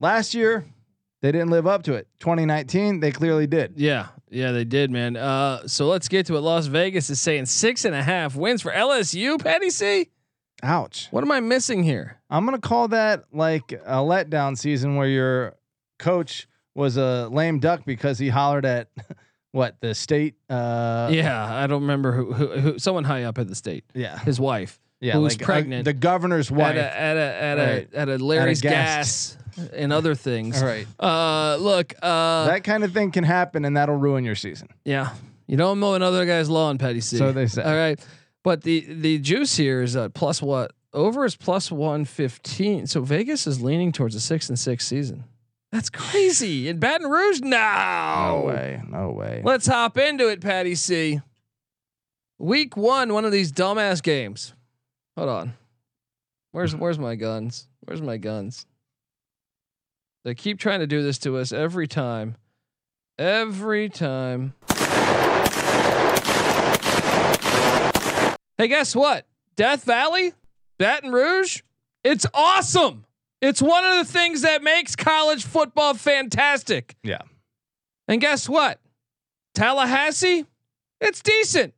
Last 0.00 0.34
year 0.34 0.64
they 1.22 1.32
didn't 1.32 1.50
live 1.50 1.66
up 1.66 1.82
to 1.84 1.94
it. 1.94 2.08
2019 2.20 3.00
they 3.00 3.12
clearly 3.12 3.46
did. 3.46 3.74
Yeah. 3.76 4.08
Yeah, 4.30 4.52
they 4.52 4.64
did, 4.64 4.90
man. 4.90 5.16
Uh, 5.16 5.66
so 5.66 5.88
let's 5.88 6.08
get 6.08 6.26
to 6.26 6.36
it. 6.36 6.40
Las 6.40 6.66
Vegas 6.66 7.10
is 7.10 7.20
saying 7.20 7.46
six 7.46 7.84
and 7.84 7.94
a 7.94 8.02
half 8.02 8.36
wins 8.36 8.62
for 8.62 8.70
LSU, 8.70 9.42
Patty 9.42 9.70
C. 9.70 10.08
Ouch. 10.62 11.08
What 11.10 11.24
am 11.24 11.32
I 11.32 11.40
missing 11.40 11.82
here? 11.82 12.20
I'm 12.30 12.44
gonna 12.44 12.58
call 12.60 12.88
that 12.88 13.24
like 13.32 13.72
a 13.72 13.96
letdown 13.96 14.56
season 14.58 14.96
where 14.96 15.08
your 15.08 15.56
coach 15.98 16.46
was 16.74 16.96
a 16.96 17.28
lame 17.32 17.58
duck 17.58 17.84
because 17.84 18.18
he 18.18 18.28
hollered 18.28 18.64
at 18.66 18.88
what 19.52 19.80
the 19.80 19.94
state. 19.94 20.34
Uh, 20.48 21.08
yeah, 21.12 21.44
I 21.52 21.66
don't 21.66 21.80
remember 21.82 22.12
who, 22.12 22.32
who, 22.32 22.46
who. 22.60 22.78
Someone 22.78 23.04
high 23.04 23.24
up 23.24 23.38
at 23.38 23.48
the 23.48 23.54
state. 23.54 23.84
yeah, 23.94 24.18
His 24.20 24.38
wife. 24.38 24.78
yeah. 25.00 25.14
who 25.14 25.22
was 25.22 25.34
like, 25.34 25.42
uh, 25.42 25.46
pregnant 25.46 25.84
the 25.86 25.92
governor's 25.94 26.50
wife. 26.50 26.76
At 26.76 26.76
a 26.76 27.00
at 27.00 27.16
a 27.16 27.20
at 27.42 27.58
Right. 27.58 27.88
a 27.92 27.98
at 27.98 28.08
a 28.10 28.18
Larry's 28.24 28.60
gas. 28.60 29.34
gas. 29.34 29.36
And 29.72 29.92
other 29.92 30.14
things. 30.14 30.60
All 30.62 30.68
right, 30.68 30.86
Uh, 30.98 31.56
look. 31.60 31.94
Uh, 32.02 32.46
that 32.46 32.64
kind 32.64 32.84
of 32.84 32.92
thing 32.92 33.10
can 33.10 33.24
happen, 33.24 33.64
and 33.64 33.76
that'll 33.76 33.96
ruin 33.96 34.24
your 34.24 34.34
season. 34.36 34.68
yeah. 34.84 35.10
You 35.46 35.56
don't 35.56 35.80
mow 35.80 35.94
another 35.94 36.24
guy's 36.26 36.48
lawn, 36.48 36.78
Patty 36.78 37.00
C. 37.00 37.16
So 37.16 37.32
they 37.32 37.48
say. 37.48 37.62
All 37.62 37.74
right, 37.74 37.98
but 38.44 38.62
the 38.62 38.86
the 38.88 39.18
juice 39.18 39.56
here 39.56 39.82
is 39.82 39.96
uh, 39.96 40.08
plus 40.10 40.40
what? 40.40 40.72
Over 40.92 41.24
is 41.24 41.34
plus 41.34 41.72
one 41.72 42.04
fifteen. 42.04 42.86
So 42.86 43.00
Vegas 43.00 43.48
is 43.48 43.60
leaning 43.60 43.90
towards 43.90 44.14
a 44.14 44.20
six 44.20 44.48
and 44.48 44.56
six 44.56 44.86
season. 44.86 45.24
That's 45.72 45.90
crazy. 45.90 46.68
In 46.68 46.78
Baton 46.78 47.08
Rouge, 47.10 47.40
no. 47.40 47.48
No 47.50 48.42
way, 48.46 48.80
no 48.88 49.10
way. 49.10 49.42
Let's 49.44 49.66
hop 49.66 49.98
into 49.98 50.28
it, 50.28 50.40
Patty 50.40 50.76
C. 50.76 51.20
Week 52.38 52.76
one, 52.76 53.12
one 53.12 53.24
of 53.24 53.32
these 53.32 53.52
dumbass 53.52 54.02
games. 54.02 54.54
Hold 55.16 55.28
on. 55.30 55.54
Where's 56.52 56.74
where's 56.76 56.98
my 56.98 57.14
guns? 57.16 57.66
Where's 57.80 58.02
my 58.02 58.16
guns? 58.18 58.66
They 60.24 60.34
keep 60.34 60.58
trying 60.58 60.80
to 60.80 60.86
do 60.86 61.02
this 61.02 61.18
to 61.20 61.38
us 61.38 61.52
every 61.52 61.86
time. 61.88 62.36
Every 63.18 63.88
time. 63.88 64.54
Hey, 68.58 68.68
guess 68.68 68.94
what? 68.94 69.26
Death 69.56 69.84
Valley, 69.84 70.34
Baton 70.78 71.12
Rouge, 71.12 71.62
it's 72.04 72.26
awesome. 72.34 73.06
It's 73.40 73.62
one 73.62 73.84
of 73.86 73.96
the 74.06 74.12
things 74.12 74.42
that 74.42 74.62
makes 74.62 74.94
college 74.94 75.44
football 75.44 75.94
fantastic. 75.94 76.94
Yeah, 77.02 77.22
And 78.06 78.20
guess 78.20 78.48
what? 78.48 78.78
Tallahassee, 79.54 80.44
it's 81.00 81.22
decent. 81.22 81.72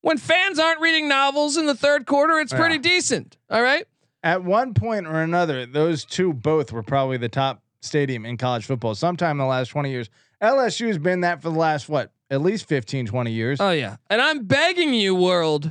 When 0.00 0.18
fans 0.18 0.58
aren't 0.58 0.80
reading 0.80 1.08
novels 1.08 1.56
in 1.56 1.66
the 1.66 1.74
third 1.76 2.06
quarter, 2.06 2.38
it's 2.40 2.52
pretty 2.52 2.78
decent. 2.78 3.36
All 3.48 3.62
right. 3.62 3.86
At 4.24 4.42
one 4.42 4.72
point 4.74 5.06
or 5.06 5.20
another, 5.20 5.66
those 5.66 6.04
two 6.04 6.32
both 6.32 6.72
were 6.72 6.82
probably 6.82 7.18
the 7.18 7.28
top 7.28 7.62
stadium 7.82 8.24
in 8.24 8.38
college 8.38 8.64
football. 8.64 8.94
Sometime 8.94 9.32
in 9.32 9.38
the 9.38 9.44
last 9.44 9.68
20 9.68 9.90
years, 9.90 10.08
LSU's 10.42 10.98
been 10.98 11.20
that 11.20 11.42
for 11.42 11.50
the 11.50 11.58
last 11.58 11.88
what, 11.88 12.10
at 12.30 12.40
least 12.40 12.66
15, 12.66 13.06
20 13.06 13.30
years. 13.30 13.60
Oh 13.60 13.70
yeah. 13.70 13.96
And 14.08 14.20
I'm 14.20 14.46
begging 14.46 14.94
you, 14.94 15.14
world, 15.14 15.70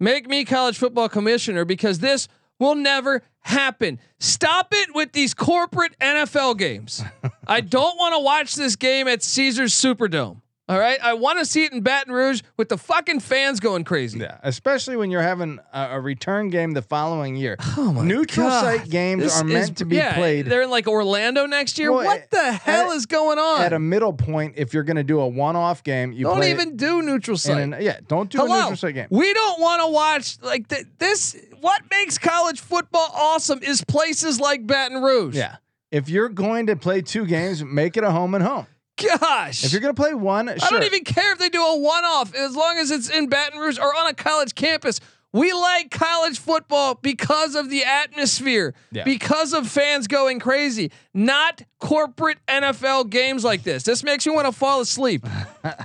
make 0.00 0.28
me 0.28 0.44
college 0.44 0.76
football 0.76 1.08
commissioner 1.08 1.64
because 1.64 2.00
this 2.00 2.26
will 2.58 2.74
never 2.74 3.22
happen. 3.40 4.00
Stop 4.18 4.68
it 4.72 4.92
with 4.92 5.12
these 5.12 5.32
corporate 5.32 5.96
NFL 6.00 6.58
games. 6.58 7.02
I 7.46 7.60
don't 7.60 7.96
want 7.96 8.14
to 8.14 8.20
watch 8.20 8.56
this 8.56 8.74
game 8.74 9.06
at 9.06 9.22
Caesars 9.22 9.72
Superdome. 9.72 10.42
All 10.68 10.78
right. 10.80 10.98
I 11.00 11.14
want 11.14 11.38
to 11.38 11.44
see 11.44 11.62
it 11.64 11.72
in 11.72 11.80
Baton 11.82 12.12
Rouge 12.12 12.42
with 12.56 12.68
the 12.68 12.76
fucking 12.76 13.20
fans 13.20 13.60
going 13.60 13.84
crazy. 13.84 14.18
Yeah, 14.18 14.38
especially 14.42 14.96
when 14.96 15.12
you're 15.12 15.22
having 15.22 15.60
a, 15.72 15.90
a 15.92 16.00
return 16.00 16.50
game 16.50 16.72
the 16.72 16.82
following 16.82 17.36
year. 17.36 17.56
Oh 17.78 17.92
my 17.92 18.02
Neutral 18.04 18.48
God. 18.48 18.62
site 18.64 18.90
games 18.90 19.22
This 19.22 19.40
are 19.40 19.44
meant 19.44 19.70
is- 19.70 19.76
to 19.76 19.84
be 19.84 19.96
yeah, 19.96 20.14
played 20.14 20.46
They're 20.46 20.62
in 20.62 20.70
like 20.70 20.88
Orlando 20.88 21.46
next 21.46 21.78
year. 21.78 21.92
Well, 21.92 22.04
what 22.04 22.30
the 22.30 22.52
hell 22.52 22.90
at- 22.90 22.96
is 22.96 23.06
going 23.06 23.38
on? 23.38 23.60
at 23.60 23.72
a 23.72 23.78
middle 23.78 24.12
point. 24.12 24.54
If 24.56 24.74
you're 24.74 24.82
going 24.82 24.96
to 24.96 25.04
do 25.04 25.20
a 25.20 25.28
one-off 25.28 25.84
game, 25.84 26.12
you 26.12 26.24
don't 26.24 26.42
even 26.42 26.76
do 26.76 27.00
neutral 27.02 27.36
site. 27.36 27.58
an- 27.58 27.76
yeah, 27.80 28.00
don't 28.08 28.28
do 28.30 28.42
a 28.44 28.48
neutral 28.48 28.76
site 28.76 28.94
game. 28.94 29.06
We 29.10 29.32
don't 29.34 29.60
want 29.60 29.82
to 29.82 29.88
watch 29.92 30.38
like 30.42 30.66
th- 30.68 30.86
this. 30.98 31.36
What 31.60 31.82
makes 31.92 32.18
college 32.18 32.60
football 32.60 33.08
awesome 33.14 33.60
is 33.62 33.84
places 33.84 34.40
like 34.40 34.66
Baton 34.66 35.00
Rouge. 35.02 35.36
Yeah, 35.36 35.56
if 35.92 36.08
you're 36.08 36.28
going 36.28 36.66
to 36.66 36.76
play 36.76 37.02
two 37.02 37.24
games, 37.26 37.62
make 37.62 37.96
it 37.96 38.02
a 38.04 38.10
home 38.10 38.34
and 38.34 38.42
home. 38.42 38.66
Gosh. 38.96 39.64
If 39.64 39.72
you're 39.72 39.80
going 39.80 39.94
to 39.94 40.00
play 40.00 40.14
one, 40.14 40.48
I 40.48 40.54
don't 40.56 40.82
even 40.84 41.04
care 41.04 41.32
if 41.32 41.38
they 41.38 41.48
do 41.50 41.62
a 41.62 41.76
one-off 41.78 42.34
as 42.34 42.56
long 42.56 42.78
as 42.78 42.90
it's 42.90 43.10
in 43.10 43.28
Baton 43.28 43.58
Rouge 43.60 43.78
or 43.78 43.94
on 43.96 44.08
a 44.08 44.14
college 44.14 44.54
campus. 44.54 45.00
We 45.32 45.52
like 45.52 45.90
college 45.90 46.38
football 46.38 46.94
because 46.94 47.56
of 47.56 47.68
the 47.68 47.84
atmosphere, 47.84 48.74
Yeah. 48.90 49.04
because 49.04 49.52
of 49.52 49.68
fans 49.68 50.06
going 50.06 50.40
crazy, 50.40 50.92
not 51.12 51.60
corporate 51.78 52.38
NFL 52.48 53.10
games 53.10 53.44
like 53.44 53.62
this. 53.62 53.82
This 53.82 54.02
makes 54.02 54.26
me 54.26 54.32
want 54.34 54.46
to 54.46 54.52
fall 54.52 54.80
asleep. 54.80 55.26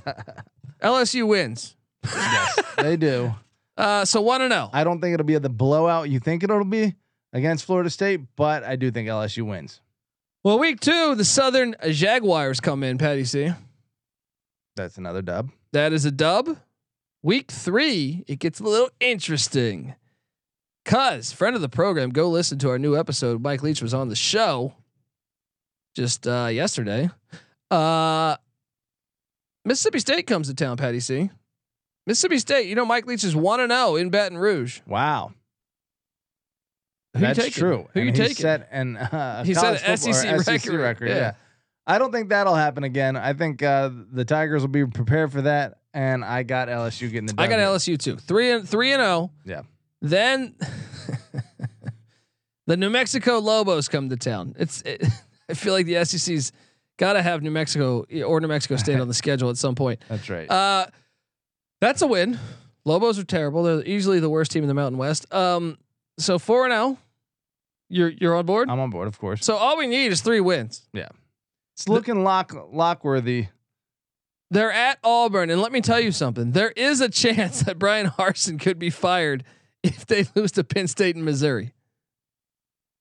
LSU 0.81 1.27
wins. 1.27 1.75
Yes, 2.05 2.59
they 2.77 2.97
do. 2.97 3.33
Uh, 3.77 4.05
so 4.05 4.21
one 4.21 4.41
and 4.41 4.51
zero. 4.53 4.69
I 4.73 4.83
don't 4.83 5.01
think 5.01 5.13
it'll 5.13 5.25
be 5.25 5.37
the 5.37 5.49
blowout 5.49 6.09
you 6.09 6.19
think 6.19 6.43
it'll 6.43 6.63
be 6.63 6.95
against 7.33 7.65
Florida 7.65 7.89
State, 7.89 8.21
but 8.35 8.63
I 8.63 8.75
do 8.75 8.89
think 8.91 9.07
LSU 9.09 9.45
wins. 9.45 9.81
Well, 10.43 10.57
week 10.57 10.79
two, 10.79 11.13
the 11.15 11.25
Southern 11.25 11.75
Jaguars 11.89 12.59
come 12.59 12.83
in. 12.83 12.97
Patty 12.97 13.25
C. 13.25 13.51
That's 14.75 14.97
another 14.97 15.21
dub. 15.21 15.51
That 15.73 15.93
is 15.93 16.05
a 16.05 16.11
dub. 16.11 16.57
Week 17.21 17.51
three, 17.51 18.23
it 18.27 18.39
gets 18.39 18.59
a 18.59 18.63
little 18.63 18.89
interesting. 18.99 19.93
Cause 20.83 21.31
friend 21.31 21.55
of 21.55 21.61
the 21.61 21.69
program, 21.69 22.09
go 22.09 22.27
listen 22.27 22.57
to 22.59 22.69
our 22.69 22.79
new 22.79 22.97
episode. 22.97 23.43
Mike 23.43 23.61
Leach 23.61 23.83
was 23.83 23.93
on 23.93 24.09
the 24.09 24.15
show 24.15 24.73
just 25.95 26.25
uh, 26.27 26.49
yesterday. 26.51 27.11
Uh, 27.69 28.37
Mississippi 29.63 29.99
State 29.99 30.25
comes 30.25 30.47
to 30.47 30.55
town. 30.55 30.77
Patty 30.77 30.99
C. 30.99 31.29
Mississippi 32.07 32.39
State. 32.39 32.67
You 32.67 32.73
know 32.73 32.85
Mike 32.85 33.05
Leach 33.05 33.23
is 33.23 33.35
one 33.35 33.59
and 33.59 33.71
zero 33.71 33.95
in 33.95 34.09
Baton 34.09 34.39
Rouge. 34.39 34.79
Wow, 34.87 35.33
Who 37.13 37.19
that's 37.19 37.39
taking? 37.39 37.53
true. 37.53 37.87
Who 37.93 37.99
And 37.99 38.09
you 38.09 38.15
taking? 38.15 38.35
Set 38.35 38.67
an 38.71 38.97
uh, 38.97 39.43
He 39.43 39.53
set 39.53 39.83
an 39.85 40.33
or 40.33 40.43
SEC 40.43 40.71
record. 40.71 41.09
Yeah. 41.09 41.15
Yeah. 41.15 41.33
I 41.87 41.97
don't 41.97 42.11
think 42.11 42.29
that'll 42.29 42.55
happen 42.55 42.83
again. 42.83 43.17
I 43.17 43.33
think 43.33 43.61
uh, 43.63 43.89
the 44.13 44.23
Tigers 44.23 44.61
will 44.61 44.69
be 44.69 44.85
prepared 44.85 45.31
for 45.31 45.41
that. 45.41 45.79
and 45.93 46.23
I 46.23 46.43
got 46.43 46.67
LSU 46.69 47.11
getting 47.11 47.25
the. 47.25 47.33
I 47.37 47.47
got 47.47 47.57
W. 47.57 47.65
LSU 47.77 47.97
too. 47.99 48.15
Three 48.17 48.51
and 48.51 48.69
three 48.69 48.93
and 48.93 49.01
zero. 49.01 49.31
Yeah. 49.45 49.63
Then 50.01 50.55
the 52.67 52.77
New 52.77 52.89
Mexico 52.89 53.39
Lobos 53.39 53.87
come 53.87 54.09
to 54.09 54.17
town. 54.17 54.55
It's 54.57 54.81
it, 54.83 55.03
I 55.49 55.53
feel 55.53 55.73
like 55.73 55.85
the 55.85 56.03
SEC's 56.05 56.51
got 56.97 57.13
to 57.13 57.21
have 57.21 57.41
New 57.41 57.51
Mexico 57.51 58.05
or 58.25 58.39
New 58.39 58.47
Mexico 58.47 58.75
State 58.77 58.99
on 58.99 59.07
the 59.07 59.13
schedule 59.23 59.49
at 59.49 59.57
some 59.57 59.75
point. 59.75 60.01
That's 60.07 60.29
right. 60.29 60.49
Uh, 60.49 60.85
that's 61.81 62.01
a 62.01 62.07
win. 62.07 62.39
Lobos 62.85 63.19
are 63.19 63.23
terrible. 63.23 63.63
They're 63.63 63.85
easily 63.85 64.19
the 64.19 64.29
worst 64.29 64.51
team 64.51 64.63
in 64.63 64.67
the 64.67 64.73
Mountain 64.73 64.97
West. 64.97 65.31
Um, 65.33 65.77
so 66.21 66.39
four 66.39 66.65
and 66.65 66.71
zero. 66.73 66.97
You're 67.89 68.09
you're 68.09 68.35
on 68.35 68.45
board. 68.45 68.69
I'm 68.69 68.79
on 68.79 68.89
board, 68.89 69.07
of 69.07 69.19
course. 69.19 69.43
so 69.45 69.55
all 69.55 69.77
we 69.77 69.87
need 69.87 70.11
is 70.11 70.21
three 70.21 70.39
wins. 70.39 70.87
Yeah, 70.93 71.09
it's 71.75 71.87
looking 71.89 72.23
lock 72.23 72.51
lockworthy. 72.53 73.47
They're 74.49 74.71
at 74.71 74.99
Auburn, 75.03 75.49
and 75.49 75.61
let 75.61 75.71
me 75.71 75.79
tell 75.81 75.99
you 75.99 76.11
something. 76.11 76.51
There 76.51 76.71
is 76.71 76.99
a 76.99 77.09
chance 77.09 77.61
that 77.63 77.79
Brian 77.79 78.07
Harsin 78.07 78.59
could 78.59 78.77
be 78.79 78.89
fired 78.89 79.43
if 79.81 80.05
they 80.05 80.25
lose 80.35 80.51
to 80.53 80.63
Penn 80.63 80.87
State 80.87 81.15
and 81.15 81.23
Missouri. 81.23 81.73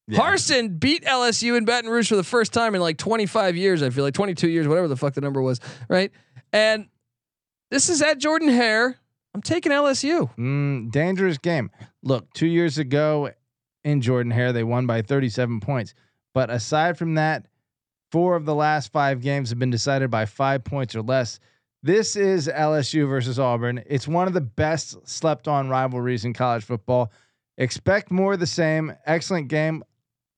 Yeah. 0.06 0.18
Harson 0.18 0.78
beat 0.78 1.04
LSU 1.04 1.56
in 1.56 1.64
Baton 1.64 1.90
Rouge 1.90 2.08
for 2.08 2.16
the 2.16 2.24
first 2.24 2.52
time 2.52 2.74
in 2.74 2.80
like 2.80 2.98
25 2.98 3.56
years. 3.56 3.82
I 3.82 3.90
feel 3.90 4.02
like 4.02 4.14
22 4.14 4.48
years, 4.48 4.66
whatever 4.66 4.88
the 4.88 4.96
fuck 4.96 5.14
the 5.14 5.20
number 5.20 5.40
was, 5.40 5.60
right? 5.88 6.10
And 6.52 6.88
this 7.70 7.88
is 7.88 8.02
at 8.02 8.18
Jordan 8.18 8.48
Hare. 8.48 8.96
I'm 9.34 9.42
taking 9.42 9.72
LSU. 9.72 10.34
Mm, 10.36 10.90
dangerous 10.90 11.38
game. 11.38 11.70
Look, 12.02 12.32
two 12.32 12.46
years 12.46 12.78
ago 12.78 13.30
in 13.84 14.00
Jordan 14.00 14.32
Hare, 14.32 14.52
they 14.52 14.64
won 14.64 14.86
by 14.86 15.02
37 15.02 15.60
points. 15.60 15.94
But 16.34 16.50
aside 16.50 16.98
from 16.98 17.14
that, 17.14 17.46
four 18.10 18.36
of 18.36 18.44
the 18.44 18.54
last 18.54 18.92
five 18.92 19.20
games 19.20 19.50
have 19.50 19.58
been 19.58 19.70
decided 19.70 20.10
by 20.10 20.26
five 20.26 20.64
points 20.64 20.94
or 20.94 21.02
less. 21.02 21.38
This 21.82 22.16
is 22.16 22.48
LSU 22.48 23.08
versus 23.08 23.38
Auburn. 23.38 23.82
It's 23.86 24.06
one 24.06 24.26
of 24.26 24.34
the 24.34 24.40
best 24.40 25.08
slept 25.08 25.48
on 25.48 25.68
rivalries 25.68 26.24
in 26.24 26.34
college 26.34 26.64
football. 26.64 27.10
Expect 27.56 28.10
more 28.10 28.34
of 28.34 28.40
the 28.40 28.46
same. 28.46 28.94
Excellent 29.06 29.48
game. 29.48 29.82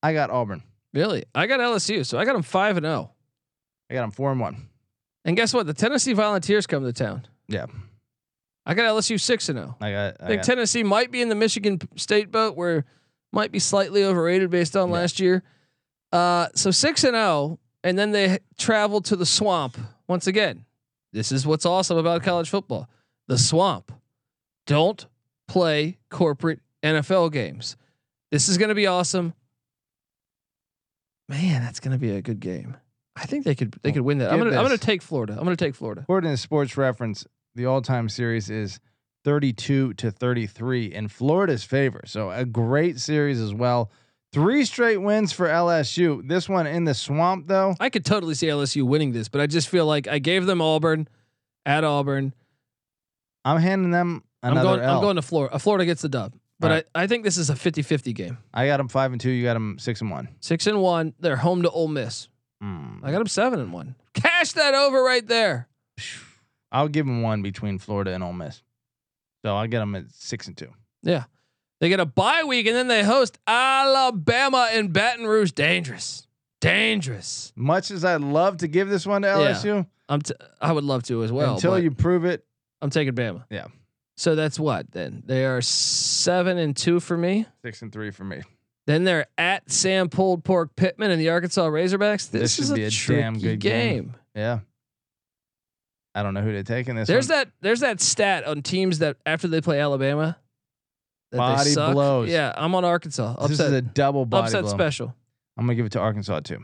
I 0.01 0.13
got 0.13 0.29
Auburn. 0.29 0.63
Really? 0.93 1.25
I 1.33 1.47
got 1.47 1.59
LSU, 1.59 2.05
so 2.05 2.17
I 2.17 2.25
got 2.25 2.33
them 2.33 2.43
five 2.43 2.77
and 2.77 2.85
zero. 2.85 3.11
I 3.89 3.95
got 3.95 4.01
them 4.01 4.11
four 4.11 4.31
and 4.31 4.39
one. 4.39 4.69
And 5.25 5.35
guess 5.35 5.53
what? 5.53 5.65
The 5.65 5.73
Tennessee 5.73 6.13
Volunteers 6.13 6.67
come 6.67 6.83
to 6.83 6.93
town. 6.93 7.25
Yeah. 7.47 7.65
I 8.65 8.73
got 8.75 8.85
LSU 8.85 9.19
six 9.19 9.49
and 9.49 9.57
zero. 9.59 9.75
I 9.81 9.91
got. 9.91 10.15
I 10.19 10.25
I 10.25 10.27
think 10.27 10.41
got 10.41 10.45
Tennessee 10.45 10.83
might 10.83 11.11
be 11.11 11.21
in 11.21 11.29
the 11.29 11.35
Michigan 11.35 11.79
State 11.95 12.31
boat 12.31 12.55
where 12.55 12.85
might 13.31 13.51
be 13.51 13.59
slightly 13.59 14.03
overrated 14.03 14.49
based 14.49 14.75
on 14.77 14.89
Yeah. 14.89 14.93
last 14.95 15.19
year. 15.19 15.43
Uh, 16.11 16.47
so 16.55 16.71
six 16.71 17.03
and 17.03 17.13
zero, 17.15 17.59
and 17.83 17.97
then 17.97 18.11
they 18.11 18.39
travel 18.57 19.01
to 19.01 19.15
the 19.15 19.25
swamp 19.25 19.77
once 20.07 20.27
again. 20.27 20.65
This 21.11 21.31
is 21.31 21.45
what's 21.45 21.65
awesome 21.65 21.97
about 21.97 22.23
college 22.23 22.49
football: 22.49 22.87
the 23.27 23.37
swamp. 23.37 23.91
Don't 24.65 25.05
play 25.47 25.97
corporate 26.09 26.61
NFL 26.81 27.31
games. 27.33 27.75
This 28.31 28.47
is 28.47 28.57
going 28.57 28.69
to 28.69 28.75
be 28.75 28.87
awesome. 28.87 29.33
Man, 31.29 31.61
that's 31.61 31.79
going 31.79 31.91
to 31.91 31.97
be 31.97 32.11
a 32.15 32.21
good 32.21 32.39
game. 32.39 32.77
I 33.15 33.25
think 33.25 33.45
they 33.45 33.53
could 33.55 33.75
they 33.83 33.91
could 33.91 34.01
win 34.01 34.17
that. 34.19 34.31
I'm 34.31 34.39
gonna 34.39 34.57
I'm 34.57 34.63
gonna 34.63 34.77
take 34.77 35.03
Florida. 35.03 35.33
I'm 35.37 35.43
gonna 35.43 35.55
take 35.55 35.75
Florida. 35.75 36.01
According 36.01 36.31
to 36.31 36.37
Sports 36.37 36.75
Reference, 36.77 37.27
the 37.55 37.65
all-time 37.65 38.09
series 38.09 38.49
is 38.49 38.79
32 39.23 39.93
to 39.95 40.11
33 40.11 40.93
in 40.93 41.07
Florida's 41.07 41.63
favor. 41.63 42.01
So 42.05 42.31
a 42.31 42.45
great 42.45 42.99
series 42.99 43.39
as 43.39 43.53
well. 43.53 43.91
Three 44.31 44.65
straight 44.65 44.97
wins 44.97 45.31
for 45.31 45.47
LSU. 45.47 46.27
This 46.27 46.49
one 46.49 46.65
in 46.65 46.85
the 46.85 46.93
swamp 46.93 47.47
though. 47.47 47.75
I 47.79 47.89
could 47.89 48.03
totally 48.03 48.33
see 48.33 48.47
LSU 48.47 48.83
winning 48.83 49.11
this, 49.11 49.29
but 49.29 49.41
I 49.41 49.47
just 49.47 49.69
feel 49.69 49.85
like 49.85 50.07
I 50.07 50.19
gave 50.19 50.45
them 50.45 50.61
Auburn 50.61 51.07
at 51.65 51.83
Auburn. 51.83 52.33
I'm 53.45 53.61
handing 53.61 53.91
them 53.91 54.23
I'm 54.41 54.53
another 54.53 54.77
going. 54.77 54.81
L. 54.81 54.95
I'm 54.95 55.01
going 55.01 55.15
to 55.17 55.21
Florida. 55.21 55.53
Uh, 55.53 55.59
Florida 55.59 55.85
gets 55.85 56.01
the 56.01 56.09
dub, 56.09 56.33
but 56.59 56.71
right. 56.71 56.85
I, 56.95 57.03
I 57.03 57.07
think 57.07 57.23
this 57.23 57.37
is 57.37 57.49
a 57.49 57.53
50-50 57.53 58.15
game. 58.15 58.39
I 58.53 58.65
got 58.65 58.77
them 58.77 58.87
five 58.87 59.11
and 59.11 59.21
two. 59.21 59.29
You 59.29 59.43
got 59.43 59.53
them 59.53 59.77
six 59.79 60.01
and 60.01 60.09
one. 60.09 60.29
Six 60.39 60.65
and 60.65 60.81
one. 60.81 61.13
They're 61.19 61.35
home 61.35 61.61
to 61.61 61.69
Ole 61.69 61.87
Miss. 61.87 62.27
Mm. 62.63 63.01
I 63.03 63.11
got 63.11 63.19
them 63.19 63.27
seven 63.27 63.59
and 63.59 63.71
one. 63.71 63.95
Cash 64.13 64.53
that 64.53 64.73
over 64.73 65.03
right 65.03 65.27
there. 65.27 65.67
I'll 66.73 66.89
give 66.89 67.05
them 67.05 67.21
one 67.21 67.41
between 67.41 67.77
Florida 67.79 68.11
and 68.13 68.21
Ole 68.23 68.33
Miss. 68.33 68.61
So 69.45 69.55
I'll 69.55 69.67
get 69.67 69.79
them 69.79 69.95
at 69.95 70.05
six 70.11 70.47
and 70.47 70.57
two. 70.57 70.69
Yeah, 71.03 71.23
they 71.79 71.87
get 71.89 71.99
a 72.01 72.05
bye 72.05 72.43
week 72.45 72.65
and 72.67 72.75
then 72.75 72.87
they 72.87 73.03
host 73.03 73.37
Alabama 73.47 74.69
in 74.73 74.89
Baton 74.89 75.25
Rouge. 75.25 75.51
Dangerous, 75.51 76.27
dangerous. 76.61 77.51
Much 77.55 77.91
as 77.91 78.03
I'd 78.05 78.21
love 78.21 78.57
to 78.57 78.67
give 78.67 78.89
this 78.89 79.05
one 79.05 79.21
to 79.23 79.27
LSU, 79.27 79.85
I'm. 80.09 80.21
T- 80.21 80.33
I 80.61 80.71
would 80.71 80.83
love 80.83 81.03
to 81.03 81.23
as 81.23 81.31
well. 81.31 81.55
until 81.55 81.77
you 81.79 81.91
prove 81.91 82.25
it, 82.25 82.45
I'm 82.81 82.89
taking 82.89 83.13
Bama. 83.13 83.43
Yeah. 83.49 83.67
So 84.15 84.35
that's 84.35 84.59
what 84.59 84.91
then. 84.91 85.23
They 85.25 85.45
are 85.45 85.61
seven 85.61 86.57
and 86.57 86.75
two 86.75 86.99
for 86.99 87.17
me. 87.17 87.45
six 87.63 87.81
and 87.81 87.91
three 87.91 88.11
for 88.11 88.23
me. 88.23 88.41
Then 88.85 89.05
they're 89.05 89.27
at 89.37 89.71
Sam 89.71 90.09
Pulled 90.09 90.43
Pork 90.43 90.75
Pittman 90.75 91.09
and 91.09 91.19
the 91.19 91.29
Arkansas 91.29 91.67
Razorbacks. 91.67 92.29
This, 92.29 92.57
This 92.57 92.59
is 92.59 92.67
should 92.67 92.73
a, 92.73 92.75
be 92.75 93.17
a 93.17 93.21
damn 93.21 93.39
good 93.39 93.59
game. 93.59 94.03
game. 94.03 94.15
Yeah. 94.35 94.59
I 96.15 96.23
don't 96.23 96.33
know 96.33 96.41
who 96.41 96.51
they're 96.51 96.63
taking 96.63 96.95
this. 96.95 97.07
There's 97.07 97.29
one. 97.29 97.39
that. 97.39 97.49
There's 97.61 97.79
that 97.79 98.01
stat 98.01 98.45
on 98.45 98.61
teams 98.61 98.99
that 98.99 99.17
after 99.25 99.47
they 99.47 99.61
play 99.61 99.79
Alabama, 99.79 100.37
that 101.31 101.37
Body 101.37 101.73
they 101.73 101.91
blows. 101.91 102.29
Yeah, 102.29 102.53
I'm 102.55 102.75
on 102.75 102.85
Arkansas. 102.85 103.33
This 103.47 103.59
Upset, 103.59 103.67
is 103.67 103.73
a 103.73 103.81
double 103.81 104.25
body 104.25 104.45
upset 104.45 104.63
blow. 104.63 104.71
special. 104.71 105.15
I'm 105.57 105.65
gonna 105.65 105.75
give 105.75 105.85
it 105.85 105.91
to 105.93 105.99
Arkansas 105.99 106.41
too. 106.41 106.63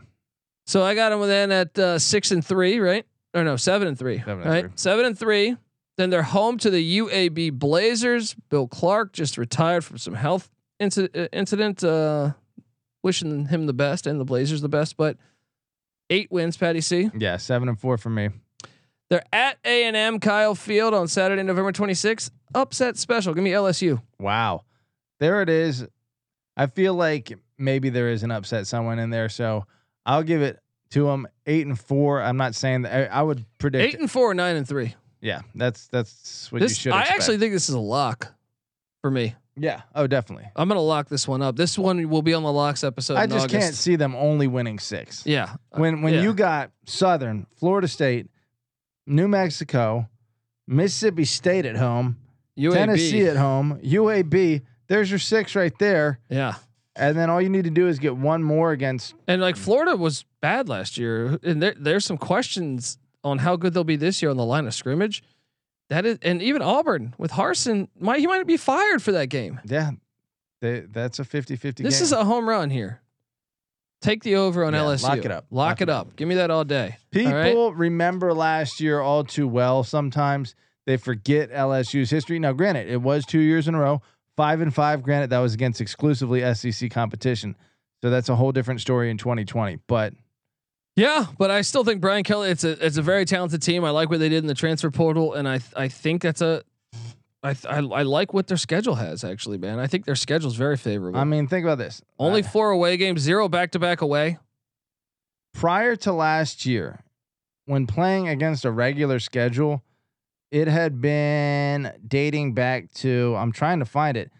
So 0.66 0.82
I 0.82 0.94
got 0.94 1.10
them 1.10 1.20
then 1.22 1.50
at 1.50 1.78
uh, 1.78 1.98
six 1.98 2.30
and 2.30 2.44
three, 2.44 2.78
right? 2.78 3.04
Or 3.34 3.42
no, 3.42 3.56
seven 3.56 3.88
and 3.88 3.98
three. 3.98 4.18
Seven 4.18 4.42
and 4.42 4.50
right? 4.50 4.64
three. 4.66 4.72
Seven 4.76 5.04
and 5.04 5.18
three. 5.18 5.56
Then 5.96 6.10
they're 6.10 6.22
home 6.22 6.56
to 6.58 6.70
the 6.70 6.98
UAB 6.98 7.52
Blazers. 7.52 8.34
Bill 8.48 8.68
Clark 8.68 9.12
just 9.12 9.36
retired 9.36 9.84
from 9.84 9.98
some 9.98 10.14
health 10.14 10.48
incident. 10.78 11.16
Uh, 11.16 11.28
incident 11.36 11.82
uh, 11.82 12.32
wishing 13.02 13.46
him 13.46 13.66
the 13.66 13.72
best 13.72 14.06
and 14.06 14.20
the 14.20 14.24
Blazers 14.24 14.60
the 14.60 14.68
best, 14.68 14.96
but 14.96 15.16
eight 16.08 16.30
wins, 16.30 16.56
Patty 16.56 16.80
C. 16.80 17.10
Yeah, 17.18 17.36
seven 17.36 17.68
and 17.68 17.78
four 17.78 17.98
for 17.98 18.10
me. 18.10 18.30
They're 19.10 19.24
at 19.32 19.58
A 19.64 19.84
and 19.84 19.96
M 19.96 20.20
Kyle 20.20 20.54
Field 20.54 20.94
on 20.94 21.08
Saturday, 21.08 21.42
November 21.42 21.72
26th. 21.72 22.30
Upset 22.54 22.96
special. 22.96 23.34
Give 23.34 23.44
me 23.44 23.50
LSU. 23.50 24.00
Wow, 24.18 24.62
there 25.18 25.42
it 25.42 25.48
is. 25.48 25.86
I 26.56 26.66
feel 26.66 26.94
like 26.94 27.32
maybe 27.58 27.90
there 27.90 28.08
is 28.08 28.22
an 28.22 28.30
upset 28.30 28.66
someone 28.66 28.98
in 28.98 29.10
there, 29.10 29.28
so 29.28 29.66
I'll 30.06 30.22
give 30.22 30.42
it 30.42 30.58
to 30.90 31.04
them. 31.06 31.26
Eight 31.46 31.66
and 31.66 31.78
four. 31.78 32.22
I'm 32.22 32.36
not 32.36 32.54
saying 32.54 32.82
that. 32.82 33.12
I, 33.12 33.18
I 33.20 33.22
would 33.22 33.44
predict. 33.58 33.94
Eight 33.94 34.00
and 34.00 34.10
four, 34.10 34.32
nine 34.34 34.56
and 34.56 34.66
three. 34.66 34.94
yeah, 35.20 35.40
that's 35.54 35.88
that's 35.88 36.50
what 36.52 36.60
you 36.60 36.68
This 36.68 36.78
should. 36.78 36.92
I 36.92 37.02
actually 37.02 37.38
think 37.38 37.52
this 37.52 37.68
is 37.68 37.74
a 37.74 37.80
lock 37.80 38.32
for 39.00 39.10
me. 39.10 39.34
Yeah. 39.56 39.82
Oh, 39.94 40.06
definitely. 40.06 40.48
I'm 40.56 40.68
gonna 40.68 40.80
lock 40.80 41.08
this 41.08 41.26
one 41.28 41.42
up. 41.42 41.56
This 41.56 41.76
one 41.78 42.08
will 42.08 42.22
be 42.22 42.34
on 42.34 42.42
the 42.44 42.52
locks 42.52 42.82
episode. 42.84 43.16
I 43.16 43.26
just 43.26 43.48
can't 43.50 43.74
see 43.74 43.96
them 43.96 44.14
only 44.14 44.46
winning 44.46 44.78
six. 44.78 45.26
Yeah. 45.26 45.54
When 45.70 46.02
when 46.02 46.14
Yeah. 46.14 46.22
you 46.22 46.32
got 46.34 46.70
Southern, 46.86 47.46
Florida 47.56 47.86
State, 47.88 48.28
New 49.10 49.28
Mexico, 49.28 50.08
Mississippi 50.66 51.24
State 51.24 51.66
at 51.66 51.76
home, 51.76 52.16
UAB. 52.58 52.72
Tennessee 52.74 53.26
at 53.26 53.36
home, 53.36 53.80
UAB. 53.82 54.62
There's 54.88 55.10
your 55.10 55.18
six 55.18 55.54
right 55.54 55.76
there. 55.78 56.20
Yeah. 56.28 56.54
And 56.96 57.16
then 57.16 57.30
all 57.30 57.40
you 57.40 57.48
need 57.48 57.64
to 57.64 57.70
do 57.70 57.88
is 57.88 57.98
get 57.98 58.16
one 58.16 58.42
more 58.42 58.72
against. 58.72 59.14
And 59.26 59.40
like 59.40 59.56
Florida 59.56 59.96
was 59.96 60.24
bad 60.40 60.68
last 60.68 60.96
year, 60.98 61.38
and 61.42 61.62
there 61.62 61.74
there's 61.76 62.04
some 62.04 62.18
questions 62.18 62.98
on 63.22 63.38
how 63.38 63.56
good 63.56 63.74
they'll 63.74 63.84
be 63.84 63.96
this 63.96 64.22
year 64.22 64.30
on 64.30 64.36
the 64.36 64.44
line 64.44 64.66
of 64.66 64.74
scrimmage. 64.74 65.22
That 65.88 66.06
is, 66.06 66.18
and 66.22 66.40
even 66.40 66.62
Auburn 66.62 67.14
with 67.18 67.32
Harsin, 67.32 67.88
might 67.98 68.20
he 68.20 68.26
might 68.26 68.46
be 68.46 68.56
fired 68.56 69.02
for 69.02 69.12
that 69.12 69.26
game. 69.26 69.60
Yeah, 69.64 69.90
they, 70.60 70.80
that's 70.80 71.18
a 71.18 71.24
50 71.24 71.56
50 71.56 71.82
This 71.82 71.98
game. 71.98 72.02
is 72.04 72.12
a 72.12 72.24
home 72.24 72.48
run 72.48 72.70
here. 72.70 73.00
Take 74.00 74.22
the 74.22 74.36
over 74.36 74.64
on 74.64 74.72
Yeah, 74.72 74.80
LSU. 74.80 75.02
lock 75.02 75.18
it 75.18 75.30
up. 75.30 75.44
Lock, 75.50 75.68
Lock 75.68 75.80
it 75.80 75.82
it 75.84 75.88
up. 75.90 76.16
Give 76.16 76.26
me 76.26 76.36
that 76.36 76.50
all 76.50 76.64
day. 76.64 76.96
People 77.10 77.32
All 77.32 77.70
right? 77.70 77.78
remember 77.78 78.32
last 78.32 78.80
year 78.80 79.00
all 79.00 79.24
too 79.24 79.46
well. 79.46 79.84
Sometimes 79.84 80.54
they 80.86 80.96
forget 80.96 81.50
LSU's 81.50 82.10
history. 82.10 82.38
Now, 82.38 82.52
granted, 82.52 82.88
it 82.88 83.02
was 83.02 83.26
two 83.26 83.40
years 83.40 83.68
in 83.68 83.74
a 83.74 83.78
row, 83.80 84.00
five 84.36 84.60
and 84.62 84.74
five. 84.74 85.02
Granted, 85.02 85.30
that 85.30 85.38
was 85.40 85.52
against 85.52 85.80
exclusively 85.82 86.40
SEC 86.54 86.90
competition. 86.90 87.56
So 88.02 88.08
that's 88.08 88.30
a 88.30 88.36
whole 88.36 88.52
different 88.52 88.80
story 88.80 89.10
in 89.10 89.18
2020. 89.18 89.80
But 89.86 90.14
Yeah, 90.96 91.26
but 91.38 91.50
I 91.50 91.60
still 91.60 91.84
think 91.84 92.00
Brian 92.00 92.24
Kelly. 92.24 92.48
It's 92.48 92.64
a 92.64 92.84
it's 92.84 92.96
a 92.96 93.02
very 93.02 93.26
talented 93.26 93.60
team. 93.60 93.84
I 93.84 93.90
like 93.90 94.08
what 94.08 94.18
they 94.18 94.30
did 94.30 94.38
in 94.38 94.46
the 94.46 94.54
transfer 94.54 94.90
portal, 94.90 95.34
and 95.34 95.46
I 95.46 95.60
I 95.76 95.88
think 95.88 96.22
that's 96.22 96.40
a. 96.40 96.62
I, 97.42 97.56
I, 97.68 97.78
I 97.78 98.02
like 98.02 98.34
what 98.34 98.46
their 98.48 98.56
schedule 98.58 98.96
has 98.96 99.24
actually, 99.24 99.56
man. 99.58 99.78
I 99.78 99.86
think 99.86 100.04
their 100.04 100.14
schedule's 100.16 100.56
very 100.56 100.76
favorable. 100.76 101.18
I 101.18 101.24
mean, 101.24 101.46
think 101.46 101.64
about 101.64 101.78
this. 101.78 102.02
Only 102.18 102.42
Uh, 102.42 102.46
four 102.48 102.70
away 102.70 102.96
games, 102.96 103.20
zero 103.22 103.48
back 103.48 103.70
to 103.72 103.78
back 103.78 104.00
away. 104.02 104.38
prior 105.54 105.96
to 105.96 106.12
last 106.12 106.66
year, 106.66 107.00
when 107.64 107.86
playing 107.86 108.28
against 108.28 108.64
a 108.64 108.70
regular 108.70 109.18
schedule, 109.18 109.82
it 110.50 110.68
had 110.68 111.00
been 111.00 111.92
dating 112.06 112.52
back 112.54 112.92
to, 112.94 113.34
I'm 113.38 113.52
trying 113.52 113.78
to 113.78 113.84
find 113.84 114.16
it, 114.16 114.30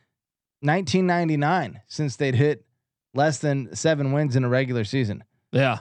1999 0.61 1.81
since 1.89 2.17
they'd 2.17 2.35
hit 2.35 2.65
less 3.15 3.39
than 3.39 3.75
seven 3.75 4.13
wins 4.13 4.37
in 4.37 4.45
a 4.45 4.49
regular 4.49 4.85
season. 4.85 5.25
Yeah, 5.53 5.79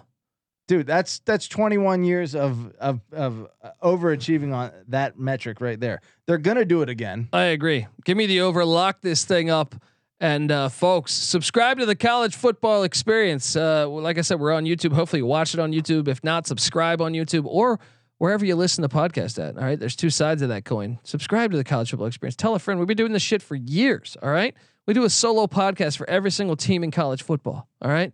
dude, 0.70 0.86
that's 0.86 1.20
that's 1.26 1.48
21 1.50 2.06
years 2.06 2.36
of 2.36 2.72
of 2.80 3.02
of 3.12 3.48
uh, 3.62 3.72
overachieving 3.84 4.54
on 4.54 4.72
that 4.88 5.20
metric 5.20 5.60
right 5.60 5.80
there. 5.80 6.00
They're 6.28 6.38
gonna 6.38 6.64
do 6.64 6.82
it 6.82 6.90
again. 6.90 7.28
I 7.34 7.46
agree. 7.46 7.88
Give 8.06 8.16
me 8.16 8.28
the 8.28 8.42
over. 8.42 8.64
Lock 8.64 9.02
this 9.02 9.26
thing 9.26 9.50
up. 9.50 9.76
And 10.22 10.52
uh, 10.52 10.68
folks, 10.68 11.14
subscribe 11.14 11.80
to 11.80 11.86
the 11.86 11.96
college 11.96 12.36
football 12.36 12.84
experience. 12.84 13.56
Uh, 13.56 13.88
like 13.88 14.18
I 14.18 14.22
said, 14.22 14.40
we're 14.40 14.52
on 14.52 14.66
YouTube. 14.66 14.94
Hopefully, 14.94 15.22
you 15.22 15.26
watch 15.26 15.54
it 15.54 15.60
on 15.60 15.72
YouTube. 15.72 16.08
If 16.08 16.24
not, 16.24 16.46
subscribe 16.46 17.02
on 17.02 17.14
YouTube 17.14 17.46
or 17.46 17.80
wherever 18.18 18.46
you 18.46 18.56
listen 18.56 18.82
to 18.82 18.90
podcast 18.90 19.40
at. 19.42 19.58
All 19.58 19.64
right, 19.64 19.80
there's 19.80 19.96
two 19.96 20.10
sides 20.10 20.42
of 20.42 20.50
that 20.50 20.66
coin. 20.66 21.00
Subscribe 21.04 21.52
to 21.52 21.58
the 21.58 21.64
college 21.64 21.90
football 21.90 22.08
experience. 22.08 22.36
Tell 22.36 22.54
a 22.54 22.60
friend. 22.60 22.80
We've 22.80 22.88
been 22.88 22.98
doing 22.98 23.14
this 23.14 23.24
shit 23.24 23.42
for 23.42 23.56
years. 23.56 24.18
All 24.22 24.30
right, 24.30 24.54
we 24.86 24.94
do 24.94 25.06
a 25.06 25.10
solo 25.10 25.48
podcast 25.48 25.98
for 25.98 26.08
every 26.10 26.32
single 26.32 26.58
team 26.58 26.84
in 26.84 26.92
college 26.92 27.24
football. 27.24 27.70
All 27.82 27.90
right, 27.90 28.12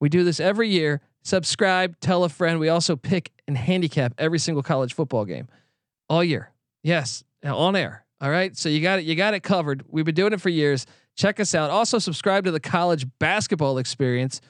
we 0.00 0.08
do 0.08 0.24
this 0.24 0.40
every 0.40 0.68
year. 0.68 1.00
Subscribe. 1.24 1.98
Tell 2.00 2.24
a 2.24 2.28
friend. 2.28 2.60
We 2.60 2.68
also 2.68 2.96
pick 2.96 3.32
and 3.48 3.56
handicap 3.56 4.14
every 4.18 4.38
single 4.38 4.62
college 4.62 4.94
football 4.94 5.24
game 5.24 5.48
all 6.08 6.22
year. 6.22 6.50
Yes, 6.82 7.24
on 7.44 7.76
air. 7.76 8.04
All 8.20 8.30
right, 8.30 8.56
so 8.56 8.68
you 8.68 8.80
got 8.80 9.00
it. 9.00 9.04
You 9.04 9.14
got 9.16 9.34
it 9.34 9.42
covered. 9.42 9.84
We've 9.88 10.04
been 10.04 10.14
doing 10.14 10.32
it 10.32 10.40
for 10.40 10.48
years. 10.48 10.86
Check 11.16 11.40
us 11.40 11.54
out. 11.54 11.70
Also, 11.70 11.98
subscribe 11.98 12.44
to 12.44 12.50
the 12.50 12.60
college 12.60 13.06
basketball 13.18 13.78
experience. 13.78 14.40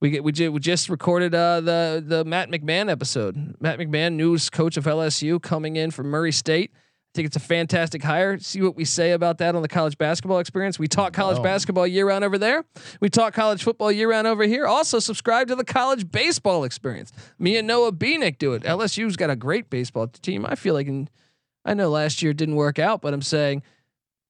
We 0.00 0.10
get 0.10 0.24
we, 0.24 0.32
ju- 0.32 0.50
we 0.50 0.60
just 0.60 0.88
recorded 0.88 1.34
uh, 1.34 1.60
the 1.60 2.02
the 2.04 2.24
Matt 2.24 2.50
McMahon 2.50 2.90
episode. 2.90 3.54
Matt 3.60 3.78
McMahon, 3.78 4.14
news 4.14 4.50
coach 4.50 4.76
of 4.76 4.84
LSU, 4.84 5.40
coming 5.40 5.76
in 5.76 5.90
from 5.90 6.06
Murray 6.08 6.32
State. 6.32 6.72
I 7.10 7.16
think 7.16 7.26
it's 7.26 7.36
a 7.36 7.40
fantastic 7.40 8.04
hire. 8.04 8.38
See 8.38 8.62
what 8.62 8.76
we 8.76 8.84
say 8.84 9.10
about 9.10 9.38
that 9.38 9.56
on 9.56 9.62
the 9.62 9.68
college 9.68 9.98
basketball 9.98 10.38
experience. 10.38 10.78
We 10.78 10.86
talk 10.86 11.12
college 11.12 11.38
Oh. 11.38 11.42
basketball 11.42 11.84
year 11.84 12.06
round 12.06 12.22
over 12.22 12.38
there. 12.38 12.64
We 13.00 13.08
talk 13.10 13.34
college 13.34 13.64
football 13.64 13.90
year 13.90 14.08
round 14.08 14.28
over 14.28 14.44
here. 14.44 14.64
Also, 14.64 15.00
subscribe 15.00 15.48
to 15.48 15.56
the 15.56 15.64
college 15.64 16.08
baseball 16.12 16.62
experience. 16.62 17.10
Me 17.36 17.56
and 17.56 17.66
Noah 17.66 17.90
Beanick 17.90 18.38
do 18.38 18.52
it. 18.52 18.62
LSU's 18.62 19.16
got 19.16 19.28
a 19.28 19.34
great 19.34 19.70
baseball 19.70 20.06
team. 20.06 20.46
I 20.46 20.54
feel 20.54 20.72
like, 20.72 20.86
in, 20.86 21.08
I 21.64 21.74
know 21.74 21.90
last 21.90 22.22
year 22.22 22.32
didn't 22.32 22.54
work 22.54 22.78
out, 22.78 23.02
but 23.02 23.12
I'm 23.12 23.22
saying 23.22 23.64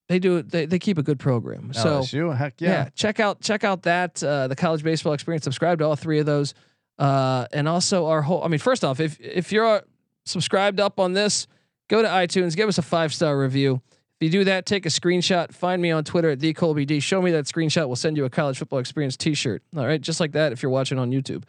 they 0.09 0.19
do 0.19 0.39
it. 0.39 0.49
They, 0.51 0.65
they 0.65 0.79
keep 0.79 0.97
a 0.97 1.03
good 1.03 1.19
program. 1.19 1.75
So 1.75 2.01
LSU, 2.01 2.35
heck 2.35 2.63
yeah. 2.63 2.69
yeah. 2.71 2.89
check 2.95 3.21
out 3.21 3.43
check 3.43 3.63
out 3.63 3.83
that 3.83 4.25
uh, 4.25 4.49
the 4.49 4.57
college 4.57 4.83
baseball 4.83 5.13
experience. 5.13 5.45
Subscribe 5.45 5.81
to 5.81 5.85
all 5.85 5.97
three 5.97 6.19
of 6.19 6.25
those, 6.25 6.55
uh, 6.99 7.45
and 7.53 7.69
also 7.69 8.07
our 8.07 8.23
whole. 8.23 8.43
I 8.43 8.49
mean, 8.49 8.59
first 8.59 8.85
off, 8.85 9.01
if 9.01 9.21
if 9.21 9.53
you're 9.53 9.67
uh, 9.67 9.81
subscribed 10.25 10.81
up 10.81 10.99
on 10.99 11.13
this, 11.13 11.47
go 11.91 12.01
to 12.01 12.09
iTunes, 12.09 12.57
give 12.57 12.69
us 12.69 12.79
a 12.79 12.83
five 12.83 13.13
star 13.13 13.39
review. 13.39 13.83
If 14.21 14.25
you 14.25 14.31
do 14.31 14.45
that, 14.45 14.65
take 14.65 14.87
a 14.87 14.91
screenshot. 14.91 15.53
Find 15.53 15.83
me 15.83 15.91
on 15.91 16.05
Twitter 16.05 16.31
at 16.31 16.39
dcolbd. 16.39 17.03
Show 17.03 17.21
me 17.21 17.33
that 17.33 17.47
screenshot. 17.47 17.87
We'll 17.87 17.97
send 17.97 18.17
you 18.17 18.25
a 18.25 18.31
college 18.31 18.59
football 18.59 18.79
experience 18.79 19.17
T-shirt. 19.17 19.63
All 19.77 19.87
right, 19.87 20.01
just 20.01 20.21
like 20.21 20.33
that. 20.33 20.53
If 20.53 20.63
you're 20.63 20.71
watching 20.71 20.99
on 20.99 21.11
YouTube. 21.11 21.45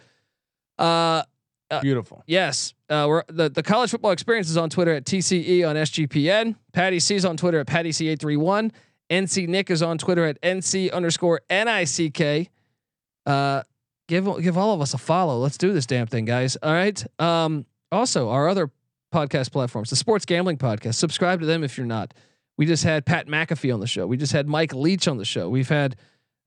Uh, 0.80 1.24
Beautiful. 1.82 2.24
Yes, 2.28 2.74
uh, 2.90 3.06
we're 3.08 3.24
the 3.28 3.50
the 3.50 3.64
college 3.64 3.92
football 3.92 4.12
experience 4.12 4.50
is 4.50 4.58
on 4.58 4.70
Twitter 4.70 4.94
at 4.94 5.06
TCE 5.06 5.68
on 5.68 5.78
SGPN. 5.78 6.56
Patty 6.74 7.00
C's 7.00 7.24
on 7.24 7.38
Twitter 7.38 7.60
at 7.60 7.68
Patty 7.68 7.94
C 7.94 8.10
eight 8.10 8.20
three 8.20 8.36
one. 8.36 8.74
NC 9.10 9.48
Nick 9.48 9.70
is 9.70 9.82
on 9.82 9.98
Twitter 9.98 10.26
at 10.26 10.42
NC 10.42 10.92
underscore 10.92 11.42
NICK. 11.50 12.50
Uh, 13.26 13.64
give 14.10 14.28
give 14.42 14.58
all 14.58 14.74
of 14.74 14.82
us 14.82 14.94
a 14.94 14.98
follow. 14.98 15.38
Let's 15.40 15.58
do 15.58 15.72
this 15.72 15.86
damn 15.86 16.08
thing, 16.08 16.26
guys. 16.26 16.58
All 16.62 16.74
right. 16.74 17.02
Um, 17.20 17.66
also, 17.90 18.30
our 18.30 18.50
other 18.50 18.70
podcast 19.12 19.52
platforms, 19.52 19.90
the 19.90 19.96
Sports 19.96 20.26
Gambling 20.26 20.58
Podcast. 20.58 20.96
Subscribe 20.96 21.40
to 21.42 21.46
them 21.46 21.64
if 21.64 21.78
you're 21.78 21.86
not. 21.88 22.14
We 22.58 22.66
just 22.66 22.84
had 22.84 23.06
Pat 23.06 23.28
McAfee 23.28 23.74
on 23.74 23.80
the 23.80 23.88
show. 23.88 24.06
We 24.08 24.18
just 24.18 24.34
had 24.34 24.48
Mike 24.48 24.74
Leach 24.74 25.08
on 25.08 25.18
the 25.18 25.26
show. 25.26 25.50
We've 25.50 25.70
had 25.70 25.96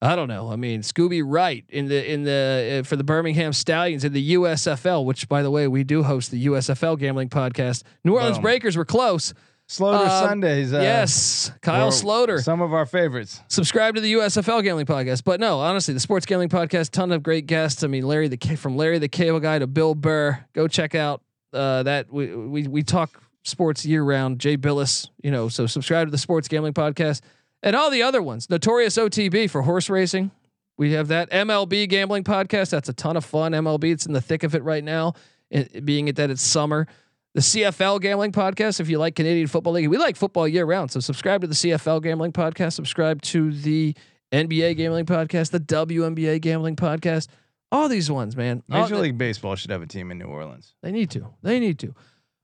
I 0.02 0.16
don't 0.16 0.28
know. 0.28 0.50
I 0.50 0.56
mean, 0.56 0.82
Scooby 0.82 1.22
Wright 1.24 1.64
in 1.70 1.88
the 1.88 2.12
in 2.12 2.24
the 2.24 2.80
uh, 2.80 2.86
for 2.86 2.96
the 2.96 3.04
Birmingham 3.04 3.52
Stallions 3.54 4.04
in 4.04 4.12
the 4.12 4.34
USFL, 4.34 5.04
which 5.04 5.28
by 5.28 5.42
the 5.42 5.50
way, 5.50 5.66
we 5.66 5.82
do 5.82 6.02
host 6.02 6.30
the 6.30 6.46
USFL 6.46 6.98
gambling 6.98 7.30
podcast. 7.30 7.84
New 8.04 8.14
Orleans 8.14 8.36
Boom. 8.36 8.42
Breakers 8.42 8.76
were 8.76 8.84
close. 8.84 9.32
Sloter 9.66 10.02
Um, 10.06 10.28
Sundays. 10.28 10.74
Uh, 10.74 10.80
yes, 10.80 11.50
Kyle 11.62 11.90
Sloter. 11.90 12.38
Some 12.42 12.60
of 12.60 12.74
our 12.74 12.84
favorites. 12.84 13.40
Subscribe 13.48 13.94
to 13.94 14.02
the 14.02 14.12
USFL 14.12 14.62
gambling 14.62 14.84
podcast. 14.84 15.24
But 15.24 15.40
no, 15.40 15.58
honestly, 15.60 15.94
the 15.94 16.00
sports 16.00 16.26
gambling 16.26 16.50
podcast, 16.50 16.90
ton 16.90 17.10
of 17.12 17.22
great 17.22 17.46
guests. 17.46 17.82
I 17.82 17.86
mean, 17.86 18.06
Larry 18.06 18.28
the 18.28 18.56
from 18.56 18.76
Larry 18.76 18.98
the 18.98 19.08
Cable 19.08 19.40
Guy 19.40 19.58
to 19.58 19.66
Bill 19.66 19.94
Burr. 19.94 20.44
Go 20.52 20.68
check 20.68 20.94
out 20.94 21.22
uh, 21.54 21.82
that. 21.84 22.12
We, 22.12 22.34
we 22.34 22.66
we 22.66 22.82
talk 22.82 23.22
sports 23.44 23.86
year 23.86 24.02
round. 24.02 24.38
Jay 24.38 24.56
Bilas, 24.56 25.08
you 25.22 25.30
know. 25.30 25.48
So 25.48 25.66
subscribe 25.66 26.06
to 26.06 26.10
the 26.10 26.18
sports 26.18 26.48
gambling 26.48 26.74
podcast 26.74 27.20
and 27.62 27.74
all 27.74 27.90
the 27.90 28.02
other 28.02 28.22
ones. 28.22 28.50
Notorious 28.50 28.96
OTB 28.96 29.50
for 29.50 29.62
horse 29.62 29.88
racing. 29.88 30.30
We 30.76 30.92
have 30.92 31.08
that 31.08 31.30
MLB 31.30 31.88
gambling 31.88 32.24
podcast. 32.24 32.70
That's 32.70 32.88
a 32.88 32.92
ton 32.92 33.16
of 33.16 33.24
fun. 33.24 33.52
MLB, 33.52 33.92
it's 33.92 34.06
in 34.06 34.12
the 34.12 34.20
thick 34.20 34.42
of 34.42 34.54
it 34.54 34.62
right 34.64 34.82
now. 34.82 35.14
It, 35.50 35.84
being 35.84 36.08
it 36.08 36.16
that 36.16 36.30
it's 36.30 36.42
summer. 36.42 36.86
The 37.34 37.40
CFL 37.40 38.00
gambling 38.00 38.32
podcast. 38.32 38.80
If 38.80 38.88
you 38.88 38.98
like 38.98 39.14
Canadian 39.14 39.46
football 39.46 39.74
league, 39.74 39.88
we 39.88 39.98
like 39.98 40.16
football 40.16 40.48
year 40.48 40.64
round. 40.64 40.90
So 40.90 41.00
subscribe 41.00 41.40
to 41.42 41.46
the 41.46 41.54
CFL 41.54 42.02
gambling 42.02 42.32
podcast. 42.32 42.72
Subscribe 42.72 43.22
to 43.22 43.52
the 43.52 43.94
NBA 44.32 44.76
gambling 44.76 45.06
podcast, 45.06 45.50
the 45.50 45.60
WNBA 45.60 46.40
gambling 46.40 46.76
podcast. 46.76 47.28
All 47.74 47.88
these 47.88 48.10
ones, 48.10 48.36
man. 48.36 48.62
All- 48.70 48.82
Major 48.82 48.96
League 48.98 49.18
Baseball 49.18 49.56
should 49.56 49.70
have 49.70 49.82
a 49.82 49.86
team 49.86 50.10
in 50.10 50.18
New 50.18 50.26
Orleans. 50.26 50.74
they 50.82 50.92
need 50.92 51.10
to. 51.10 51.34
They 51.42 51.58
need 51.58 51.78
to. 51.80 51.94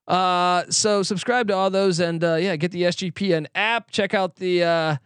Uh, 0.09 0.65
so 0.71 1.03
subscribe 1.05 1.47
to 1.49 1.55
all 1.55 1.71
those 1.71 2.01
and 2.01 2.25
uh, 2.25 2.35
yeah, 2.35 2.57
get 2.57 2.73
the 2.73 2.83
SGPN 2.83 3.47
app. 3.55 3.91
Check 3.93 4.13
out 4.13 4.35
the 4.37 4.65
uh, 4.65 4.97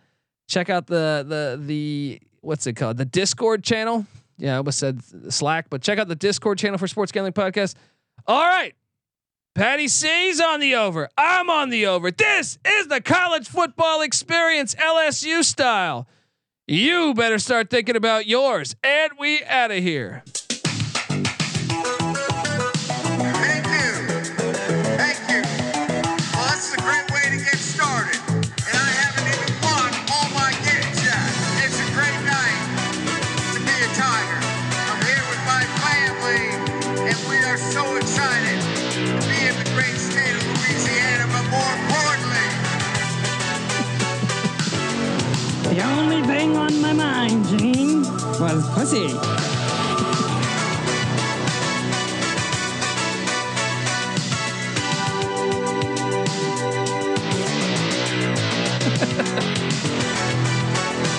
check 0.48 0.70
out 0.70 0.86
the 0.86 1.24
the 1.28 1.62
the 1.62 2.20
what's 2.40 2.66
it 2.66 2.72
called? 2.74 2.96
The 2.96 3.04
Discord 3.04 3.62
channel. 3.62 4.06
Yeah, 4.38 4.54
I 4.54 4.56
almost 4.56 4.78
said 4.78 5.00
Slack, 5.32 5.66
but 5.68 5.82
check 5.82 5.98
out 5.98 6.08
the 6.08 6.14
Discord 6.16 6.58
channel 6.58 6.78
for 6.78 6.88
Sports 6.88 7.12
Gambling 7.12 7.34
Podcast. 7.34 7.74
All 8.26 8.42
right. 8.46 8.74
Patty 9.54 9.86
C's 9.86 10.40
on 10.40 10.58
the 10.58 10.74
over. 10.74 11.08
I'm 11.16 11.48
on 11.50 11.70
the 11.70 11.86
over. 11.86 12.10
This 12.10 12.58
is 12.66 12.88
the 12.88 13.00
college 13.00 13.46
football 13.46 14.00
experience, 14.00 14.74
LSU 14.74 15.44
style. 15.44 16.08
You 16.66 17.12
better 17.12 17.38
start 17.38 17.68
thinking 17.68 17.94
about 17.94 18.26
yours. 18.26 18.74
And 18.82 19.12
we 19.18 19.44
out 19.44 19.70
of 19.70 19.82
here. 19.82 20.24
The 45.74 45.82
only 45.82 46.22
thing 46.22 46.56
on 46.56 46.80
my 46.80 46.92
mind, 46.92 47.46
Gene, 47.46 48.02
was 48.38 48.64
pussy. 48.74 49.43